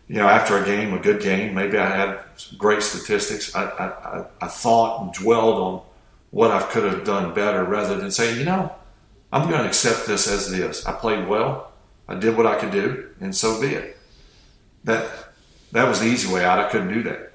you 0.08 0.16
know, 0.16 0.28
after 0.28 0.58
a 0.58 0.64
game, 0.64 0.92
a 0.92 0.98
good 0.98 1.22
game, 1.22 1.54
maybe 1.54 1.78
I 1.78 1.88
had 1.88 2.20
great 2.58 2.82
statistics. 2.82 3.54
I, 3.54 3.64
I, 3.64 3.86
I, 3.86 4.24
I 4.42 4.48
thought 4.48 5.02
and 5.02 5.12
dwelled 5.12 5.56
on 5.56 5.82
what 6.30 6.50
I 6.50 6.62
could 6.62 6.84
have 6.84 7.04
done 7.04 7.34
better 7.34 7.64
rather 7.64 7.96
than 7.96 8.10
saying, 8.10 8.38
you 8.38 8.44
know, 8.44 8.72
I'm 9.32 9.48
going 9.48 9.62
to 9.62 9.66
accept 9.66 10.06
this 10.06 10.28
as 10.28 10.52
it 10.52 10.60
is. 10.60 10.84
I 10.84 10.92
played 10.92 11.26
well. 11.26 11.72
I 12.08 12.14
did 12.14 12.36
what 12.36 12.46
I 12.46 12.58
could 12.58 12.72
do, 12.72 13.10
and 13.20 13.34
so 13.34 13.60
be 13.60 13.68
it. 13.68 13.96
That 14.84 15.31
that 15.72 15.88
was 15.88 16.00
the 16.00 16.06
easy 16.06 16.32
way 16.32 16.44
out. 16.44 16.58
I 16.58 16.68
couldn't 16.70 16.92
do 16.92 17.02
that, 17.04 17.32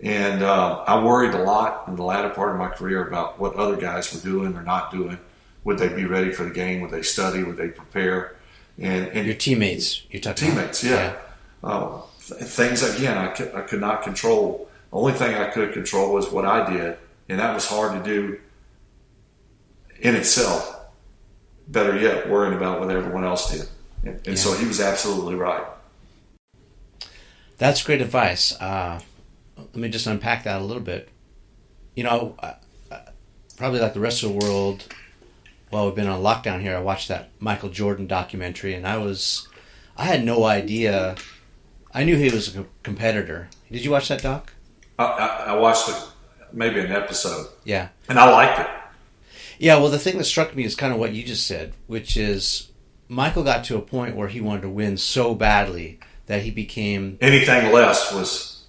and 0.00 0.42
uh, 0.42 0.84
I 0.86 1.02
worried 1.02 1.34
a 1.34 1.42
lot 1.42 1.88
in 1.88 1.96
the 1.96 2.02
latter 2.04 2.30
part 2.30 2.52
of 2.52 2.58
my 2.58 2.68
career 2.68 3.06
about 3.06 3.38
what 3.40 3.54
other 3.54 3.76
guys 3.76 4.12
were 4.14 4.20
doing 4.20 4.54
or 4.56 4.62
not 4.62 4.90
doing. 4.92 5.18
Would 5.64 5.78
they 5.78 5.88
be 5.88 6.04
ready 6.04 6.30
for 6.32 6.44
the 6.44 6.50
game? 6.50 6.80
Would 6.82 6.90
they 6.90 7.02
study? 7.02 7.42
Would 7.42 7.56
they 7.56 7.68
prepare? 7.68 8.36
And, 8.78 9.08
and 9.08 9.26
Your 9.26 9.34
teammates. 9.34 10.04
You're 10.10 10.22
talking 10.22 10.52
about. 10.52 10.72
teammates, 10.72 10.84
yeah. 10.84 11.16
Uh, 11.64 12.00
th- 12.26 12.40
things 12.42 12.82
again 12.82 13.18
I 13.18 13.28
could, 13.28 13.52
I 13.54 13.62
could 13.62 13.80
not 13.80 14.02
control. 14.02 14.68
The 14.90 14.96
only 14.96 15.12
thing 15.14 15.34
I 15.34 15.48
could 15.50 15.72
control 15.72 16.14
was 16.14 16.30
what 16.30 16.44
I 16.46 16.72
did, 16.72 16.96
and 17.28 17.40
that 17.40 17.52
was 17.54 17.66
hard 17.66 17.92
to 18.02 18.08
do 18.08 18.38
in 20.00 20.14
itself. 20.14 20.76
Better 21.66 21.98
yet, 21.98 22.30
worrying 22.30 22.54
about 22.54 22.80
what 22.80 22.90
everyone 22.90 23.24
else 23.24 23.50
did, 23.50 23.68
and, 24.04 24.26
and 24.26 24.38
so 24.38 24.54
he 24.56 24.66
was 24.66 24.80
absolutely 24.80 25.34
right. 25.34 25.64
That's 27.58 27.82
great 27.82 28.00
advice. 28.00 28.52
Uh, 28.60 29.00
let 29.56 29.76
me 29.76 29.88
just 29.88 30.06
unpack 30.06 30.44
that 30.44 30.60
a 30.60 30.64
little 30.64 30.82
bit. 30.82 31.08
You 31.94 32.04
know, 32.04 32.36
probably 33.56 33.80
like 33.80 33.94
the 33.94 34.00
rest 34.00 34.22
of 34.22 34.32
the 34.32 34.46
world, 34.46 34.84
while 35.70 35.86
we've 35.86 35.94
been 35.96 36.06
on 36.06 36.22
lockdown 36.22 36.60
here, 36.60 36.76
I 36.76 36.80
watched 36.80 37.08
that 37.08 37.30
Michael 37.40 37.68
Jordan 37.68 38.06
documentary, 38.06 38.74
and 38.74 38.86
I 38.86 38.96
was, 38.98 39.48
I 39.96 40.04
had 40.04 40.24
no 40.24 40.44
idea. 40.44 41.16
I 41.92 42.04
knew 42.04 42.16
he 42.16 42.30
was 42.30 42.56
a 42.56 42.64
competitor. 42.84 43.48
Did 43.70 43.84
you 43.84 43.90
watch 43.90 44.08
that 44.08 44.22
doc? 44.22 44.52
I, 44.98 45.04
I, 45.48 45.54
watched 45.54 45.86
the, 45.86 46.08
maybe 46.52 46.80
an 46.80 46.92
episode, 46.92 47.48
Yeah. 47.64 47.88
and 48.08 48.18
I 48.18 48.30
liked 48.30 48.60
it. 48.60 48.66
Yeah, 49.58 49.78
well, 49.78 49.90
the 49.90 49.98
thing 49.98 50.18
that 50.18 50.24
struck 50.24 50.54
me 50.54 50.64
is 50.64 50.74
kind 50.76 50.92
of 50.92 51.00
what 51.00 51.12
you 51.12 51.24
just 51.24 51.46
said, 51.46 51.72
which 51.88 52.16
is 52.16 52.70
Michael 53.08 53.42
got 53.42 53.64
to 53.64 53.76
a 53.76 53.80
point 53.80 54.14
where 54.14 54.28
he 54.28 54.40
wanted 54.40 54.62
to 54.62 54.68
win 54.68 54.96
so 54.96 55.34
badly 55.34 55.98
that 56.28 56.42
he 56.42 56.50
became, 56.50 57.18
Anything 57.20 57.72
less 57.72 58.12
was 58.14 58.64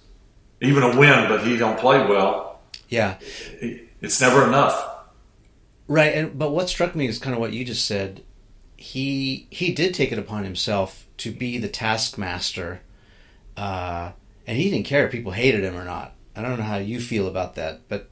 even 0.60 0.82
a 0.82 0.98
win, 0.98 1.28
but 1.28 1.44
he 1.46 1.56
don't 1.56 1.78
play 1.78 1.98
well. 2.06 2.60
yeah, 2.88 3.16
It's 4.02 4.20
never 4.20 4.46
enough. 4.46 4.74
right. 5.86 6.14
And 6.14 6.38
but 6.38 6.50
what 6.50 6.68
struck 6.68 6.94
me 6.96 7.06
is 7.06 7.18
kind 7.18 7.34
of 7.34 7.40
what 7.40 7.52
you 7.52 7.64
just 7.64 7.86
said. 7.86 8.22
He 8.76 9.46
he 9.50 9.72
did 9.74 9.94
take 9.94 10.10
it 10.10 10.18
upon 10.18 10.44
himself 10.44 11.06
to 11.18 11.30
be 11.32 11.58
the 11.58 11.68
taskmaster, 11.68 12.80
uh, 13.56 14.12
and 14.46 14.56
he 14.56 14.70
didn't 14.70 14.86
care 14.86 15.04
if 15.06 15.12
people 15.12 15.32
hated 15.32 15.62
him 15.64 15.76
or 15.76 15.84
not. 15.84 16.14
I 16.34 16.40
don't 16.42 16.58
know 16.58 16.64
how 16.64 16.78
you 16.78 16.98
feel 17.00 17.28
about 17.28 17.56
that, 17.56 17.82
but 17.88 18.08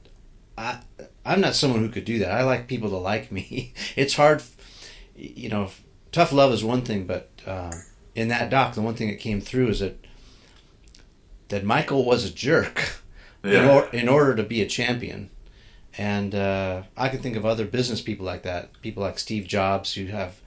I 0.57 0.79
I'm 1.25 1.41
not 1.41 1.55
someone 1.55 1.79
who 1.79 1.89
could 1.89 2.05
do 2.05 2.19
that. 2.19 2.31
I 2.31 2.43
like 2.43 2.67
people 2.67 2.89
to 2.89 2.97
like 2.97 3.31
me. 3.31 3.73
It's 3.95 4.13
hard, 4.15 4.43
you 5.15 5.49
know. 5.49 5.71
Tough 6.11 6.31
love 6.31 6.51
is 6.53 6.63
one 6.63 6.81
thing, 6.83 7.05
but 7.05 7.29
uh, 7.45 7.71
in 8.15 8.27
that 8.29 8.49
doc, 8.49 8.73
the 8.73 8.81
one 8.81 8.95
thing 8.95 9.07
that 9.09 9.19
came 9.19 9.41
through 9.41 9.69
is 9.69 9.79
that 9.79 9.97
that 11.49 11.63
Michael 11.63 12.05
was 12.05 12.25
a 12.25 12.29
jerk 12.29 13.01
in, 13.43 13.51
Yeah. 13.51 13.71
or, 13.73 13.89
in 13.89 14.07
order 14.07 14.35
to 14.35 14.43
be 14.43 14.61
a 14.61 14.67
champion. 14.67 15.29
And 15.97 16.35
uh, 16.35 16.83
I 16.95 17.09
can 17.09 17.19
think 17.21 17.35
of 17.35 17.45
other 17.45 17.65
business 17.65 18.01
people 18.01 18.25
like 18.25 18.43
that. 18.43 18.79
People 18.81 19.03
like 19.03 19.17
Steve 19.19 19.47
Jobs 19.47 19.93
who 19.95 20.05
have 20.07 20.39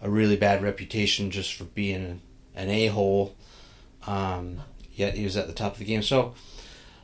a 0.00 0.10
really 0.10 0.36
bad 0.36 0.62
reputation 0.62 1.30
just 1.30 1.52
for 1.54 1.64
being 1.64 2.04
an, 2.04 2.20
an 2.54 2.70
a 2.70 2.86
hole. 2.88 3.36
Um, 4.06 4.62
yet 4.94 5.14
he 5.14 5.24
was 5.24 5.36
at 5.36 5.46
the 5.46 5.52
top 5.52 5.74
of 5.74 5.78
the 5.78 5.84
game. 5.84 6.02
So, 6.02 6.34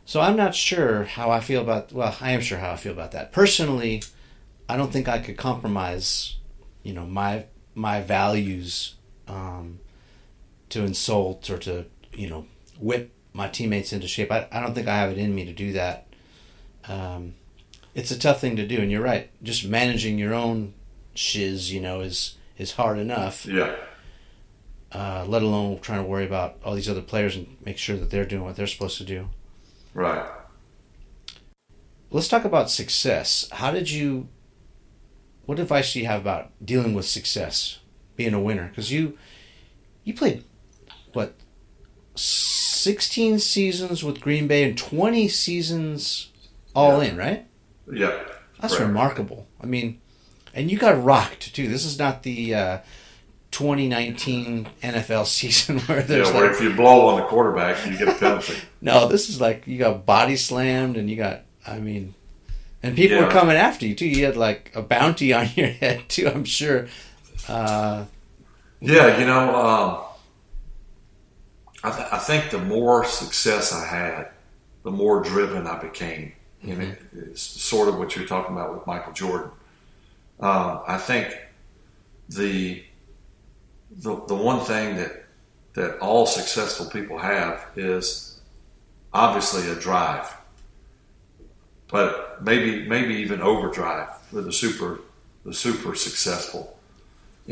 so 0.04 0.20
I'm 0.20 0.34
not 0.36 0.54
sure 0.54 1.04
how 1.04 1.30
I 1.30 1.40
feel 1.40 1.60
about. 1.60 1.92
Well, 1.92 2.16
I 2.20 2.32
am 2.32 2.40
sure 2.40 2.58
how 2.58 2.72
I 2.72 2.76
feel 2.76 2.92
about 2.92 3.12
that. 3.12 3.30
Personally, 3.30 4.02
I 4.68 4.76
don't 4.76 4.92
think 4.92 5.06
I 5.06 5.18
could 5.18 5.36
compromise. 5.36 6.36
You 6.82 6.94
know 6.94 7.04
my 7.06 7.44
my 7.74 8.00
values 8.00 8.94
um, 9.28 9.80
to 10.70 10.84
insult 10.84 11.48
or 11.50 11.58
to 11.58 11.86
you 12.12 12.28
know 12.28 12.46
whip 12.78 13.12
my 13.32 13.48
teammates 13.48 13.92
into 13.92 14.08
shape. 14.08 14.32
I, 14.32 14.48
I 14.50 14.60
don't 14.60 14.74
think 14.74 14.88
I 14.88 14.96
have 14.96 15.10
it 15.10 15.18
in 15.18 15.34
me 15.34 15.44
to 15.44 15.52
do 15.52 15.72
that. 15.72 16.06
Um, 16.88 17.34
it's 17.94 18.10
a 18.10 18.18
tough 18.18 18.40
thing 18.40 18.56
to 18.56 18.66
do, 18.66 18.78
and 18.78 18.90
you're 18.90 19.02
right. 19.02 19.30
Just 19.42 19.66
managing 19.66 20.18
your 20.18 20.34
own 20.34 20.74
shiz, 21.14 21.72
you 21.72 21.80
know, 21.80 22.00
is 22.00 22.36
is 22.56 22.72
hard 22.72 22.98
enough. 22.98 23.46
Yeah. 23.46 23.74
Uh, 24.90 25.24
let 25.28 25.42
alone 25.42 25.78
trying 25.80 26.02
to 26.02 26.08
worry 26.08 26.24
about 26.24 26.56
all 26.64 26.74
these 26.74 26.88
other 26.88 27.02
players 27.02 27.36
and 27.36 27.56
make 27.64 27.76
sure 27.76 27.96
that 27.96 28.10
they're 28.10 28.24
doing 28.24 28.42
what 28.42 28.56
they're 28.56 28.66
supposed 28.66 28.96
to 28.98 29.04
do. 29.04 29.28
Right. 29.92 30.26
Let's 32.10 32.28
talk 32.28 32.44
about 32.44 32.70
success. 32.70 33.48
How 33.52 33.70
did 33.70 33.90
you? 33.90 34.28
What 35.44 35.58
advice 35.58 35.92
do 35.92 36.00
you 36.00 36.06
have 36.06 36.20
about 36.20 36.52
dealing 36.64 36.94
with 36.94 37.06
success, 37.06 37.78
being 38.18 38.34
a 38.34 38.40
winner? 38.40 38.66
Because 38.68 38.92
you, 38.92 39.16
you 40.04 40.12
played, 40.12 40.44
what, 41.14 41.32
sixteen 42.14 43.38
seasons 43.38 44.04
with 44.04 44.20
Green 44.20 44.46
Bay 44.46 44.62
and 44.64 44.76
twenty 44.76 45.28
seasons 45.28 46.30
all 46.74 47.02
Yeah. 47.02 47.10
in, 47.10 47.16
right? 47.16 47.46
Yeah. 47.90 48.18
That's 48.60 48.74
Correct. 48.76 48.88
remarkable. 48.88 49.46
I 49.62 49.66
mean, 49.66 50.00
and 50.52 50.70
you 50.70 50.78
got 50.78 51.02
rocked 51.02 51.54
too. 51.54 51.68
This 51.68 51.84
is 51.84 51.98
not 51.98 52.22
the 52.24 52.54
uh, 52.54 52.78
2019 53.52 54.68
NFL 54.82 55.26
season 55.38 55.78
where 55.80 56.02
there's 56.02 56.28
Yeah, 56.28 56.34
where 56.34 56.46
like, 56.50 56.56
if 56.56 56.62
you 56.62 56.74
blow 56.74 57.06
on 57.08 57.20
the 57.20 57.26
quarterback, 57.26 57.86
you 57.86 57.96
get 57.96 58.08
a 58.08 58.14
penalty. 58.14 58.54
no. 58.80 59.08
This 59.08 59.28
is 59.28 59.40
like 59.40 59.66
you 59.66 59.78
got 59.78 60.04
body 60.04 60.36
slammed 60.36 60.96
and 60.96 61.08
you 61.08 61.16
got. 61.16 61.42
I 61.66 61.78
mean, 61.78 62.14
and 62.82 62.96
people 62.96 63.18
were 63.18 63.30
coming 63.30 63.56
after 63.56 63.86
you 63.86 63.94
too. 63.94 64.08
You 64.08 64.24
had 64.24 64.36
like 64.36 64.72
a 64.74 64.82
bounty 64.82 65.32
on 65.38 65.48
your 65.54 65.68
head 65.68 66.08
too. 66.08 66.26
I'm 66.28 66.44
sure. 66.44 66.88
Uh, 67.46 68.04
Yeah, 68.80 69.18
you 69.18 69.26
know, 69.26 69.56
um, 69.56 70.04
I, 71.82 71.90
th- 71.96 72.08
I 72.12 72.18
think 72.18 72.50
the 72.50 72.58
more 72.58 73.04
success 73.04 73.72
I 73.72 73.84
had, 73.86 74.28
the 74.84 74.90
more 74.90 75.22
driven 75.22 75.66
I 75.66 75.80
became. 75.80 76.32
You 76.62 76.76
know, 76.76 76.94
it's 77.12 77.42
sort 77.42 77.88
of 77.88 77.98
what 77.98 78.16
you're 78.16 78.26
talking 78.26 78.54
about 78.54 78.74
with 78.74 78.86
Michael 78.86 79.12
Jordan. 79.12 79.50
Um, 80.40 80.80
I 80.86 80.98
think 80.98 81.36
the, 82.28 82.82
the 83.90 84.22
the 84.26 84.34
one 84.34 84.64
thing 84.64 84.96
that 84.96 85.24
that 85.74 85.98
all 85.98 86.26
successful 86.26 86.86
people 86.86 87.18
have 87.18 87.66
is 87.76 88.40
obviously 89.12 89.70
a 89.70 89.74
drive, 89.74 90.36
but 91.88 92.42
maybe 92.42 92.86
maybe 92.88 93.14
even 93.14 93.40
overdrive 93.40 94.20
for 94.22 94.40
the 94.40 94.52
super 94.52 95.00
the 95.44 95.54
super 95.54 95.94
successful. 95.94 96.77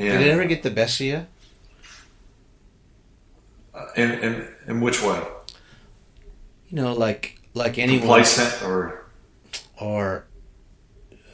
Did 0.05 0.21
it 0.23 0.29
ever 0.29 0.45
get 0.45 0.63
the 0.63 0.71
best 0.71 1.01
of 1.01 1.07
you? 1.07 1.27
Uh, 3.75 3.87
in, 3.97 4.11
in 4.13 4.49
in 4.69 4.81
which 4.81 5.03
way? 5.03 5.23
You 6.69 6.77
know, 6.77 6.93
like 6.93 7.41
like 7.55 7.79
anyone 7.79 8.01
Complacent 8.01 8.63
or 8.63 9.07
or 9.81 10.27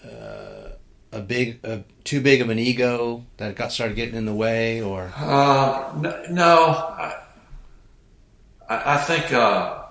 uh, 0.04 0.68
a 1.12 1.20
big, 1.20 1.60
uh, 1.64 1.78
too 2.04 2.20
big 2.20 2.40
of 2.40 2.50
an 2.50 2.58
ego 2.58 3.24
that 3.36 3.54
got 3.54 3.72
started 3.72 3.94
getting 3.94 4.14
in 4.14 4.26
the 4.26 4.34
way, 4.34 4.80
or 4.80 5.12
Uh, 5.16 5.92
no, 5.96 6.24
no 6.30 6.56
I, 6.68 7.22
I 8.68 8.94
I 8.94 8.96
think 8.98 9.32
uh, 9.32 9.84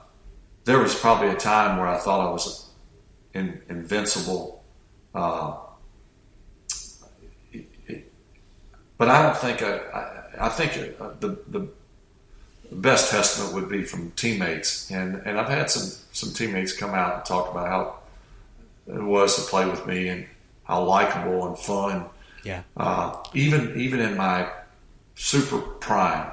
there 0.65 0.79
was 0.79 0.95
probably 0.95 1.29
a 1.29 1.35
time 1.35 1.77
where 1.77 1.87
I 1.87 1.97
thought 1.97 2.27
I 2.27 2.31
was 2.31 2.69
in, 3.33 3.61
invincible. 3.69 4.63
Uh, 5.13 5.57
but 9.01 9.09
I 9.09 9.23
don't 9.23 9.35
think 9.35 9.63
I, 9.63 9.77
I, 9.77 10.45
I 10.45 10.49
think 10.49 10.73
the, 11.19 11.35
the 11.47 11.67
best 12.71 13.09
testament 13.09 13.55
would 13.55 13.67
be 13.67 13.81
from 13.83 14.11
teammates, 14.11 14.91
and, 14.91 15.23
and 15.25 15.39
I've 15.39 15.49
had 15.49 15.71
some, 15.71 16.05
some 16.11 16.31
teammates 16.31 16.71
come 16.71 16.91
out 16.91 17.15
and 17.15 17.25
talk 17.25 17.49
about 17.49 17.67
how 17.67 17.95
it 18.95 19.01
was 19.01 19.37
to 19.37 19.49
play 19.49 19.65
with 19.65 19.87
me 19.87 20.07
and 20.09 20.27
how 20.65 20.83
likable 20.83 21.47
and 21.47 21.57
fun 21.57 22.05
yeah, 22.43 22.61
uh, 22.77 23.17
even 23.33 23.73
even 23.75 24.01
in 24.01 24.15
my 24.15 24.47
super 25.15 25.57
prime, 25.57 26.29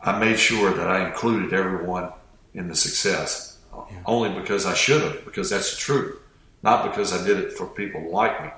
I- 0.00 0.18
made 0.18 0.38
sure 0.38 0.72
that 0.72 0.88
I 0.88 1.06
included 1.06 1.52
everyone 1.52 2.12
in 2.54 2.68
the 2.68 2.76
success. 2.76 3.58
Only 4.06 4.30
because 4.40 4.64
I 4.64 4.72
should 4.72 5.02
have, 5.02 5.24
because 5.26 5.50
that's 5.50 5.72
the 5.74 5.80
truth, 5.80 6.18
not 6.62 6.84
because 6.88 7.12
I 7.12 7.22
did 7.26 7.38
it 7.40 7.52
for 7.52 7.66
people 7.66 8.00
to 8.00 8.08
like 8.08 8.42
me. 8.42 8.50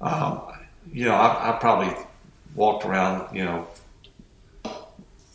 Um, 0.00 0.53
you 0.92 1.04
know, 1.06 1.14
I, 1.14 1.50
I 1.50 1.58
probably 1.58 1.94
walked 2.54 2.84
around, 2.84 3.34
you 3.36 3.44
know, 3.44 3.66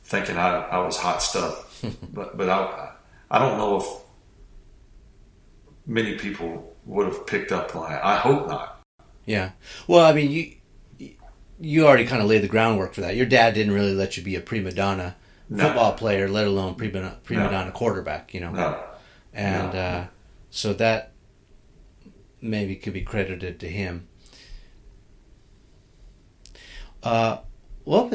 thinking 0.04 0.38
I, 0.38 0.56
I 0.68 0.80
was 0.86 0.98
hot 0.98 1.22
stuff, 1.22 1.84
but 2.14 2.38
but 2.38 2.50
I 2.50 2.92
I 3.32 3.40
don't 3.40 3.58
know 3.58 3.78
if 3.80 3.86
many 5.86 6.16
people 6.18 6.76
would 6.86 7.08
have 7.08 7.28
picked 7.28 7.52
up 7.52 7.76
on 7.76 7.92
it. 7.92 8.00
I 8.04 8.18
hope 8.18 8.48
not. 8.48 8.82
yeah. 9.26 9.52
Well, 9.88 10.06
I 10.06 10.14
mean, 10.14 10.32
you 10.32 10.54
you 11.62 11.86
already 11.86 12.06
kind 12.06 12.22
of 12.22 12.28
laid 12.30 12.42
the 12.42 12.48
groundwork 12.48 12.94
for 12.94 13.02
that. 13.02 13.16
Your 13.16 13.26
dad 13.26 13.54
didn't 13.54 13.74
really 13.74 13.94
let 13.94 14.16
you 14.18 14.24
be 14.24 14.36
a 14.36 14.42
prima 14.42 14.72
donna 14.72 15.16
No. 15.50 15.66
football 15.66 15.94
player, 15.94 16.28
let 16.30 16.48
alone 16.48 16.76
prima 16.76 17.18
prima 17.24 17.44
No. 17.46 17.50
donna 17.52 17.72
quarterback. 17.72 18.34
You 18.34 18.42
know, 18.42 18.52
No. 18.52 18.84
and 19.34 19.76
uh, 19.76 20.06
so 20.50 20.74
that 20.74 21.12
maybe 22.42 22.76
could 22.76 22.94
be 22.94 23.02
credited 23.02 23.60
to 23.60 23.68
him. 23.68 24.08
Uh, 27.04 27.38
well, 27.86 28.12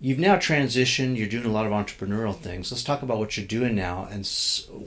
you've 0.00 0.18
now 0.18 0.36
transitioned. 0.36 1.16
You're 1.16 1.28
doing 1.28 1.46
a 1.46 1.52
lot 1.52 1.66
of 1.66 1.72
entrepreneurial 1.72 2.36
things. 2.36 2.70
Let's 2.70 2.84
talk 2.84 3.02
about 3.02 3.18
what 3.18 3.36
you're 3.36 3.46
doing 3.46 3.74
now 3.74 4.08
and 4.10 4.26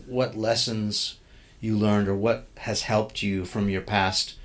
what 0.08 0.36
lessons 0.36 1.20
you 1.60 1.78
learned 1.78 2.08
or 2.08 2.16
what 2.16 2.48
has 2.58 2.84
helped 2.84 3.24
you 3.24 3.46
from 3.46 3.70
your 3.70 3.82
past 3.82 4.36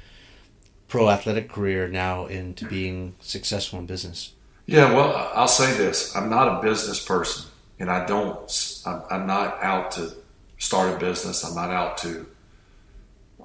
pro 0.89 1.09
athletic 1.09 1.49
career 1.49 1.89
now 1.89 2.27
into 2.27 2.67
being 2.67 3.15
successful 3.21 3.79
in 3.79 3.87
business. 3.87 4.33
Yeah, 4.67 4.95
well, 4.95 5.31
I'll 5.35 5.49
say 5.49 5.77
this: 5.77 6.15
I'm 6.15 6.31
not 6.31 6.59
a 6.59 6.63
business 6.63 7.05
person, 7.05 7.51
and 7.79 7.91
I 7.91 8.07
don't. 8.07 8.83
I'm, 8.87 9.03
I'm 9.11 9.27
not 9.27 9.63
out 9.63 9.91
to 9.93 10.13
start 10.59 10.95
a 10.95 10.99
business. 10.99 11.45
I'm 11.45 11.55
not 11.55 11.71
out 11.71 11.99
to 11.99 12.27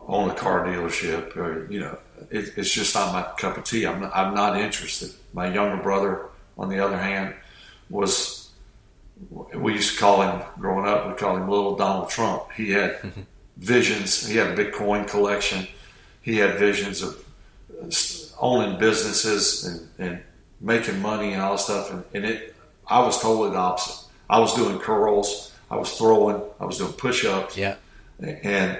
own 0.07 0.29
a 0.29 0.35
car 0.35 0.65
dealership, 0.65 1.35
or 1.35 1.71
you 1.71 1.79
know, 1.79 1.97
it, 2.31 2.53
it's 2.57 2.71
just 2.71 2.95
not 2.95 3.13
my 3.13 3.23
cup 3.37 3.57
of 3.57 3.63
tea. 3.63 3.85
I'm 3.85 4.01
not, 4.01 4.15
I'm 4.15 4.33
not 4.33 4.59
interested. 4.59 5.11
My 5.33 5.53
younger 5.53 5.81
brother, 5.81 6.27
on 6.57 6.69
the 6.69 6.79
other 6.79 6.97
hand, 6.97 7.33
was. 7.89 8.41
We 9.53 9.73
used 9.73 9.93
to 9.93 9.99
call 9.99 10.21
him 10.23 10.41
growing 10.59 10.85
up. 10.85 11.07
We 11.07 11.13
called 11.13 11.39
him 11.39 11.47
Little 11.49 11.77
Donald 11.77 12.09
Trump. 12.09 12.51
He 12.51 12.71
had 12.71 12.99
visions. 13.57 14.27
He 14.27 14.35
had 14.35 14.47
a 14.47 14.55
Bitcoin 14.71 15.07
collection. 15.07 15.67
He 16.21 16.35
had 16.37 16.55
visions 16.55 17.01
of 17.01 17.23
uh, 17.81 17.87
owning 18.41 18.77
businesses 18.77 19.63
and, 19.65 19.89
and 19.99 20.21
making 20.59 21.01
money 21.01 21.31
and 21.31 21.41
all 21.41 21.53
this 21.53 21.63
stuff. 21.63 21.91
And, 21.93 22.03
and 22.13 22.25
it, 22.25 22.55
I 22.87 22.99
was 22.99 23.21
totally 23.21 23.51
the 23.51 23.57
opposite. 23.57 24.05
I 24.29 24.39
was 24.39 24.53
doing 24.53 24.79
curls, 24.79 25.53
I 25.71 25.77
was 25.77 25.93
throwing, 25.97 26.41
I 26.59 26.65
was 26.65 26.77
doing 26.79 26.91
push-ups, 26.93 27.55
Yeah. 27.55 27.75
and 28.19 28.79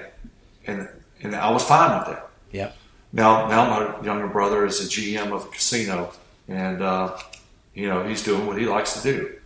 and 0.66 0.88
and 1.22 1.34
I 1.36 1.50
was 1.50 1.62
fine 1.64 1.98
with 1.98 2.08
that. 2.08 2.28
Yeah. 2.50 2.72
Now, 3.16 3.48
now 3.48 3.70
my 3.70 4.04
younger 4.04 4.28
brother 4.28 4.66
is 4.66 4.78
a 4.80 4.84
GM 4.84 5.32
of 5.32 5.46
a 5.46 5.48
casino, 5.48 6.12
and 6.48 6.82
uh, 6.82 7.16
you 7.72 7.88
know 7.88 8.06
he's 8.06 8.22
doing 8.22 8.46
what 8.46 8.58
he 8.58 8.66
likes 8.66 9.00
to 9.00 9.02
do. 9.02 9.36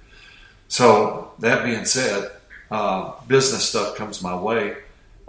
So 0.67 1.31
that 1.39 1.65
being 1.65 1.85
said, 1.85 2.33
uh, 2.73 3.13
business 3.29 3.69
stuff 3.69 3.95
comes 3.95 4.23
my 4.23 4.35
way. 4.35 4.77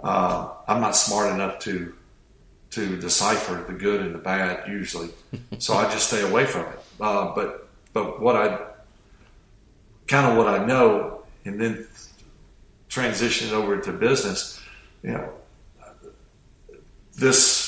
Uh, 0.00 0.48
I'm 0.66 0.80
not 0.80 0.96
smart 0.96 1.32
enough 1.32 1.60
to 1.60 1.94
to 2.70 2.96
decipher 2.96 3.64
the 3.64 3.74
good 3.74 4.00
and 4.00 4.12
the 4.12 4.18
bad 4.18 4.66
usually, 4.66 5.10
so 5.60 5.74
I 5.74 5.84
just 5.84 6.08
stay 6.08 6.28
away 6.28 6.44
from 6.44 6.62
it. 6.62 6.80
Uh, 7.00 7.32
but 7.36 7.68
but 7.92 8.20
what 8.20 8.34
I 8.34 8.58
kind 10.08 10.26
of 10.26 10.36
what 10.36 10.48
I 10.48 10.66
know, 10.66 11.22
and 11.44 11.60
then 11.60 11.86
transition 12.88 13.50
it 13.50 13.54
over 13.54 13.80
to 13.80 13.92
business, 13.92 14.60
you 15.04 15.12
know, 15.12 15.32
this 17.14 17.61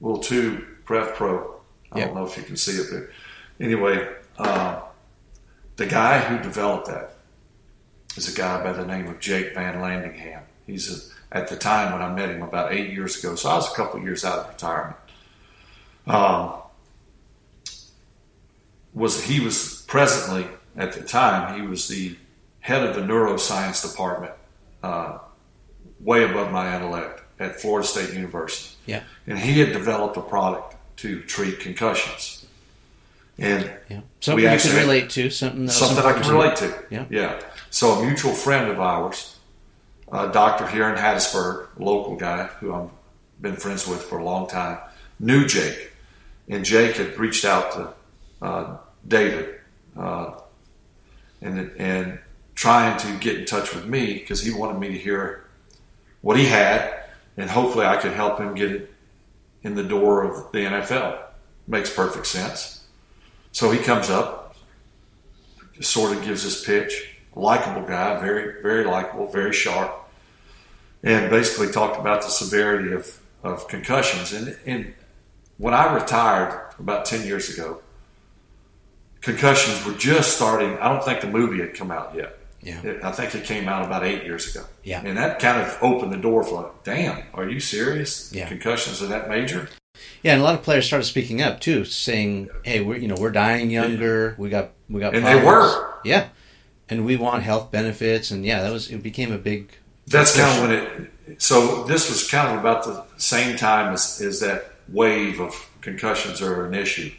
Will 0.00 0.18
2 0.18 0.64
Pref 0.84 1.14
Pro. 1.14 1.60
I 1.92 1.98
Yep. 1.98 2.08
don't 2.08 2.16
know 2.16 2.26
if 2.26 2.36
you 2.36 2.42
can 2.42 2.56
see 2.56 2.72
it, 2.72 2.86
but 2.92 3.64
anyway, 3.64 4.08
uh, 4.38 4.80
the 5.76 5.86
guy 5.86 6.18
who 6.18 6.38
developed 6.42 6.86
that 6.88 7.14
is 8.16 8.32
a 8.32 8.36
guy 8.36 8.62
by 8.62 8.72
the 8.72 8.84
name 8.84 9.06
of 9.08 9.20
Jake 9.20 9.54
VanLandingham. 9.54 10.42
He's 10.66 11.12
a, 11.32 11.36
at 11.36 11.48
the 11.48 11.56
time 11.56 11.92
when 11.92 12.02
I 12.02 12.12
met 12.12 12.30
him 12.30 12.42
about 12.42 12.72
eight 12.72 12.90
years 12.92 13.18
ago, 13.22 13.34
so 13.36 13.48
I 13.50 13.54
was 13.56 13.70
a 13.72 13.76
couple 13.76 13.98
of 14.00 14.04
years 14.04 14.24
out 14.24 14.40
of 14.40 14.48
retirement. 14.48 14.96
Um, 16.06 16.54
was 18.94 19.24
he 19.24 19.40
was 19.40 19.82
presently 19.86 20.46
at 20.76 20.92
the 20.92 21.02
time 21.02 21.60
he 21.60 21.66
was 21.66 21.88
the 21.88 22.16
head 22.60 22.82
of 22.82 22.94
the 22.94 23.02
neuroscience 23.02 23.88
department, 23.88 24.32
uh, 24.82 25.18
way 26.00 26.24
above 26.24 26.50
my 26.52 26.74
intellect 26.74 27.22
at 27.38 27.60
Florida 27.60 27.86
State 27.86 28.12
University 28.14 28.74
Yeah. 28.86 29.02
and 29.26 29.38
he 29.38 29.60
had 29.60 29.72
developed 29.72 30.16
a 30.16 30.22
product 30.22 30.76
to 30.98 31.20
treat 31.22 31.60
concussions. 31.60 32.46
And 33.38 33.70
Yeah. 33.90 34.00
Something 34.20 34.44
you 34.44 34.48
actually- 34.50 34.70
can 34.72 34.80
relate 34.80 35.10
to. 35.10 35.28
Something 35.30 35.66
that 35.66 35.72
something 35.72 35.98
I 35.98 36.12
can 36.12 36.22
important 36.22 36.56
to 36.56 36.64
you. 36.64 36.70
relate 36.72 37.06
to. 37.10 37.14
Yeah. 37.14 37.32
Yeah. 37.34 37.40
So 37.70 37.92
a 37.92 38.02
mutual 38.04 38.32
friend 38.32 38.70
of 38.70 38.80
ours, 38.80 39.36
a 40.10 40.28
doctor 40.28 40.66
here 40.66 40.88
in 40.88 40.96
Hattiesburg, 40.96 41.66
a 41.78 41.82
local 41.82 42.16
guy 42.16 42.44
who 42.60 42.72
I've 42.74 42.90
been 43.40 43.56
friends 43.56 43.86
with 43.86 44.02
for 44.02 44.18
a 44.18 44.24
long 44.24 44.48
time, 44.48 44.78
knew 45.20 45.46
Jake. 45.46 45.92
And 46.48 46.64
Jake 46.64 46.96
had 46.96 47.18
reached 47.18 47.44
out 47.44 47.72
to 47.72 47.88
uh, 48.40 48.76
David 49.06 49.56
uh, 49.98 50.30
and, 51.42 51.70
and 51.78 52.18
trying 52.54 52.96
to 52.98 53.12
get 53.18 53.36
in 53.38 53.44
touch 53.44 53.74
with 53.74 53.84
me 53.86 54.14
because 54.14 54.42
he 54.42 54.50
wanted 54.50 54.78
me 54.78 54.88
to 54.88 54.98
hear 54.98 55.44
what 56.22 56.38
he 56.38 56.46
had 56.46 57.02
and 57.36 57.50
hopefully 57.50 57.86
I 57.86 57.96
could 57.96 58.12
help 58.12 58.38
him 58.38 58.54
get 58.54 58.90
in 59.62 59.74
the 59.74 59.82
door 59.82 60.24
of 60.24 60.52
the 60.52 60.58
NFL. 60.58 61.18
Makes 61.66 61.92
perfect 61.92 62.26
sense. 62.26 62.84
So 63.52 63.70
he 63.70 63.78
comes 63.78 64.10
up, 64.10 64.56
sort 65.80 66.16
of 66.16 66.22
gives 66.24 66.42
his 66.42 66.62
pitch. 66.62 67.12
Likable 67.34 67.82
guy, 67.82 68.18
very, 68.20 68.62
very 68.62 68.84
likable, 68.84 69.30
very 69.30 69.52
sharp, 69.52 69.92
and 71.02 71.28
basically 71.28 71.70
talked 71.70 72.00
about 72.00 72.22
the 72.22 72.28
severity 72.28 72.92
of, 72.92 73.20
of 73.42 73.68
concussions. 73.68 74.32
And, 74.32 74.56
and 74.64 74.94
when 75.58 75.74
I 75.74 75.92
retired 75.92 76.74
about 76.78 77.04
10 77.04 77.26
years 77.26 77.52
ago, 77.52 77.82
concussions 79.20 79.84
were 79.84 79.92
just 79.92 80.36
starting. 80.36 80.78
I 80.78 80.88
don't 80.88 81.04
think 81.04 81.20
the 81.20 81.26
movie 81.26 81.60
had 81.60 81.74
come 81.74 81.90
out 81.90 82.14
yet. 82.14 82.35
Yeah. 82.66 82.98
I 83.04 83.12
think 83.12 83.34
it 83.34 83.44
came 83.44 83.68
out 83.68 83.86
about 83.86 84.02
eight 84.04 84.24
years 84.24 84.54
ago. 84.54 84.66
Yeah. 84.82 85.00
And 85.04 85.16
that 85.16 85.38
kind 85.38 85.62
of 85.62 85.78
opened 85.80 86.12
the 86.12 86.16
door 86.16 86.42
for, 86.42 86.72
damn, 86.82 87.22
are 87.32 87.48
you 87.48 87.60
serious? 87.60 88.32
Yeah. 88.32 88.48
Concussions 88.48 89.00
are 89.02 89.06
that 89.06 89.28
major? 89.28 89.68
Yeah, 90.22 90.32
and 90.32 90.40
a 90.40 90.44
lot 90.44 90.54
of 90.54 90.62
players 90.62 90.84
started 90.86 91.04
speaking 91.04 91.40
up 91.40 91.60
too, 91.60 91.84
saying, 91.84 92.50
"Hey, 92.64 92.80
we're 92.80 92.96
you 92.96 93.08
know 93.08 93.14
we're 93.18 93.30
dying 93.30 93.70
younger. 93.70 94.34
We 94.36 94.50
got 94.50 94.72
we 94.90 95.00
got 95.00 95.14
And 95.14 95.24
they 95.24 95.36
were. 95.36 95.94
yeah, 96.04 96.28
and 96.88 97.06
we 97.06 97.16
want 97.16 97.44
health 97.44 97.70
benefits, 97.70 98.30
and 98.30 98.44
yeah, 98.44 98.62
that 98.62 98.72
was 98.72 98.90
it 98.90 99.02
became 99.02 99.32
a 99.32 99.38
big 99.38 99.70
That's 100.06 100.36
kind 100.36 100.50
of 100.54 100.68
when 100.68 100.78
it. 100.78 101.42
So 101.42 101.84
this 101.84 102.10
was 102.10 102.28
kind 102.30 102.52
of 102.52 102.60
about 102.60 102.84
the 102.84 103.04
same 103.18 103.56
time 103.56 103.94
as, 103.94 104.20
as 104.20 104.40
that 104.40 104.72
wave 104.88 105.40
of 105.40 105.54
concussions 105.80 106.42
are 106.42 106.66
an 106.66 106.74
issue. 106.74 107.10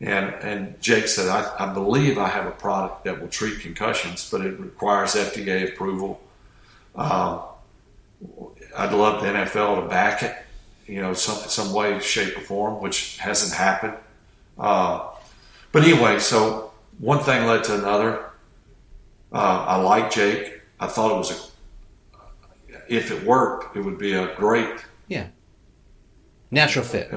And 0.00 0.32
and 0.42 0.80
Jake 0.80 1.08
said, 1.08 1.28
I, 1.28 1.52
I 1.58 1.72
believe 1.74 2.18
I 2.18 2.28
have 2.28 2.46
a 2.46 2.52
product 2.52 3.04
that 3.04 3.20
will 3.20 3.28
treat 3.28 3.60
concussions, 3.60 4.30
but 4.30 4.42
it 4.42 4.58
requires 4.60 5.14
FDA 5.14 5.72
approval. 5.72 6.20
Um, 6.94 7.40
I'd 8.76 8.92
love 8.92 9.22
the 9.22 9.28
NFL 9.28 9.82
to 9.82 9.88
back 9.88 10.22
it, 10.22 10.36
you 10.86 11.00
know, 11.00 11.14
some 11.14 11.36
some 11.48 11.72
way, 11.72 11.98
shape, 12.00 12.36
or 12.36 12.40
form, 12.42 12.80
which 12.80 13.18
hasn't 13.18 13.54
happened. 13.58 13.94
Uh, 14.56 15.08
but 15.72 15.82
anyway, 15.82 16.18
so 16.20 16.72
one 16.98 17.18
thing 17.20 17.46
led 17.46 17.64
to 17.64 17.74
another. 17.74 18.24
Uh, 19.32 19.64
I 19.68 19.76
like 19.76 20.10
Jake. 20.10 20.60
I 20.80 20.86
thought 20.86 21.12
it 21.12 21.18
was 21.18 21.30
a, 21.32 22.84
if 22.88 23.10
it 23.10 23.24
worked, 23.24 23.76
it 23.76 23.80
would 23.80 23.98
be 23.98 24.12
a 24.14 24.34
great 24.36 24.84
Yeah. 25.08 25.26
Natural 26.50 26.84
fit. 26.84 27.12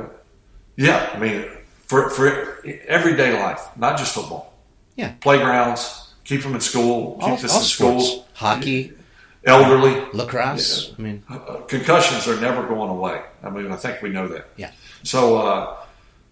Yeah, 0.76 1.10
I 1.14 1.20
mean, 1.20 1.46
for 1.92 2.10
for 2.10 2.66
everyday 2.88 3.38
life, 3.38 3.62
not 3.76 3.98
just 3.98 4.14
football. 4.16 4.54
Yeah. 4.96 5.12
Playgrounds, 5.20 6.14
keep 6.24 6.42
them 6.42 6.56
in 6.56 6.62
school, 6.62 7.18
keep 7.20 7.30
All, 7.30 7.36
this 7.38 7.52
all 7.52 7.60
in 7.60 7.66
sports. 7.66 8.08
school. 8.08 8.28
Hockey, 8.34 8.94
Elderly 9.44 9.96
lacrosse. 10.14 10.94
I 10.98 11.02
mean, 11.02 11.24
uh, 11.30 11.58
concussions 11.68 12.30
are 12.30 12.40
never 12.40 12.66
going 12.66 12.90
away. 12.90 13.22
I 13.44 13.50
mean, 13.50 13.70
I 13.72 13.76
think 13.76 14.02
we 14.02 14.10
know 14.10 14.28
that. 14.30 14.48
Yeah. 14.56 14.72
So 15.04 15.38
uh, 15.40 15.76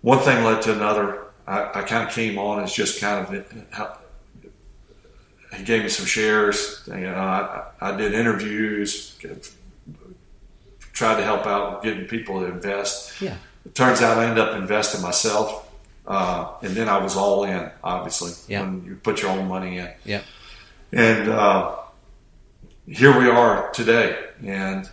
one 0.01 0.19
thing 0.19 0.45
led 0.45 0.61
to 0.61 0.71
another. 0.73 1.25
I, 1.45 1.79
I 1.79 1.81
kind 1.81 2.07
of 2.07 2.13
came 2.13 2.37
on 2.37 2.63
as 2.63 2.71
just 2.71 3.01
kind 3.01 3.17
of 3.35 3.53
how, 3.71 3.97
he 5.57 5.63
gave 5.63 5.83
me 5.83 5.89
some 5.89 6.05
shares. 6.05 6.83
You 6.87 7.01
know, 7.01 7.15
I, 7.15 7.63
I 7.81 7.97
did 7.97 8.13
interviews, 8.13 9.17
tried 10.93 11.17
to 11.17 11.23
help 11.23 11.45
out 11.47 11.83
getting 11.83 12.05
people 12.05 12.39
to 12.41 12.45
invest. 12.45 13.19
yeah. 13.21 13.35
It 13.65 13.75
turns 13.75 14.01
out 14.01 14.17
I 14.17 14.25
ended 14.25 14.39
up 14.39 14.55
investing 14.55 15.01
myself, 15.01 15.69
uh, 16.07 16.53
and 16.61 16.75
then 16.75 16.87
I 16.89 16.97
was 16.97 17.15
all 17.15 17.43
in. 17.43 17.69
Obviously, 17.83 18.31
Yeah. 18.47 18.61
when 18.61 18.83
you 18.85 18.95
put 18.95 19.21
your 19.21 19.31
own 19.31 19.47
money 19.47 19.77
in, 19.77 19.89
Yeah. 20.05 20.21
and 20.91 21.29
uh, 21.29 21.75
here 22.87 23.17
we 23.17 23.29
are 23.29 23.69
today. 23.71 24.17
And 24.45 24.89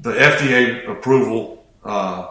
the 0.00 0.12
FDA 0.12 0.86
approval, 0.88 1.64
uh, 1.84 2.28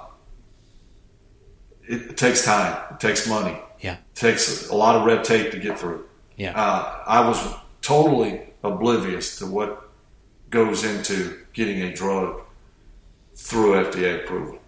it, 1.87 2.01
it 2.11 2.17
takes 2.17 2.43
time, 2.45 2.81
it 2.91 2.99
takes 2.99 3.27
money, 3.27 3.57
Yeah. 3.81 3.93
it 3.95 4.15
takes 4.15 4.69
a 4.69 4.75
lot 4.75 4.95
of 4.95 5.05
red 5.05 5.23
tape 5.23 5.51
to 5.51 5.59
get 5.59 5.77
through. 5.77 6.05
Yeah. 6.37 6.59
Uh, 6.59 7.03
I 7.05 7.27
was 7.27 7.37
totally 7.81 8.41
oblivious 8.63 9.37
to 9.39 9.45
what 9.45 9.89
goes 10.49 10.83
into 10.85 11.37
getting 11.53 11.81
a 11.81 11.93
drug 11.93 12.41
through 13.35 13.73
FDA 13.85 14.23
approval. 14.23 14.59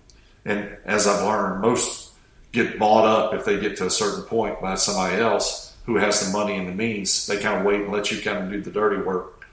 And 0.46 0.78
as 0.86 1.08
I've 1.08 1.26
learned, 1.26 1.62
most 1.62 2.12
get 2.52 2.78
bought 2.80 3.06
up 3.06 3.34
if 3.34 3.46
they 3.46 3.60
get 3.60 3.78
to 3.78 3.88
a 3.88 3.90
certain 3.90 4.24
point 4.24 4.62
by 4.62 4.76
somebody 4.76 5.16
else 5.22 5.76
who 5.86 5.98
has 5.98 6.26
the 6.26 6.32
money 6.38 6.56
and 6.56 6.68
the 6.68 6.72
means. 6.74 7.28
They 7.28 7.38
kind 7.38 7.60
of 7.60 7.66
wait 7.66 7.82
and 7.82 7.92
let 7.92 8.12
you 8.12 8.22
kind 8.22 8.38
of 8.46 8.52
do 8.52 8.62
the 8.62 8.72
dirty 8.72 9.02
work, 9.02 9.46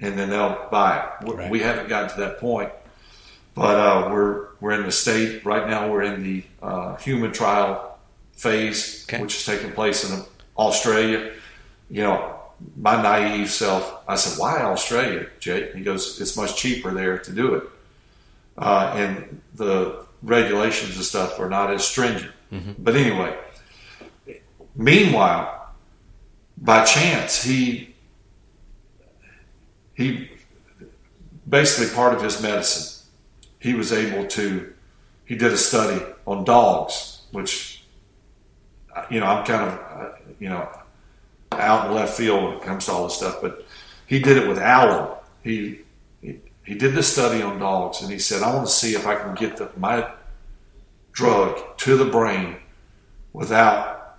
and 0.00 0.18
then 0.18 0.30
they'll 0.30 0.68
buy 0.70 0.98
it. 0.98 1.26
We- 1.28 1.34
Right. 1.34 1.50
We 1.50 1.60
haven't 1.60 1.88
gotten 1.88 2.10
to 2.10 2.20
that 2.20 2.38
point, 2.40 2.72
but 3.54 3.76
uh, 3.78 4.08
we're 4.10 4.48
we're 4.60 4.72
in 4.72 4.84
the 4.84 4.92
state 4.92 5.44
right 5.44 5.68
now. 5.68 5.90
We're 5.90 6.02
in 6.02 6.22
the 6.22 6.44
uh, 6.62 6.96
human 6.96 7.32
trial 7.32 7.98
phase, 8.32 9.04
Okay. 9.08 9.20
which 9.22 9.36
is 9.36 9.44
taking 9.44 9.72
place 9.72 10.08
in 10.08 10.22
Australia. 10.56 11.32
You 11.90 12.02
know, 12.02 12.34
my 12.76 13.00
naive 13.02 13.50
self, 13.50 14.02
I 14.08 14.16
said, 14.16 14.38
"Why 14.38 14.60
Australia, 14.62 15.26
Jake?" 15.40 15.74
He 15.74 15.82
goes, 15.82 16.20
"It's 16.20 16.36
much 16.36 16.56
cheaper 16.56 16.90
there 16.92 17.18
to 17.18 17.32
do 17.32 17.54
it." 17.54 17.64
uh, 18.58 18.92
and 18.94 19.40
the 19.54 20.04
regulations 20.22 20.96
and 20.96 21.04
stuff 21.04 21.38
are 21.40 21.48
not 21.48 21.72
as 21.72 21.84
stringent. 21.84 22.32
But 22.78 22.96
anyway, 22.96 23.36
meanwhile, 24.76 25.72
by 26.58 26.84
chance, 26.84 27.42
he 27.42 27.94
he 29.94 30.30
basically 31.48 31.94
part 31.94 32.14
of 32.14 32.22
his 32.22 32.42
medicine, 32.42 33.06
he 33.58 33.74
was 33.74 33.92
able 33.92 34.26
to 34.28 34.72
he 35.24 35.34
did 35.36 35.52
a 35.52 35.56
study 35.56 36.04
on 36.26 36.44
dogs, 36.44 37.22
which 37.30 37.84
you 39.10 39.20
know 39.20 39.26
I'm 39.26 39.44
kind 39.44 39.62
of 39.62 39.78
uh, 39.78 40.08
you 40.38 40.48
know 40.48 40.68
out 41.52 41.86
in 41.86 41.94
left 41.94 42.16
field 42.16 42.44
when 42.44 42.52
it 42.54 42.62
comes 42.62 42.86
to 42.86 42.92
all 42.92 43.04
this 43.04 43.14
stuff, 43.16 43.38
but 43.40 43.66
he 44.06 44.18
did 44.18 44.36
it 44.36 44.48
with 44.48 44.58
aloe. 44.58 45.18
He 45.42 45.80
he, 46.64 46.74
did 46.74 46.94
this 46.94 47.12
study 47.12 47.42
on 47.42 47.58
dogs, 47.58 48.02
and 48.02 48.10
he 48.12 48.18
said, 48.18 48.42
"I 48.42 48.54
want 48.54 48.66
to 48.66 48.72
see 48.72 48.94
if 48.94 49.06
I 49.06 49.16
can 49.16 49.34
get 49.34 49.56
the, 49.56 49.70
my 49.76 50.10
drug 51.12 51.76
to 51.78 51.96
the 51.96 52.04
brain 52.06 52.56
without 53.32 54.18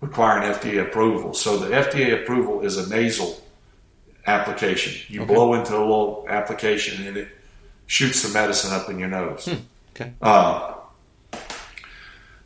requiring 0.00 0.52
FDA 0.52 0.82
approval." 0.82 1.34
So 1.34 1.56
the 1.58 1.68
FDA 1.74 2.22
approval 2.22 2.60
is 2.62 2.76
a 2.76 2.88
nasal 2.88 3.40
application. 4.26 4.92
You 5.12 5.22
Okay. 5.22 5.34
blow 5.34 5.54
into 5.54 5.76
a 5.76 5.80
little 5.80 6.26
application, 6.28 7.06
and 7.06 7.16
it 7.16 7.28
shoots 7.86 8.22
the 8.22 8.28
medicine 8.32 8.72
up 8.72 8.88
in 8.90 8.98
your 8.98 9.08
nose. 9.08 9.48
Okay. 9.96 10.12
Uh, 10.22 10.74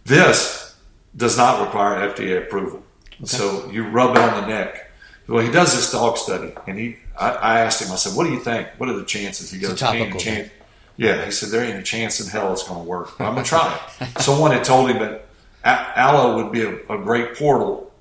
this 0.05 0.75
does 1.17 1.37
not 1.37 1.61
require 1.65 2.11
FDA 2.11 2.39
approval. 2.39 2.83
So 3.25 3.71
you 3.71 3.87
rub 3.89 4.17
it 4.17 4.23
on 4.23 4.41
the 4.43 4.47
neck. 4.49 4.91
Well, 5.29 5.45
he 5.45 5.51
does 5.51 5.75
this 5.75 5.91
dog 5.93 6.17
study, 6.19 6.53
and 6.67 6.79
he. 6.79 6.97
I, 7.19 7.31
I 7.31 7.61
asked 7.61 7.83
him. 7.83 7.93
I 7.93 7.97
said, 7.97 8.17
"What 8.17 8.25
do 8.25 8.33
you 8.33 8.41
think? 8.41 8.69
What 8.79 8.89
are 8.89 8.97
the 8.97 9.05
chances?" 9.05 9.51
He 9.51 9.59
goes, 9.59 9.81
"Ain't 9.83 10.15
a 10.15 10.19
chance." 10.19 10.51
Yeah, 10.97 11.25
he 11.25 11.31
said, 11.31 11.51
"There 11.51 11.65
ain't 11.65 11.79
a 11.79 11.83
chance 11.83 12.21
in 12.21 12.29
hell 12.29 12.53
it's 12.53 12.67
going 12.67 12.81
to 12.81 12.89
work." 12.89 13.21
I'm 13.21 13.33
going 13.35 13.45
to 13.45 13.49
try 13.49 13.79
it. 14.01 14.19
Someone 14.21 14.51
had 14.53 14.65
told 14.65 14.91
him 14.91 14.99
that 14.99 15.27
a- 15.65 15.99
aloe 15.99 16.37
would 16.37 16.53
be 16.53 16.63
a, 16.63 16.75
a 16.93 16.99
great 16.99 17.37
portal 17.37 17.93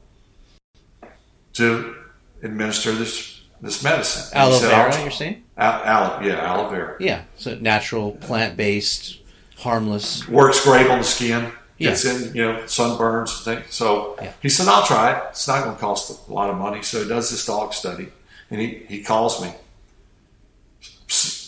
to 1.53 1.95
administer 2.41 2.91
this 2.91 3.41
this 3.61 3.83
medicine. 3.83 4.29
And 4.33 4.41
Aloe 4.49 4.57
said, 4.59 4.69
vera, 4.69 4.93
"I'll- 4.93 5.01
you're 5.01 5.11
saying? 5.11 5.43
Al- 5.57 5.83
aloe, 5.83 6.19
yeah, 6.27 6.51
aloe 6.51 6.69
vera 6.69 6.97
Yeah. 6.99 7.21
So 7.37 7.55
natural, 7.55 8.11
plant 8.13 8.57
based, 8.57 9.19
harmless. 9.57 10.27
works 10.27 10.63
great 10.63 10.87
on 10.89 10.97
the 10.97 11.03
skin. 11.03 11.51
Yeah. 11.77 11.89
Gets 11.89 12.05
in, 12.05 12.35
you 12.35 12.41
know, 12.43 12.59
sunburns 12.63 13.35
and 13.47 13.61
things. 13.61 13.73
So 13.73 14.15
Yeah. 14.21 14.31
he 14.41 14.49
said, 14.49 14.67
I'll 14.67 14.85
try 14.85 15.13
it. 15.13 15.23
It's 15.29 15.47
not 15.47 15.63
going 15.63 15.75
to 15.75 15.81
cost 15.81 16.27
a 16.29 16.31
lot 16.33 16.49
of 16.49 16.57
money. 16.57 16.81
So 16.83 17.01
he 17.03 17.09
does 17.09 17.29
this 17.31 17.45
dog 17.45 17.73
study. 17.73 18.09
And 18.53 18.61
he, 18.61 18.85
he 18.87 19.01
calls 19.03 19.41
me 19.41 19.51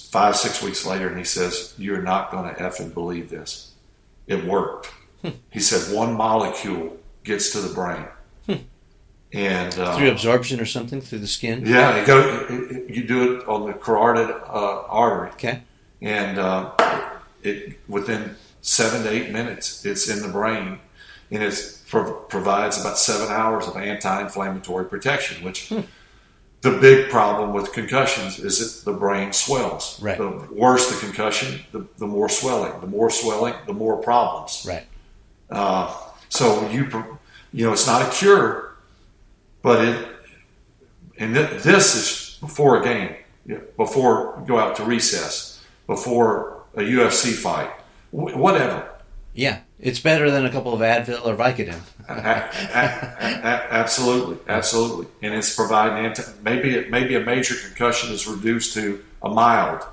five, 0.09 0.35
six 0.35 0.63
weeks 0.63 0.87
later 0.87 1.07
and 1.07 1.19
he 1.19 1.23
says, 1.23 1.75
You're 1.77 2.01
not 2.01 2.31
going 2.31 2.51
to 2.51 2.59
effing 2.59 2.95
believe 2.95 3.29
this. 3.29 3.73
It 4.25 4.43
worked. 4.43 4.91
he 5.51 5.59
said, 5.59 5.95
One 5.95 6.15
molecule 6.15 6.97
gets 7.23 7.51
to 7.51 7.59
the 7.61 7.71
brain. 7.75 8.05
And 9.33 9.77
uh, 9.77 9.97
Through 9.97 10.09
absorption 10.11 10.59
or 10.59 10.65
something 10.65 10.99
through 10.99 11.19
the 11.19 11.27
skin? 11.27 11.63
yeah, 11.65 11.97
it 11.97 12.07
go, 12.07 12.47
you 12.89 13.05
do 13.05 13.35
it 13.37 13.47
on 13.47 13.67
the 13.67 13.73
carotid 13.73 14.29
uh, 14.31 14.81
artery 14.87 15.29
Okay. 15.31 15.61
and 16.01 16.39
uh, 16.39 16.71
it 17.43 17.77
within 17.87 18.35
seven 18.61 19.03
to 19.03 19.11
eight 19.11 19.31
minutes, 19.31 19.85
it's 19.85 20.07
in 20.09 20.21
the 20.23 20.29
brain, 20.29 20.79
and 21.31 21.43
it 21.43 21.79
pro- 21.89 22.13
provides 22.13 22.79
about 22.81 22.97
seven 22.97 23.27
hours 23.31 23.67
of 23.67 23.75
anti-inflammatory 23.77 24.85
protection. 24.85 25.43
Which 25.43 25.71
the 26.65 26.71
big 26.71 27.11
problem 27.11 27.53
with 27.53 27.71
concussions 27.73 28.39
is 28.39 28.55
that 28.83 28.91
the 28.91 28.97
brain 28.97 29.31
swells. 29.31 30.01
Right. 30.01 30.17
The 30.17 30.31
worse 30.51 30.89
the 30.91 30.99
concussion, 31.05 31.61
the, 31.71 31.85
the 31.99 32.07
more 32.07 32.27
swelling. 32.27 32.81
The 32.81 32.87
more 32.87 33.11
swelling, 33.11 33.53
the 33.67 33.73
more 33.73 34.01
problems. 34.01 34.65
Right. 34.67 34.85
Uh, 35.51 35.95
so 36.29 36.67
you, 36.71 36.89
you 37.53 37.65
know, 37.67 37.71
it's 37.73 37.85
not 37.85 38.01
a 38.01 38.09
cure, 38.09 38.75
but 39.61 39.85
it, 39.85 40.07
and 41.19 41.35
th- 41.35 41.61
this 41.61 41.95
is 41.95 42.37
before 42.39 42.81
a 42.81 42.83
game, 42.83 43.15
before 43.77 44.35
you 44.39 44.47
go 44.47 44.57
out 44.57 44.75
to 44.77 44.83
recess, 44.83 45.63
before 45.85 46.63
a 46.73 46.81
UFC 46.81 47.31
fight, 47.33 47.69
wh- 48.09 48.35
whatever. 48.35 48.89
Yeah. 49.35 49.59
It's 49.79 49.99
better 49.99 50.31
than 50.31 50.45
a 50.45 50.49
couple 50.51 50.73
of 50.73 50.79
Advil 50.79 51.25
or 51.25 51.35
Vicodin. 51.35 51.79
A- 52.07 52.13
a- 52.13 53.73
absolutely, 53.73 54.37
absolutely, 54.47 55.07
and 55.21 55.33
it's 55.33 55.53
providing 55.55 56.05
anti. 56.05 56.23
Maybe 56.43 56.75
it, 56.75 56.89
maybe 56.89 57.15
a 57.15 57.19
major 57.19 57.55
concussion 57.55 58.11
is 58.13 58.25
reduced 58.27 58.73
to 58.75 59.03
a 59.21 59.29
mild. 59.29 59.83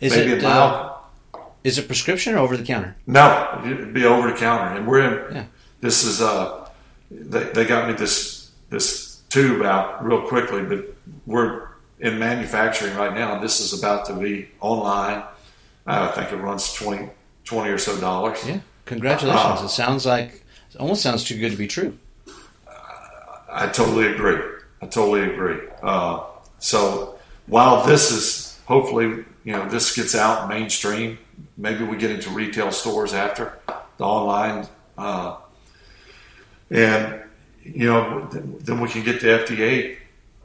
Is 0.00 0.14
maybe 0.16 0.32
it 0.32 0.38
a 0.38 0.42
mild. 0.42 0.90
uh, 1.34 1.38
is 1.64 1.78
it 1.78 1.86
prescription 1.86 2.34
or 2.34 2.38
over 2.38 2.56
the 2.56 2.62
counter? 2.64 2.94
No, 3.06 3.60
it'd 3.64 3.92
be 3.92 4.04
over 4.04 4.30
the 4.30 4.36
counter, 4.36 4.76
and 4.76 4.86
we're 4.86 5.00
in. 5.28 5.34
Yeah. 5.34 5.44
This 5.80 6.04
is 6.04 6.20
uh, 6.22 6.68
they, 7.10 7.42
they 7.44 7.64
got 7.64 7.88
me 7.88 7.94
this 7.94 8.50
this 8.70 9.22
tube 9.28 9.62
out 9.62 10.04
real 10.04 10.22
quickly, 10.28 10.62
but 10.62 10.94
we're 11.26 11.68
in 12.00 12.18
manufacturing 12.18 12.94
right 12.96 13.14
now. 13.14 13.34
and 13.34 13.42
This 13.42 13.60
is 13.60 13.78
about 13.78 14.06
to 14.06 14.14
be 14.14 14.48
online. 14.60 15.24
I 15.86 16.06
think 16.08 16.30
it 16.32 16.36
runs 16.36 16.72
20, 16.74 17.10
20 17.44 17.70
or 17.70 17.78
so 17.78 18.00
dollars. 18.00 18.38
Yeah. 18.46 18.60
Congratulations. 18.86 19.60
Uh, 19.60 19.64
it 19.64 19.68
sounds 19.68 20.06
like 20.06 20.44
it 20.70 20.76
almost 20.78 21.02
sounds 21.02 21.24
too 21.24 21.38
good 21.38 21.52
to 21.52 21.58
be 21.58 21.68
true. 21.68 21.98
I 23.50 23.68
totally 23.68 24.06
agree. 24.06 24.40
I 24.80 24.86
totally 24.86 25.22
agree. 25.30 25.58
Uh, 25.82 26.24
so 26.58 27.18
while 27.46 27.84
this 27.84 28.10
is 28.10 28.58
hopefully 28.66 29.24
you 29.44 29.52
know 29.52 29.68
this 29.68 29.94
gets 29.94 30.14
out 30.14 30.48
mainstream, 30.48 31.18
maybe 31.56 31.84
we 31.84 31.96
get 31.96 32.10
into 32.10 32.30
retail 32.30 32.72
stores 32.72 33.12
after 33.12 33.58
the 33.98 34.04
online 34.04 34.66
uh, 34.96 35.36
and 36.70 37.22
you 37.62 37.86
know, 37.86 38.26
then, 38.30 38.80
we 38.80 38.88
can 38.88 39.04
get 39.04 39.20
the 39.20 39.26
FDA 39.28 39.96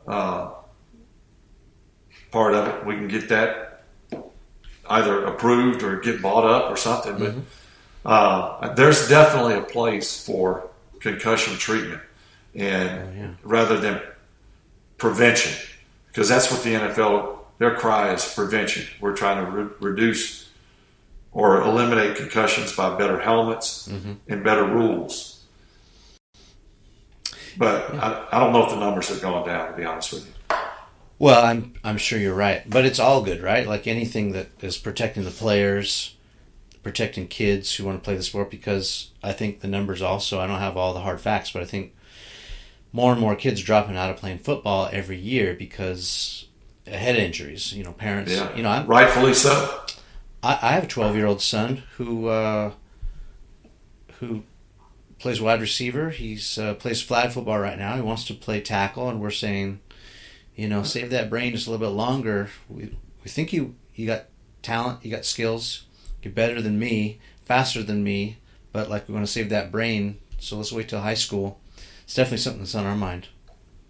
uh, 0.07 0.51
part 2.31 2.53
of 2.53 2.67
it. 2.67 2.85
We 2.85 2.95
can 2.95 3.07
get 3.07 3.29
that 3.29 3.83
either 4.89 5.25
approved 5.25 5.83
or 5.83 5.99
get 5.99 6.21
bought 6.21 6.45
up 6.45 6.71
or 6.71 6.77
something. 6.77 7.17
But 7.17 7.35
uh, 8.07 8.73
there's 8.73 9.09
definitely 9.09 9.55
a 9.55 9.61
place 9.61 10.25
for 10.25 10.69
concussion 10.99 11.57
treatment, 11.57 12.01
and 12.55 13.17
yeah. 13.17 13.29
rather 13.43 13.79
than 13.79 14.01
prevention, 14.97 15.53
because 16.07 16.29
that's 16.29 16.49
what 16.49 16.63
the 16.63 16.73
NFL 16.73 17.37
their 17.59 17.75
cry 17.75 18.13
is 18.13 18.33
prevention. 18.33 18.87
We're 18.99 19.15
trying 19.15 19.45
to 19.45 19.51
re- 19.51 19.69
reduce 19.79 20.49
or 21.31 21.61
eliminate 21.61 22.15
concussions 22.15 22.75
by 22.75 22.97
better 22.97 23.19
helmets 23.19 23.87
and 24.27 24.43
better 24.43 24.63
rules. 24.63 25.43
But 27.57 27.93
I, 27.95 28.25
I 28.31 28.39
don't 28.39 28.53
know 28.53 28.63
if 28.63 28.69
the 28.69 28.79
numbers 28.79 29.09
have 29.09 29.21
gone 29.21 29.45
down. 29.45 29.71
To 29.71 29.77
be 29.77 29.83
honest 29.83 30.13
with 30.13 30.27
you. 30.27 30.55
Well, 31.19 31.43
I'm 31.43 31.73
I'm 31.83 31.97
sure 31.97 32.19
you're 32.19 32.35
right, 32.35 32.67
but 32.69 32.85
it's 32.85 32.99
all 32.99 33.23
good, 33.23 33.41
right? 33.41 33.67
Like 33.67 33.87
anything 33.87 34.33
that 34.33 34.63
is 34.63 34.77
protecting 34.77 35.25
the 35.25 35.31
players, 35.31 36.15
protecting 36.87 37.27
kids 37.27 37.75
who 37.75 37.83
want 37.83 38.01
to 38.01 38.03
play 38.03 38.15
the 38.15 38.23
sport. 38.23 38.49
Because 38.49 39.11
I 39.21 39.33
think 39.33 39.59
the 39.59 39.67
numbers 39.67 40.01
also. 40.01 40.39
I 40.39 40.47
don't 40.47 40.59
have 40.59 40.77
all 40.77 40.93
the 40.93 41.01
hard 41.01 41.19
facts, 41.19 41.51
but 41.51 41.61
I 41.61 41.65
think 41.65 41.93
more 42.93 43.11
and 43.11 43.19
more 43.19 43.35
kids 43.35 43.61
dropping 43.61 43.97
out 43.97 44.09
of 44.09 44.15
playing 44.15 44.39
football 44.39 44.87
every 44.93 45.17
year 45.17 45.53
because 45.53 46.47
of 46.85 46.93
head 46.93 47.17
injuries. 47.17 47.73
You 47.73 47.83
know, 47.83 47.91
parents. 47.91 48.31
Yeah, 48.31 48.55
You 48.55 48.63
know, 48.63 48.69
I'm, 48.69 48.87
rightfully 48.87 49.33
so. 49.33 49.81
I, 50.41 50.59
I 50.61 50.71
have 50.71 50.85
a 50.85 50.87
12 50.87 51.17
year 51.17 51.25
old 51.25 51.41
son 51.41 51.83
who 51.97 52.27
uh, 52.27 52.71
who 54.19 54.43
plays 55.19 55.41
wide 55.41 55.59
receiver. 55.59 56.11
He's 56.11 56.57
uh, 56.57 56.75
plays 56.75 57.01
flag 57.01 57.31
football 57.31 57.59
right 57.59 57.77
now. 57.77 57.95
He 57.95 58.01
wants 58.01 58.23
to 58.27 58.33
play 58.33 58.61
tackle, 58.61 59.09
and 59.09 59.19
we're 59.19 59.29
saying, 59.29 59.81
you 60.55 60.69
know, 60.69 60.83
save 60.83 61.09
that 61.09 61.29
brain 61.29 61.53
just 61.53 61.67
a 61.67 61.71
little 61.71 61.85
bit 61.85 61.93
longer. 61.93 62.49
We 62.69 62.97
we 63.25 63.29
think 63.29 63.51
you 63.51 63.75
you 63.93 64.07
got 64.07 64.27
talent, 64.61 65.03
you 65.03 65.11
got 65.11 65.25
skills, 65.25 65.83
you're 66.21 66.33
better 66.33 66.61
than 66.61 66.79
me, 66.79 67.19
faster 67.45 67.83
than 67.83 68.03
me, 68.03 68.37
but 68.71 68.89
like 68.89 69.07
we 69.07 69.13
want 69.13 69.25
to 69.25 69.31
save 69.31 69.49
that 69.49 69.71
brain. 69.71 70.19
So 70.39 70.57
let's 70.57 70.71
wait 70.71 70.89
till 70.89 71.01
high 71.01 71.13
school. 71.13 71.59
It's 72.03 72.13
definitely 72.13 72.37
something 72.37 72.61
that's 72.61 72.75
on 72.75 72.85
our 72.85 72.95
mind. 72.95 73.27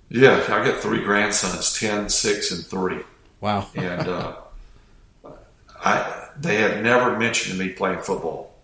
Yeah, 0.09 0.41
I 0.47 0.65
got 0.65 0.79
three 0.79 1.03
grandsons 1.03 1.77
10, 1.77 2.09
6, 2.09 2.51
and 2.51 2.65
3. 2.65 2.99
Wow. 3.41 3.67
And 3.75 4.07
uh, 4.07 4.35
I, 5.83 6.29
they 6.39 6.55
have 6.55 6.81
never 6.81 7.17
mentioned 7.17 7.57
to 7.57 7.63
me 7.63 7.73
playing 7.73 7.99
football. 7.99 8.55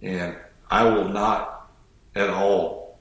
And 0.00 0.36
I 0.70 0.84
will 0.84 1.08
not 1.08 1.70
at 2.14 2.30
all 2.30 2.98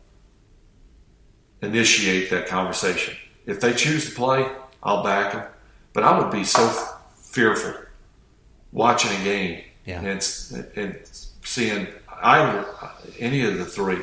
initiate 1.62 2.30
that 2.30 2.47
conversation. 2.47 3.16
If 3.45 3.59
they 3.59 3.74
choose 3.74 4.09
to 4.09 4.16
play, 4.16 4.49
I'll 4.82 5.03
back 5.03 5.34
them. 5.34 5.45
But 5.93 6.03
I 6.03 6.18
would 6.18 6.32
be 6.32 6.43
so 6.43 6.68
fearful 7.16 7.74
watching 8.72 9.12
a 9.20 9.24
game 9.24 9.64
Yeah. 9.86 10.01
and, 10.01 10.67
and 10.75 10.99
seeing 11.43 11.88
either 12.21 12.65
any 13.19 13.41
of 13.41 13.57
the 13.57 13.65
three 13.65 13.99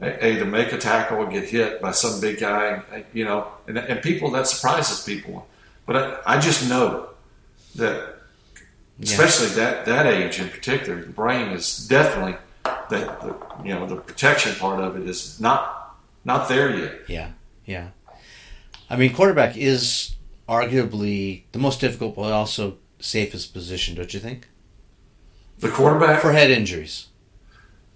either 0.00 0.44
make 0.44 0.72
a 0.72 0.78
tackle 0.78 1.18
or 1.18 1.26
get 1.26 1.48
hit 1.48 1.80
by 1.80 1.92
some 1.92 2.20
big 2.20 2.40
guy, 2.40 2.82
you 3.12 3.24
know, 3.24 3.48
and, 3.66 3.78
and 3.78 4.02
people 4.02 4.30
that 4.32 4.46
surprises 4.46 5.04
people. 5.04 5.46
But 5.86 5.96
I, 5.96 6.34
I 6.36 6.40
just 6.40 6.68
know 6.68 7.10
that, 7.76 8.16
especially 9.02 9.48
that 9.60 9.86
that 9.86 10.06
age 10.06 10.40
in 10.40 10.48
particular, 10.48 11.00
the 11.02 11.12
brain 11.12 11.48
is 11.50 11.86
definitely 11.86 12.36
that 12.64 13.20
the, 13.20 13.36
you 13.64 13.74
know 13.74 13.86
the 13.86 13.96
protection 13.96 14.54
part 14.56 14.80
of 14.80 14.96
it 14.96 15.08
is 15.08 15.40
not 15.40 15.96
not 16.24 16.48
there 16.48 16.76
yet. 16.76 17.00
Yeah, 17.08 17.30
yeah. 17.64 17.88
I 18.90 18.96
mean, 18.96 19.14
quarterback 19.14 19.56
is 19.56 20.14
arguably 20.48 21.42
the 21.52 21.58
most 21.58 21.80
difficult, 21.80 22.16
but 22.16 22.32
also 22.32 22.78
safest 22.98 23.52
position, 23.52 23.94
don't 23.94 24.12
you 24.12 24.20
think? 24.20 24.48
The 25.58 25.68
quarterback, 25.70 26.20
For 26.20 26.32
head 26.32 26.50
injuries, 26.50 27.08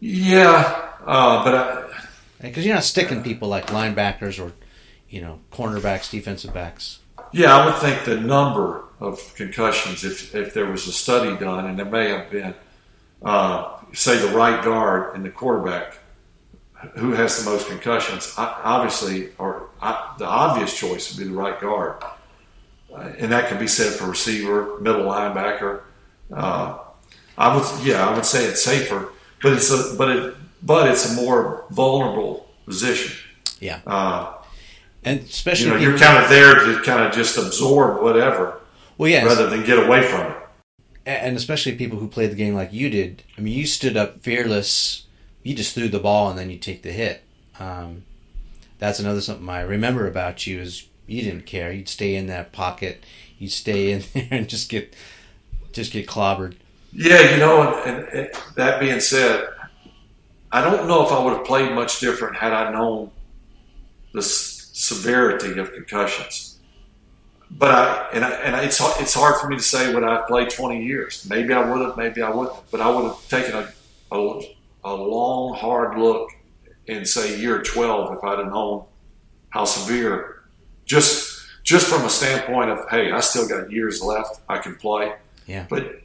yeah, 0.01 0.91
uh, 1.05 1.45
but 1.45 1.91
because 2.41 2.65
you're 2.65 2.75
not 2.75 2.85
sticking 2.85 3.23
people 3.23 3.49
like 3.49 3.67
linebackers 3.67 4.43
or, 4.43 4.53
you 5.09 5.21
know, 5.21 5.41
cornerbacks, 5.53 6.11
defensive 6.11 6.55
backs. 6.55 7.01
Yeah, 7.33 7.57
I 7.57 7.67
would 7.67 7.75
think 7.77 8.05
the 8.05 8.19
number 8.19 8.85
of 9.01 9.35
concussions, 9.35 10.05
if 10.05 10.35
if 10.35 10.55
there 10.55 10.67
was 10.67 10.87
a 10.87 10.93
study 10.93 11.37
done, 11.37 11.67
and 11.67 11.79
there 11.79 11.87
may 11.87 12.11
have 12.11 12.31
been, 12.31 12.55
uh, 13.23 13.79
say 13.93 14.19
the 14.19 14.35
right 14.35 14.63
guard 14.65 15.15
and 15.15 15.25
the 15.25 15.31
quarterback, 15.31 15.99
who 16.97 17.13
has 17.13 17.43
the 17.43 17.51
most 17.51 17.69
concussions? 17.69 18.33
Obviously, 18.39 19.31
or 19.39 19.69
I, 19.83 20.15
the 20.19 20.27
obvious 20.27 20.79
choice 20.79 21.11
would 21.11 21.23
be 21.23 21.29
the 21.29 21.37
right 21.37 21.61
guard, 21.61 22.03
uh, 22.95 23.13
and 23.19 23.33
that 23.33 23.49
can 23.49 23.59
be 23.59 23.67
said 23.67 23.93
for 23.95 24.07
receiver, 24.09 24.79
middle 24.81 25.05
linebacker. 25.05 25.83
Uh, 26.33 26.79
I 27.39 27.57
would, 27.57 27.65
yeah, 27.87 28.07
I 28.07 28.15
would 28.15 28.25
say 28.27 28.45
it's 28.45 28.63
safer, 28.63 29.13
but 29.43 29.53
it's 29.55 29.71
a 29.71 29.95
but 29.97 30.09
it 30.11 30.35
but 30.63 30.89
it's 30.91 31.13
a 31.13 31.15
more 31.15 31.65
vulnerable 31.71 32.49
position. 32.67 33.17
Yeah, 33.61 33.81
Uh, 33.87 34.35
and 35.05 35.21
especially 35.21 35.69
you 35.69 35.75
know, 35.75 35.81
you're 35.81 35.99
kind 35.99 36.23
of 36.23 36.29
there 36.29 36.55
to 36.55 36.83
kind 36.83 37.03
of 37.05 37.13
just 37.13 37.39
absorb 37.39 38.03
whatever 38.03 38.61
well, 38.99 39.09
yes, 39.11 39.25
rather 39.25 39.49
than 39.49 39.65
get 39.65 39.79
away 39.79 40.03
from 40.03 40.31
it. 40.33 40.37
and 41.07 41.37
especially 41.37 41.75
people 41.77 41.99
who 41.99 42.09
played 42.09 42.31
the 42.33 42.37
game 42.37 42.55
like 42.55 42.73
you 42.73 42.91
did. 42.91 43.23
I 43.37 43.41
mean, 43.41 43.55
you 43.57 43.67
stood 43.67 43.97
up 43.97 44.21
fearless. 44.23 45.05
You 45.45 45.55
just 45.55 45.75
threw 45.75 45.89
the 45.89 45.99
ball 46.01 46.29
and 46.31 46.39
then 46.39 46.51
you 46.51 46.59
take 46.59 46.83
the 46.83 46.93
hit. 46.93 47.23
Um, 47.59 48.03
that's 48.79 48.99
another 49.01 49.21
something 49.21 49.49
I 49.49 49.61
remember 49.63 50.07
about 50.07 50.47
you 50.47 50.61
is 50.61 50.87
you 51.07 51.23
didn't 51.23 51.47
care. 51.47 51.73
You'd 51.73 51.89
stay 51.89 52.15
in 52.17 52.27
that 52.27 52.53
pocket. 52.53 53.03
You'd 53.39 53.53
stay 53.53 53.91
in 53.93 54.03
there 54.13 54.29
and 54.31 54.49
just 54.49 54.69
get 54.69 54.95
just 55.73 55.93
get 55.93 56.07
clobbered. 56.07 56.55
Yeah, 56.93 57.31
you 57.33 57.37
know, 57.39 57.75
and, 57.85 57.97
and, 57.97 58.09
and 58.15 58.31
that 58.57 58.81
being 58.81 59.01
said, 59.01 59.49
I 60.51 60.63
don't 60.63 60.89
know 60.89 61.05
if 61.05 61.13
I 61.13 61.23
would 61.23 61.35
have 61.37 61.45
played 61.45 61.73
much 61.73 62.01
different 62.01 62.37
had 62.37 62.53
I 62.53 62.73
known 62.73 63.11
the 64.15 64.21
s- 64.21 64.71
severity 64.73 65.59
of 65.61 65.73
concussions. 65.73 66.59
But 67.51 67.71
I 67.71 68.09
and, 68.13 68.25
I, 68.25 68.31
and 68.31 68.57
I, 68.57 68.63
it's 68.65 68.81
it's 69.01 69.15
hard 69.15 69.41
for 69.41 69.49
me 69.49 69.57
to 69.57 69.63
say 69.63 69.95
when 69.95 70.05
I've 70.05 70.27
played 70.27 70.51
20 70.51 70.85
years. 70.85 71.27
Maybe 71.29 71.53
I 71.55 71.61
would 71.71 71.81
have, 71.87 71.97
maybe 71.97 72.21
I 72.23 72.31
wouldn't. 72.31 72.57
But 72.71 72.81
I 72.83 72.91
would 72.91 73.05
have 73.05 73.29
taken 73.29 73.55
a, 73.55 73.73
a, 74.15 74.41
a 74.85 74.95
long, 74.95 75.55
hard 75.55 75.99
look 75.99 76.31
in 76.87 77.05
say 77.07 77.39
year 77.39 77.63
12 77.63 78.17
if 78.19 78.25
I'd 78.25 78.39
have 78.39 78.49
known 78.49 78.85
how 79.51 79.65
severe. 79.65 80.43
Just 80.85 81.41
just 81.63 81.87
from 81.87 82.05
a 82.05 82.11
standpoint 82.11 82.71
of 82.71 82.81
hey, 82.91 83.13
I 83.13 83.21
still 83.21 83.49
got 83.49 83.71
years 83.71 84.03
left. 84.03 84.41
I 84.49 84.59
can 84.59 84.75
play. 84.77 85.15
Yeah. 85.47 85.67
But 85.71 86.03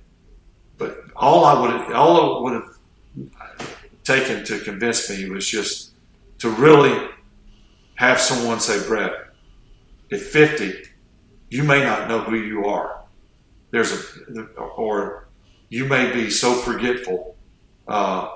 but 0.83 0.99
all 1.15 1.45
I 1.45 1.59
would 1.61 1.93
all 1.93 2.37
it 2.37 2.43
would 2.43 2.53
have 2.53 3.77
taken 4.03 4.43
to 4.43 4.59
convince 4.59 5.09
me 5.09 5.29
was 5.29 5.47
just 5.47 5.91
to 6.39 6.49
really 6.49 7.09
have 7.95 8.19
someone 8.19 8.59
say, 8.59 8.85
Brett, 8.85 9.13
at 10.11 10.19
50, 10.19 10.73
you 11.49 11.63
may 11.63 11.83
not 11.83 12.09
know 12.09 12.19
who 12.19 12.35
you 12.35 12.65
are. 12.65 13.01
There's 13.71 13.93
a, 13.93 14.41
or 14.55 15.27
you 15.69 15.85
may 15.85 16.11
be 16.11 16.29
so 16.29 16.53
forgetful, 16.53 17.37
uh, 17.87 18.29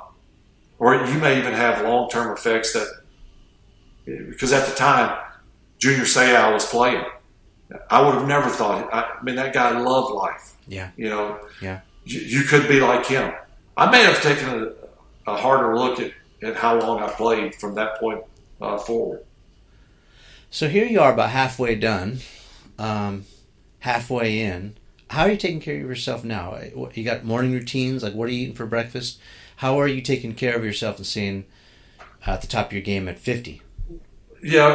or 0.79 0.95
you 0.95 1.19
may 1.19 1.37
even 1.37 1.53
have 1.53 1.83
long 1.83 2.09
term 2.09 2.33
effects 2.33 2.71
that, 2.73 2.87
because 4.05 4.53
at 4.53 4.67
the 4.69 4.75
time, 4.75 5.19
Junior 5.79 6.05
Seau 6.05 6.53
was 6.53 6.65
playing. 6.65 7.03
I 7.89 8.01
would 8.01 8.15
have 8.15 8.27
never 8.27 8.49
thought, 8.49 8.89
I 8.93 9.21
mean, 9.21 9.35
that 9.35 9.53
guy 9.53 9.77
loved 9.77 10.13
life. 10.13 10.55
Yeah. 10.67 10.91
You 10.95 11.09
know, 11.09 11.39
Yeah. 11.61 11.81
You, 12.08 12.22
you 12.22 12.43
could 12.43 12.68
be 12.68 12.80
like 12.80 13.05
him. 13.05 13.34
I 13.76 13.91
may 13.91 14.03
have 14.03 14.22
taken 14.22 14.74
a, 15.28 15.32
a 15.32 15.38
harder 15.38 15.78
look 15.78 15.99
at, 15.99 16.12
at 16.41 16.55
how 16.55 16.80
long 16.80 17.03
I 17.03 17.10
played 17.10 17.55
from 17.55 17.76
that 17.76 17.99
point 17.99 18.24
uh, 18.62 18.78
forward. 18.78 19.24
So 20.49 20.70
here 20.70 20.86
you 20.86 20.99
are, 20.99 21.14
about 21.14 21.32
halfway 21.32 21.76
done, 21.76 22.20
um, 22.80 23.26
halfway 23.80 24.39
in. 24.39 24.78
How 25.10 25.24
are 25.24 25.32
you 25.32 25.38
taking 25.38 25.60
care 25.60 25.76
of 25.76 25.82
yourself 25.82 26.24
now? 26.24 26.58
You 26.93 27.03
got 27.03 27.24
morning 27.24 27.51
routines? 27.51 28.03
Like, 28.03 28.14
what 28.14 28.30
are 28.30 28.32
you 28.32 28.43
eating 28.43 28.55
for 28.55 28.66
breakfast? 28.66 29.20
How 29.58 29.80
are 29.80 29.88
you 29.88 30.01
taking 30.01 30.34
care 30.34 30.55
of 30.55 30.64
yourself 30.64 30.97
and 30.97 31.05
staying 31.05 31.45
at 32.26 32.41
the 32.41 32.47
top 32.47 32.68
of 32.68 32.74
your 32.74 32.82
game 32.82 33.08
at 33.08 33.20
50? 33.20 33.62
Yeah, 34.43 34.68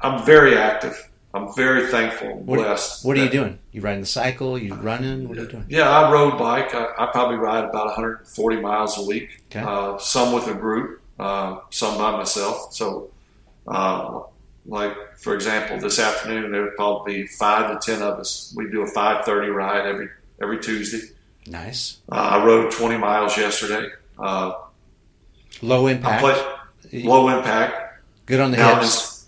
I, 0.00 0.08
I'm 0.08 0.24
very 0.24 0.56
active. 0.56 1.09
I'm 1.32 1.54
very 1.54 1.86
thankful 1.88 2.34
What, 2.40 2.56
blessed. 2.58 3.04
what 3.04 3.16
are 3.16 3.22
you 3.24 3.30
doing? 3.30 3.58
You 3.72 3.82
riding 3.82 4.00
the 4.00 4.06
cycle? 4.06 4.58
You 4.58 4.74
running? 4.74 5.28
What 5.28 5.38
are 5.38 5.42
you 5.42 5.48
doing? 5.48 5.66
Yeah, 5.68 5.88
I 5.88 6.10
rode 6.10 6.36
bike. 6.38 6.74
I, 6.74 6.86
I 6.98 7.06
probably 7.06 7.36
ride 7.36 7.64
about 7.64 7.86
140 7.86 8.56
miles 8.60 8.98
a 8.98 9.04
week. 9.06 9.42
Okay. 9.50 9.60
Uh, 9.60 9.96
some 9.98 10.32
with 10.32 10.48
a 10.48 10.54
group, 10.54 11.00
uh, 11.20 11.58
some 11.70 11.96
by 11.98 12.10
myself. 12.10 12.74
So, 12.74 13.10
uh, 13.68 14.22
like 14.66 14.92
for 15.18 15.34
example, 15.34 15.78
this 15.78 15.98
afternoon 16.00 16.50
there 16.50 16.62
would 16.62 16.76
probably 16.76 17.22
be 17.22 17.26
five 17.28 17.70
to 17.80 17.92
ten 17.92 18.02
of 18.02 18.18
us. 18.18 18.52
We 18.56 18.68
do 18.70 18.82
a 18.82 18.90
5:30 18.90 19.54
ride 19.54 19.86
every 19.86 20.08
every 20.42 20.58
Tuesday. 20.58 21.14
Nice. 21.46 21.98
Uh, 22.10 22.16
I 22.16 22.44
rode 22.44 22.70
20 22.72 22.98
miles 22.98 23.36
yesterday. 23.36 23.88
Uh, 24.18 24.52
Low 25.62 25.86
impact. 25.86 26.22
play, 26.22 27.02
low 27.04 27.28
impact. 27.28 28.02
Good 28.26 28.40
on 28.40 28.50
the 28.50 28.56
Now, 28.58 28.76
hips. 28.80 29.19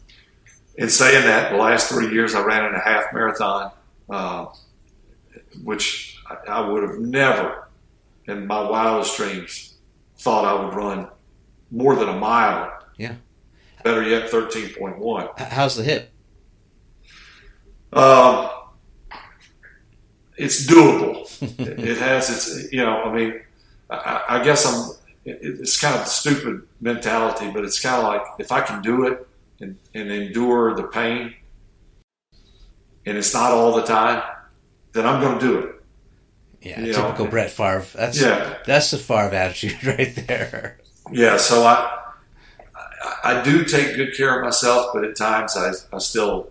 In, 0.77 0.85
in 0.85 0.91
saying 0.91 1.25
that, 1.27 1.53
the 1.53 1.59
last 1.59 1.89
three 1.89 2.13
years 2.13 2.35
I 2.35 2.43
ran 2.45 2.65
in 2.65 2.75
a 2.75 2.81
half 2.81 3.13
marathon, 3.13 3.73
uh, 4.09 4.47
which 5.63 6.19
I, 6.29 6.51
I 6.51 6.69
would 6.69 6.83
have 6.83 6.99
never, 6.99 7.69
in 8.27 8.47
my 8.47 8.61
wildest 8.61 9.17
dreams, 9.17 9.75
thought 10.19 10.45
I 10.45 10.65
would 10.65 10.75
run 10.75 11.09
more 11.71 11.97
than 11.97 12.09
a 12.09 12.17
mile. 12.17 12.73
Yeah. 12.97 13.17
Better 13.83 14.03
yet, 14.03 14.31
thirteen 14.31 14.73
point 14.75 14.99
one. 14.99 15.29
How's 15.37 15.77
the 15.77 15.83
hip? 15.83 16.11
Um, 17.93 18.49
it's 20.37 20.67
doable. 20.67 21.27
it, 21.61 21.79
it 21.79 21.99
has 21.99 22.31
its, 22.31 22.73
you 22.73 22.81
know, 22.81 23.03
I 23.03 23.13
mean, 23.13 23.41
I, 23.91 24.25
I 24.29 24.45
guess 24.45 24.65
I'm, 24.65 24.97
it, 25.25 25.39
it's 25.43 25.81
kind 25.81 26.01
of 26.01 26.07
stupid 26.07 26.63
mentality, 26.81 27.51
but 27.53 27.65
it's 27.65 27.81
kind 27.81 27.97
of 27.97 28.05
like 28.05 28.23
if 28.39 28.53
I 28.53 28.61
can 28.61 28.83
do 28.83 29.07
it 29.07 29.27
and, 29.63 29.79
and 29.95 30.11
endure 30.11 30.75
the 30.75 30.83
pain 30.85 31.35
and 33.07 33.17
it's 33.19 33.33
not 33.35 33.53
all 33.53 33.75
the 33.75 33.83
time, 33.83 34.23
then 34.93 35.07
I'm 35.07 35.21
going 35.21 35.39
to 35.39 35.45
do 35.47 35.59
it. 35.59 35.75
Yeah, 36.61 36.81
You 36.81 36.93
typical 36.93 37.25
know. 37.25 37.31
Brett 37.31 37.51
Favre. 37.51 37.85
That's 37.97 38.21
Yeah. 38.21 38.59
that's 38.67 38.91
the 38.93 38.99
Favre 38.99 39.35
attitude 39.35 39.83
right 39.85 40.15
there. 40.29 40.79
Yeah. 41.11 41.37
So 41.37 41.65
I, 41.65 41.99
I, 43.25 43.43
do 43.43 43.65
take 43.65 43.97
good 43.97 44.17
care 44.17 44.39
of 44.39 44.45
myself, 44.45 44.91
but 44.95 45.05
at 45.05 45.17
times 45.17 45.57
I, 45.57 45.73
I 45.93 45.99
still, 45.99 46.51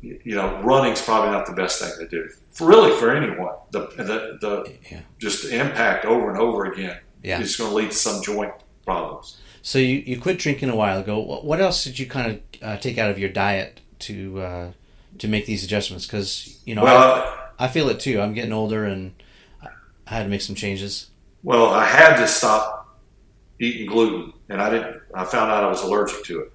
you 0.00 0.34
know, 0.34 0.60
running's 0.62 1.00
probably 1.00 1.30
not 1.30 1.46
the 1.46 1.52
best 1.52 1.80
thing 1.80 1.92
to 2.00 2.08
do. 2.08 2.28
For 2.50 2.66
really 2.66 2.96
for 2.98 3.14
anyone, 3.14 3.54
the, 3.70 3.86
the, 3.96 4.38
the, 4.40 4.74
Yeah. 4.90 5.00
just 5.20 5.44
impact 5.44 6.04
over 6.04 6.30
and 6.30 6.40
over 6.40 6.64
again 6.64 6.98
Yeah. 7.22 7.40
is 7.40 7.56
going 7.56 7.70
to 7.70 7.76
lead 7.76 7.92
to 7.92 7.96
some 7.96 8.20
joint 8.24 8.52
problems. 8.84 9.38
So 9.62 9.78
you, 9.78 9.98
you 9.98 10.20
quit 10.20 10.38
drinking 10.38 10.70
a 10.70 10.76
while 10.76 10.98
ago. 11.00 11.18
What, 11.20 11.44
what 11.44 11.60
else 11.60 11.84
did 11.84 11.98
you 11.98 12.06
kind 12.06 12.30
of 12.32 12.40
uh, 12.62 12.76
take 12.78 12.98
out 12.98 13.10
of 13.10 13.18
your 13.18 13.28
diet 13.30 13.80
to 14.00 14.40
uh, 14.40 14.72
to 15.18 15.28
make 15.28 15.46
these 15.46 15.62
adjustments? 15.64 16.06
Because 16.06 16.60
you 16.64 16.74
know 16.74 16.82
Well, 16.84 16.96
I, 17.58 17.64
I 17.66 17.68
feel 17.68 17.88
it 17.88 18.00
too. 18.00 18.20
I'm 18.20 18.34
getting 18.34 18.52
older 18.52 18.84
and 18.84 19.14
I- 19.62 19.68
had 20.16 20.24
to 20.24 20.28
make 20.28 20.40
some 20.42 20.56
changes. 20.56 21.10
well, 21.42 21.66
I 21.66 21.84
had 21.84 22.16
to 22.16 22.26
stop 22.26 22.98
eating 23.60 23.86
gluten, 23.86 24.32
and 24.48 24.60
I 24.60 24.70
didn't. 24.70 25.00
I 25.14 25.24
found 25.24 25.50
out 25.50 25.62
I 25.62 25.68
was 25.68 25.82
allergic 25.82 26.24
to 26.24 26.40
it. 26.40 26.52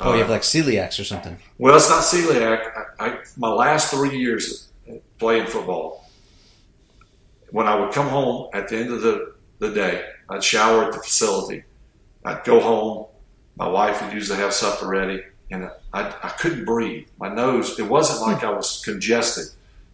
Oh, 0.00 0.12
you 0.14 0.20
have 0.20 0.30
Uh, 0.30 0.32
like 0.34 0.42
celiacs 0.42 0.98
or 1.00 1.04
something. 1.04 1.36
Well, 1.58 1.76
it's 1.76 1.90
not 1.90 2.02
celiac. 2.02 2.70
I, 2.98 3.06
I, 3.06 3.18
my 3.36 3.50
last 3.50 3.90
three 3.92 4.16
years 4.18 4.68
playing 5.18 5.46
football, 5.46 6.08
when 7.50 7.66
I 7.66 7.74
would 7.74 7.92
come 7.92 8.08
home 8.08 8.48
at 8.54 8.68
the 8.68 8.76
end 8.78 8.90
of 8.92 9.02
the, 9.02 9.34
the 9.58 9.70
day, 9.70 10.04
I'd 10.28 10.44
shower 10.44 10.84
at 10.84 10.92
the 10.92 10.98
facility. 10.98 11.64
I'd 12.24 12.44
go 12.44 12.60
home. 12.60 13.06
My 13.56 13.68
wife 13.68 14.02
would 14.02 14.12
usually 14.12 14.38
have 14.38 14.52
supper 14.52 14.86
ready, 14.86 15.22
and 15.50 15.70
I, 15.92 16.14
I 16.22 16.28
couldn't 16.38 16.64
breathe. 16.64 17.08
My 17.18 17.28
nose, 17.32 17.78
it 17.78 17.88
wasn't 17.88 18.20
like 18.22 18.44
I 18.44 18.50
was 18.50 18.82
congested. 18.84 19.46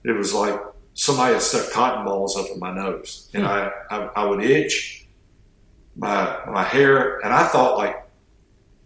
It 0.04 0.12
was 0.12 0.34
like 0.34 0.60
somebody 0.94 1.32
had 1.34 1.42
stuck 1.42 1.72
cotton 1.72 2.04
balls 2.04 2.36
up 2.36 2.46
in 2.52 2.58
my 2.58 2.74
nose, 2.74 3.28
and 3.32 3.46
I, 3.46 3.70
I, 3.90 3.96
I 4.16 4.24
would 4.26 4.42
itch 4.42 5.06
my, 5.96 6.38
my 6.46 6.62
hair, 6.64 7.20
and 7.20 7.32
I 7.32 7.46
thought 7.46 7.78
like 7.78 7.96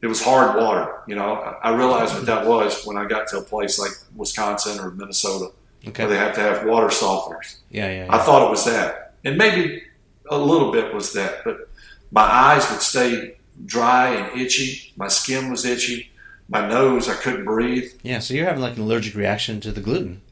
it 0.01 0.07
was 0.07 0.23
hard 0.23 0.57
water. 0.61 1.03
You 1.09 1.17
know, 1.17 1.35
I 1.35 1.71
I 1.71 1.77
realized 1.77 2.15
what 2.15 2.27
that 2.27 2.47
was 2.47 2.85
when 2.85 2.97
I 2.97 3.05
got 3.07 3.27
to 3.29 3.39
a 3.39 3.43
place 3.43 3.79
like 3.81 3.91
Wisconsin 4.15 4.79
or 4.79 4.91
Minnesota 4.93 5.51
Okay. 5.89 6.05
where 6.05 6.13
they 6.13 6.19
have 6.19 6.35
to 6.35 6.41
have 6.41 6.67
water 6.67 6.87
softeners. 6.89 7.57
Yeah, 7.71 7.91
yeah. 7.91 8.07
I 8.15 8.19
thought 8.19 8.47
it 8.47 8.51
was 8.51 8.65
that, 8.67 9.15
and 9.25 9.37
maybe 9.37 9.83
a 10.31 10.39
little 10.39 10.73
bit 10.73 10.95
was 10.95 11.13
that, 11.13 11.45
but 11.45 11.69
my 12.11 12.23
eyes 12.23 12.71
would 12.71 12.83
stay 12.83 13.37
dry 13.65 14.15
and 14.15 14.41
itchy. 14.41 14.93
My 14.97 15.09
skin 15.09 15.51
was 15.51 15.65
itchy. 15.65 16.11
My 16.49 16.67
nose, 16.67 17.09
I 17.09 17.15
couldn't 17.15 17.45
breathe. 17.45 17.93
Yeah, 18.03 18.21
so 18.21 18.35
you're 18.35 18.47
having 18.47 18.63
like 18.63 18.77
an 18.77 18.83
allergic 18.83 19.15
reaction 19.15 19.61
to 19.61 19.73
the 19.73 19.81
gluten. 19.81 20.23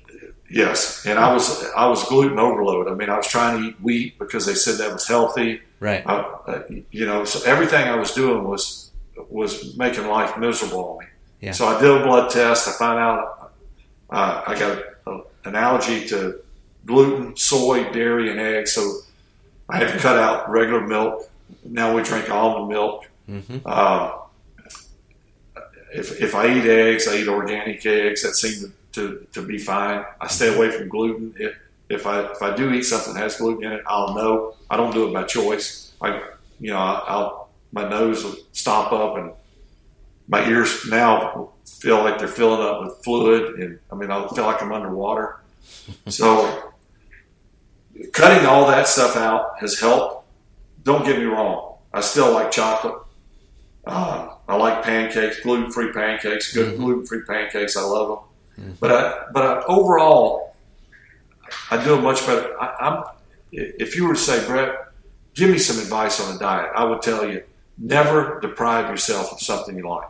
Yes, 0.49 1.05
and 1.05 1.18
I 1.18 1.32
was 1.32 1.64
I 1.76 1.86
was 1.88 2.05
gluten 2.05 2.38
overload. 2.38 2.88
I 2.88 2.94
mean, 2.94 3.11
I 3.11 3.16
was 3.16 3.26
trying 3.26 3.61
to 3.61 3.68
eat 3.68 3.80
wheat 3.80 4.18
because 4.18 4.47
they 4.47 4.55
said 4.55 4.78
that 4.78 4.92
was 4.92 5.07
healthy. 5.07 5.61
Right. 5.80 6.07
I, 6.07 6.14
uh, 6.14 6.62
you 6.90 7.05
know, 7.05 7.24
so 7.24 7.44
everything 7.51 7.86
I 7.88 7.97
was 7.97 8.12
doing 8.12 8.44
was 8.44 8.92
was 9.28 9.76
making 9.76 10.07
life 10.07 10.38
miserable 10.38 10.90
on 10.90 10.99
me. 11.01 11.07
Yeah. 11.40 11.53
So 11.53 11.66
I 11.66 11.80
did 11.80 11.90
a 11.90 12.05
blood 12.05 12.30
test. 12.30 12.68
I 12.68 12.72
found 12.72 12.99
out 12.99 13.53
uh, 14.11 14.42
I 14.47 14.59
got 14.59 14.82
a, 15.07 15.20
an 15.49 15.57
allergy 15.57 16.07
to 16.09 16.40
gluten, 16.86 17.36
soy, 17.36 17.90
dairy, 17.92 18.30
and 18.30 18.38
eggs. 18.38 18.72
So 18.72 19.01
I 19.68 19.78
had 19.78 19.92
to 19.92 19.98
cut 19.98 20.16
out 20.18 20.48
regular 20.50 20.86
milk. 20.86 21.28
Now 21.64 21.94
we 21.94 22.02
drink 22.02 22.30
almond 22.30 22.68
milk. 22.68 23.08
hmm 23.26 23.58
Um, 23.66 24.12
if, 25.94 26.20
if 26.20 26.34
I 26.34 26.46
eat 26.46 26.64
eggs, 26.64 27.08
I 27.08 27.16
eat 27.18 27.28
organic 27.28 27.84
eggs. 27.86 28.22
That 28.22 28.34
seem 28.34 28.72
to, 28.92 29.08
to, 29.18 29.26
to 29.32 29.42
be 29.42 29.58
fine. 29.58 30.04
I 30.20 30.26
stay 30.26 30.54
away 30.54 30.70
from 30.70 30.88
gluten. 30.88 31.34
If, 31.38 31.56
if 31.88 32.06
I 32.06 32.20
if 32.32 32.42
I 32.42 32.54
do 32.56 32.72
eat 32.72 32.82
something 32.82 33.14
that 33.14 33.20
has 33.20 33.36
gluten 33.36 33.64
in 33.64 33.72
it, 33.72 33.82
I'll 33.86 34.14
know. 34.14 34.56
I 34.68 34.76
don't 34.76 34.92
do 34.92 35.06
it 35.08 35.12
by 35.12 35.22
choice. 35.22 35.92
I 36.00 36.20
you 36.60 36.72
know 36.72 36.78
I'll 36.78 37.48
my 37.72 37.88
nose 37.88 38.24
will 38.24 38.34
stop 38.52 38.92
up 38.92 39.16
and 39.18 39.30
my 40.28 40.48
ears 40.48 40.84
now 40.86 41.50
feel 41.64 41.98
like 41.98 42.18
they're 42.18 42.26
filling 42.28 42.60
up 42.60 42.82
with 42.82 43.04
fluid, 43.04 43.60
and 43.60 43.78
I 43.92 43.94
mean 43.94 44.10
I 44.10 44.26
feel 44.34 44.44
like 44.44 44.60
I'm 44.60 44.72
underwater. 44.72 45.36
So 46.08 46.72
cutting 48.12 48.47
all 48.47 48.66
that 48.68 48.86
stuff 48.88 49.16
out 49.16 49.59
has 49.61 49.78
helped. 49.80 50.26
Don't 50.84 51.05
get 51.05 51.18
me 51.18 51.24
wrong. 51.24 51.76
I 51.92 52.01
still 52.01 52.32
like 52.32 52.51
chocolate. 52.51 52.94
Uh, 53.86 54.34
I 54.49 54.57
like 54.57 54.82
pancakes, 54.82 55.40
gluten-free 55.40 55.92
pancakes, 55.92 56.53
good 56.53 56.74
Mhm. 56.74 56.76
gluten-free 56.78 57.22
pancakes. 57.26 57.76
I 57.76 57.82
love 57.82 58.20
them. 58.57 58.76
But 58.80 58.92
I, 58.92 59.24
but 59.32 59.42
I, 59.44 59.62
overall, 59.66 60.55
I 61.70 61.82
do 61.84 61.94
a 61.94 62.01
much 62.01 62.24
better. 62.26 62.61
I, 62.61 62.74
I'm. 62.80 63.05
If 63.53 63.94
you 63.97 64.07
were 64.09 64.14
to 64.14 64.20
say, 64.20 64.44
Brett, 64.47 64.74
give 65.34 65.51
me 65.51 65.59
some 65.59 65.78
advice 65.78 66.20
on 66.20 66.34
a 66.34 66.38
diet, 66.38 66.70
I 66.74 66.84
would 66.84 67.01
tell 67.03 67.28
you 67.28 67.42
never 67.78 68.40
deprive 68.40 68.90
yourself 68.90 69.32
of 69.32 69.40
something 69.40 69.76
you 69.76 69.88
like. 69.88 70.09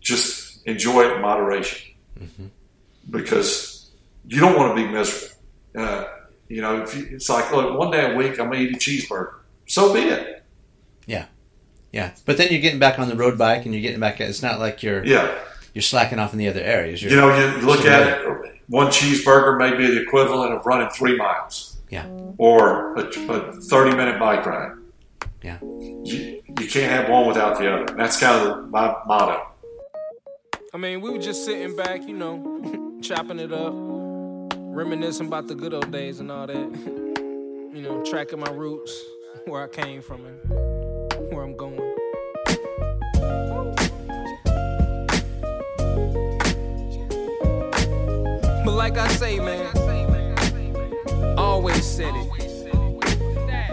Just 0.00 0.64
enjoy 0.66 1.04
it 1.06 1.12
in 1.16 1.22
moderation, 1.22 1.92
because 3.10 3.90
you 4.26 4.40
don't 4.40 4.56
want 4.56 4.76
to 4.76 4.82
be 4.84 4.88
miserable. 4.90 5.34
Uh, 5.76 6.04
you 6.48 6.62
know, 6.62 6.82
if 6.82 6.94
you, 6.96 7.06
it's 7.10 7.28
like, 7.28 7.52
look, 7.52 7.78
one 7.78 7.90
day 7.90 8.12
a 8.12 8.16
week 8.16 8.38
I'm 8.40 8.46
gonna 8.50 8.60
eat 8.60 8.74
a 8.74 8.78
cheeseburger. 8.78 9.34
So 9.66 9.92
be 9.92 10.00
it. 10.00 10.44
Yeah, 11.06 11.26
yeah, 11.92 12.12
but 12.24 12.36
then 12.36 12.48
you're 12.50 12.60
getting 12.60 12.78
back 12.78 12.98
on 12.98 13.08
the 13.08 13.16
road 13.16 13.36
bike 13.38 13.64
and 13.64 13.74
you're 13.74 13.82
getting 13.82 14.00
back. 14.00 14.20
It's 14.20 14.42
not 14.42 14.58
like 14.58 14.82
you're 14.82 15.04
Yeah. 15.04 15.36
you're 15.74 15.82
slacking 15.82 16.18
off 16.18 16.32
in 16.32 16.38
the 16.38 16.48
other 16.48 16.60
areas. 16.60 17.02
You're, 17.02 17.10
You 17.12 17.16
know, 17.18 17.36
you 17.36 17.66
look 17.66 17.84
at 17.84 18.06
it, 18.08 18.60
one 18.68 18.88
cheeseburger 18.88 19.58
may 19.58 19.76
be 19.76 19.86
the 19.86 20.02
equivalent 20.02 20.52
of 20.54 20.64
running 20.66 20.88
three 20.90 21.16
miles. 21.16 21.76
Yeah. 21.90 22.06
Or 22.38 22.96
a, 22.96 23.02
a 23.02 23.52
30 23.60 23.96
minute 23.96 24.18
bike 24.18 24.44
ride. 24.46 24.72
Yeah. 25.42 25.58
You, 25.62 26.42
you 26.48 26.68
can't 26.68 26.90
have 26.90 27.08
one 27.08 27.26
without 27.28 27.58
the 27.58 27.72
other. 27.72 27.94
That's 27.96 28.18
kind 28.18 28.48
of 28.48 28.70
my 28.70 28.96
motto. 29.06 29.46
I 30.74 30.78
mean, 30.78 31.00
we 31.00 31.10
were 31.10 31.18
just 31.18 31.44
sitting 31.44 31.76
back, 31.76 32.06
you 32.06 32.14
know, 32.14 32.98
chopping 33.02 33.38
it 33.38 33.52
up, 33.52 33.72
reminiscing 34.76 35.26
about 35.26 35.48
the 35.48 35.54
good 35.54 35.72
old 35.72 35.90
days 35.90 36.20
and 36.20 36.30
all 36.30 36.46
that. 36.46 36.54
you 37.72 37.80
know, 37.80 38.04
tracking 38.04 38.38
my 38.38 38.50
roots, 38.50 39.04
where 39.46 39.64
I 39.64 39.68
came 39.68 40.02
from 40.02 40.26
and 40.26 41.32
where 41.32 41.42
I'm 41.42 41.56
going. 41.56 41.80
But 48.64 48.74
like 48.74 48.98
I 48.98 49.08
say, 49.08 49.38
man, 49.38 49.72
always 51.38 51.82
said 51.82 52.14
it. 52.14 52.28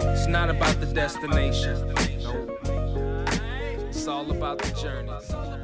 It's 0.00 0.26
not 0.26 0.48
about 0.48 0.80
the 0.80 0.86
destination. 0.86 1.92
It's 3.88 4.06
all 4.06 4.30
about 4.30 4.58
the 4.58 4.72
journey. 4.72 5.63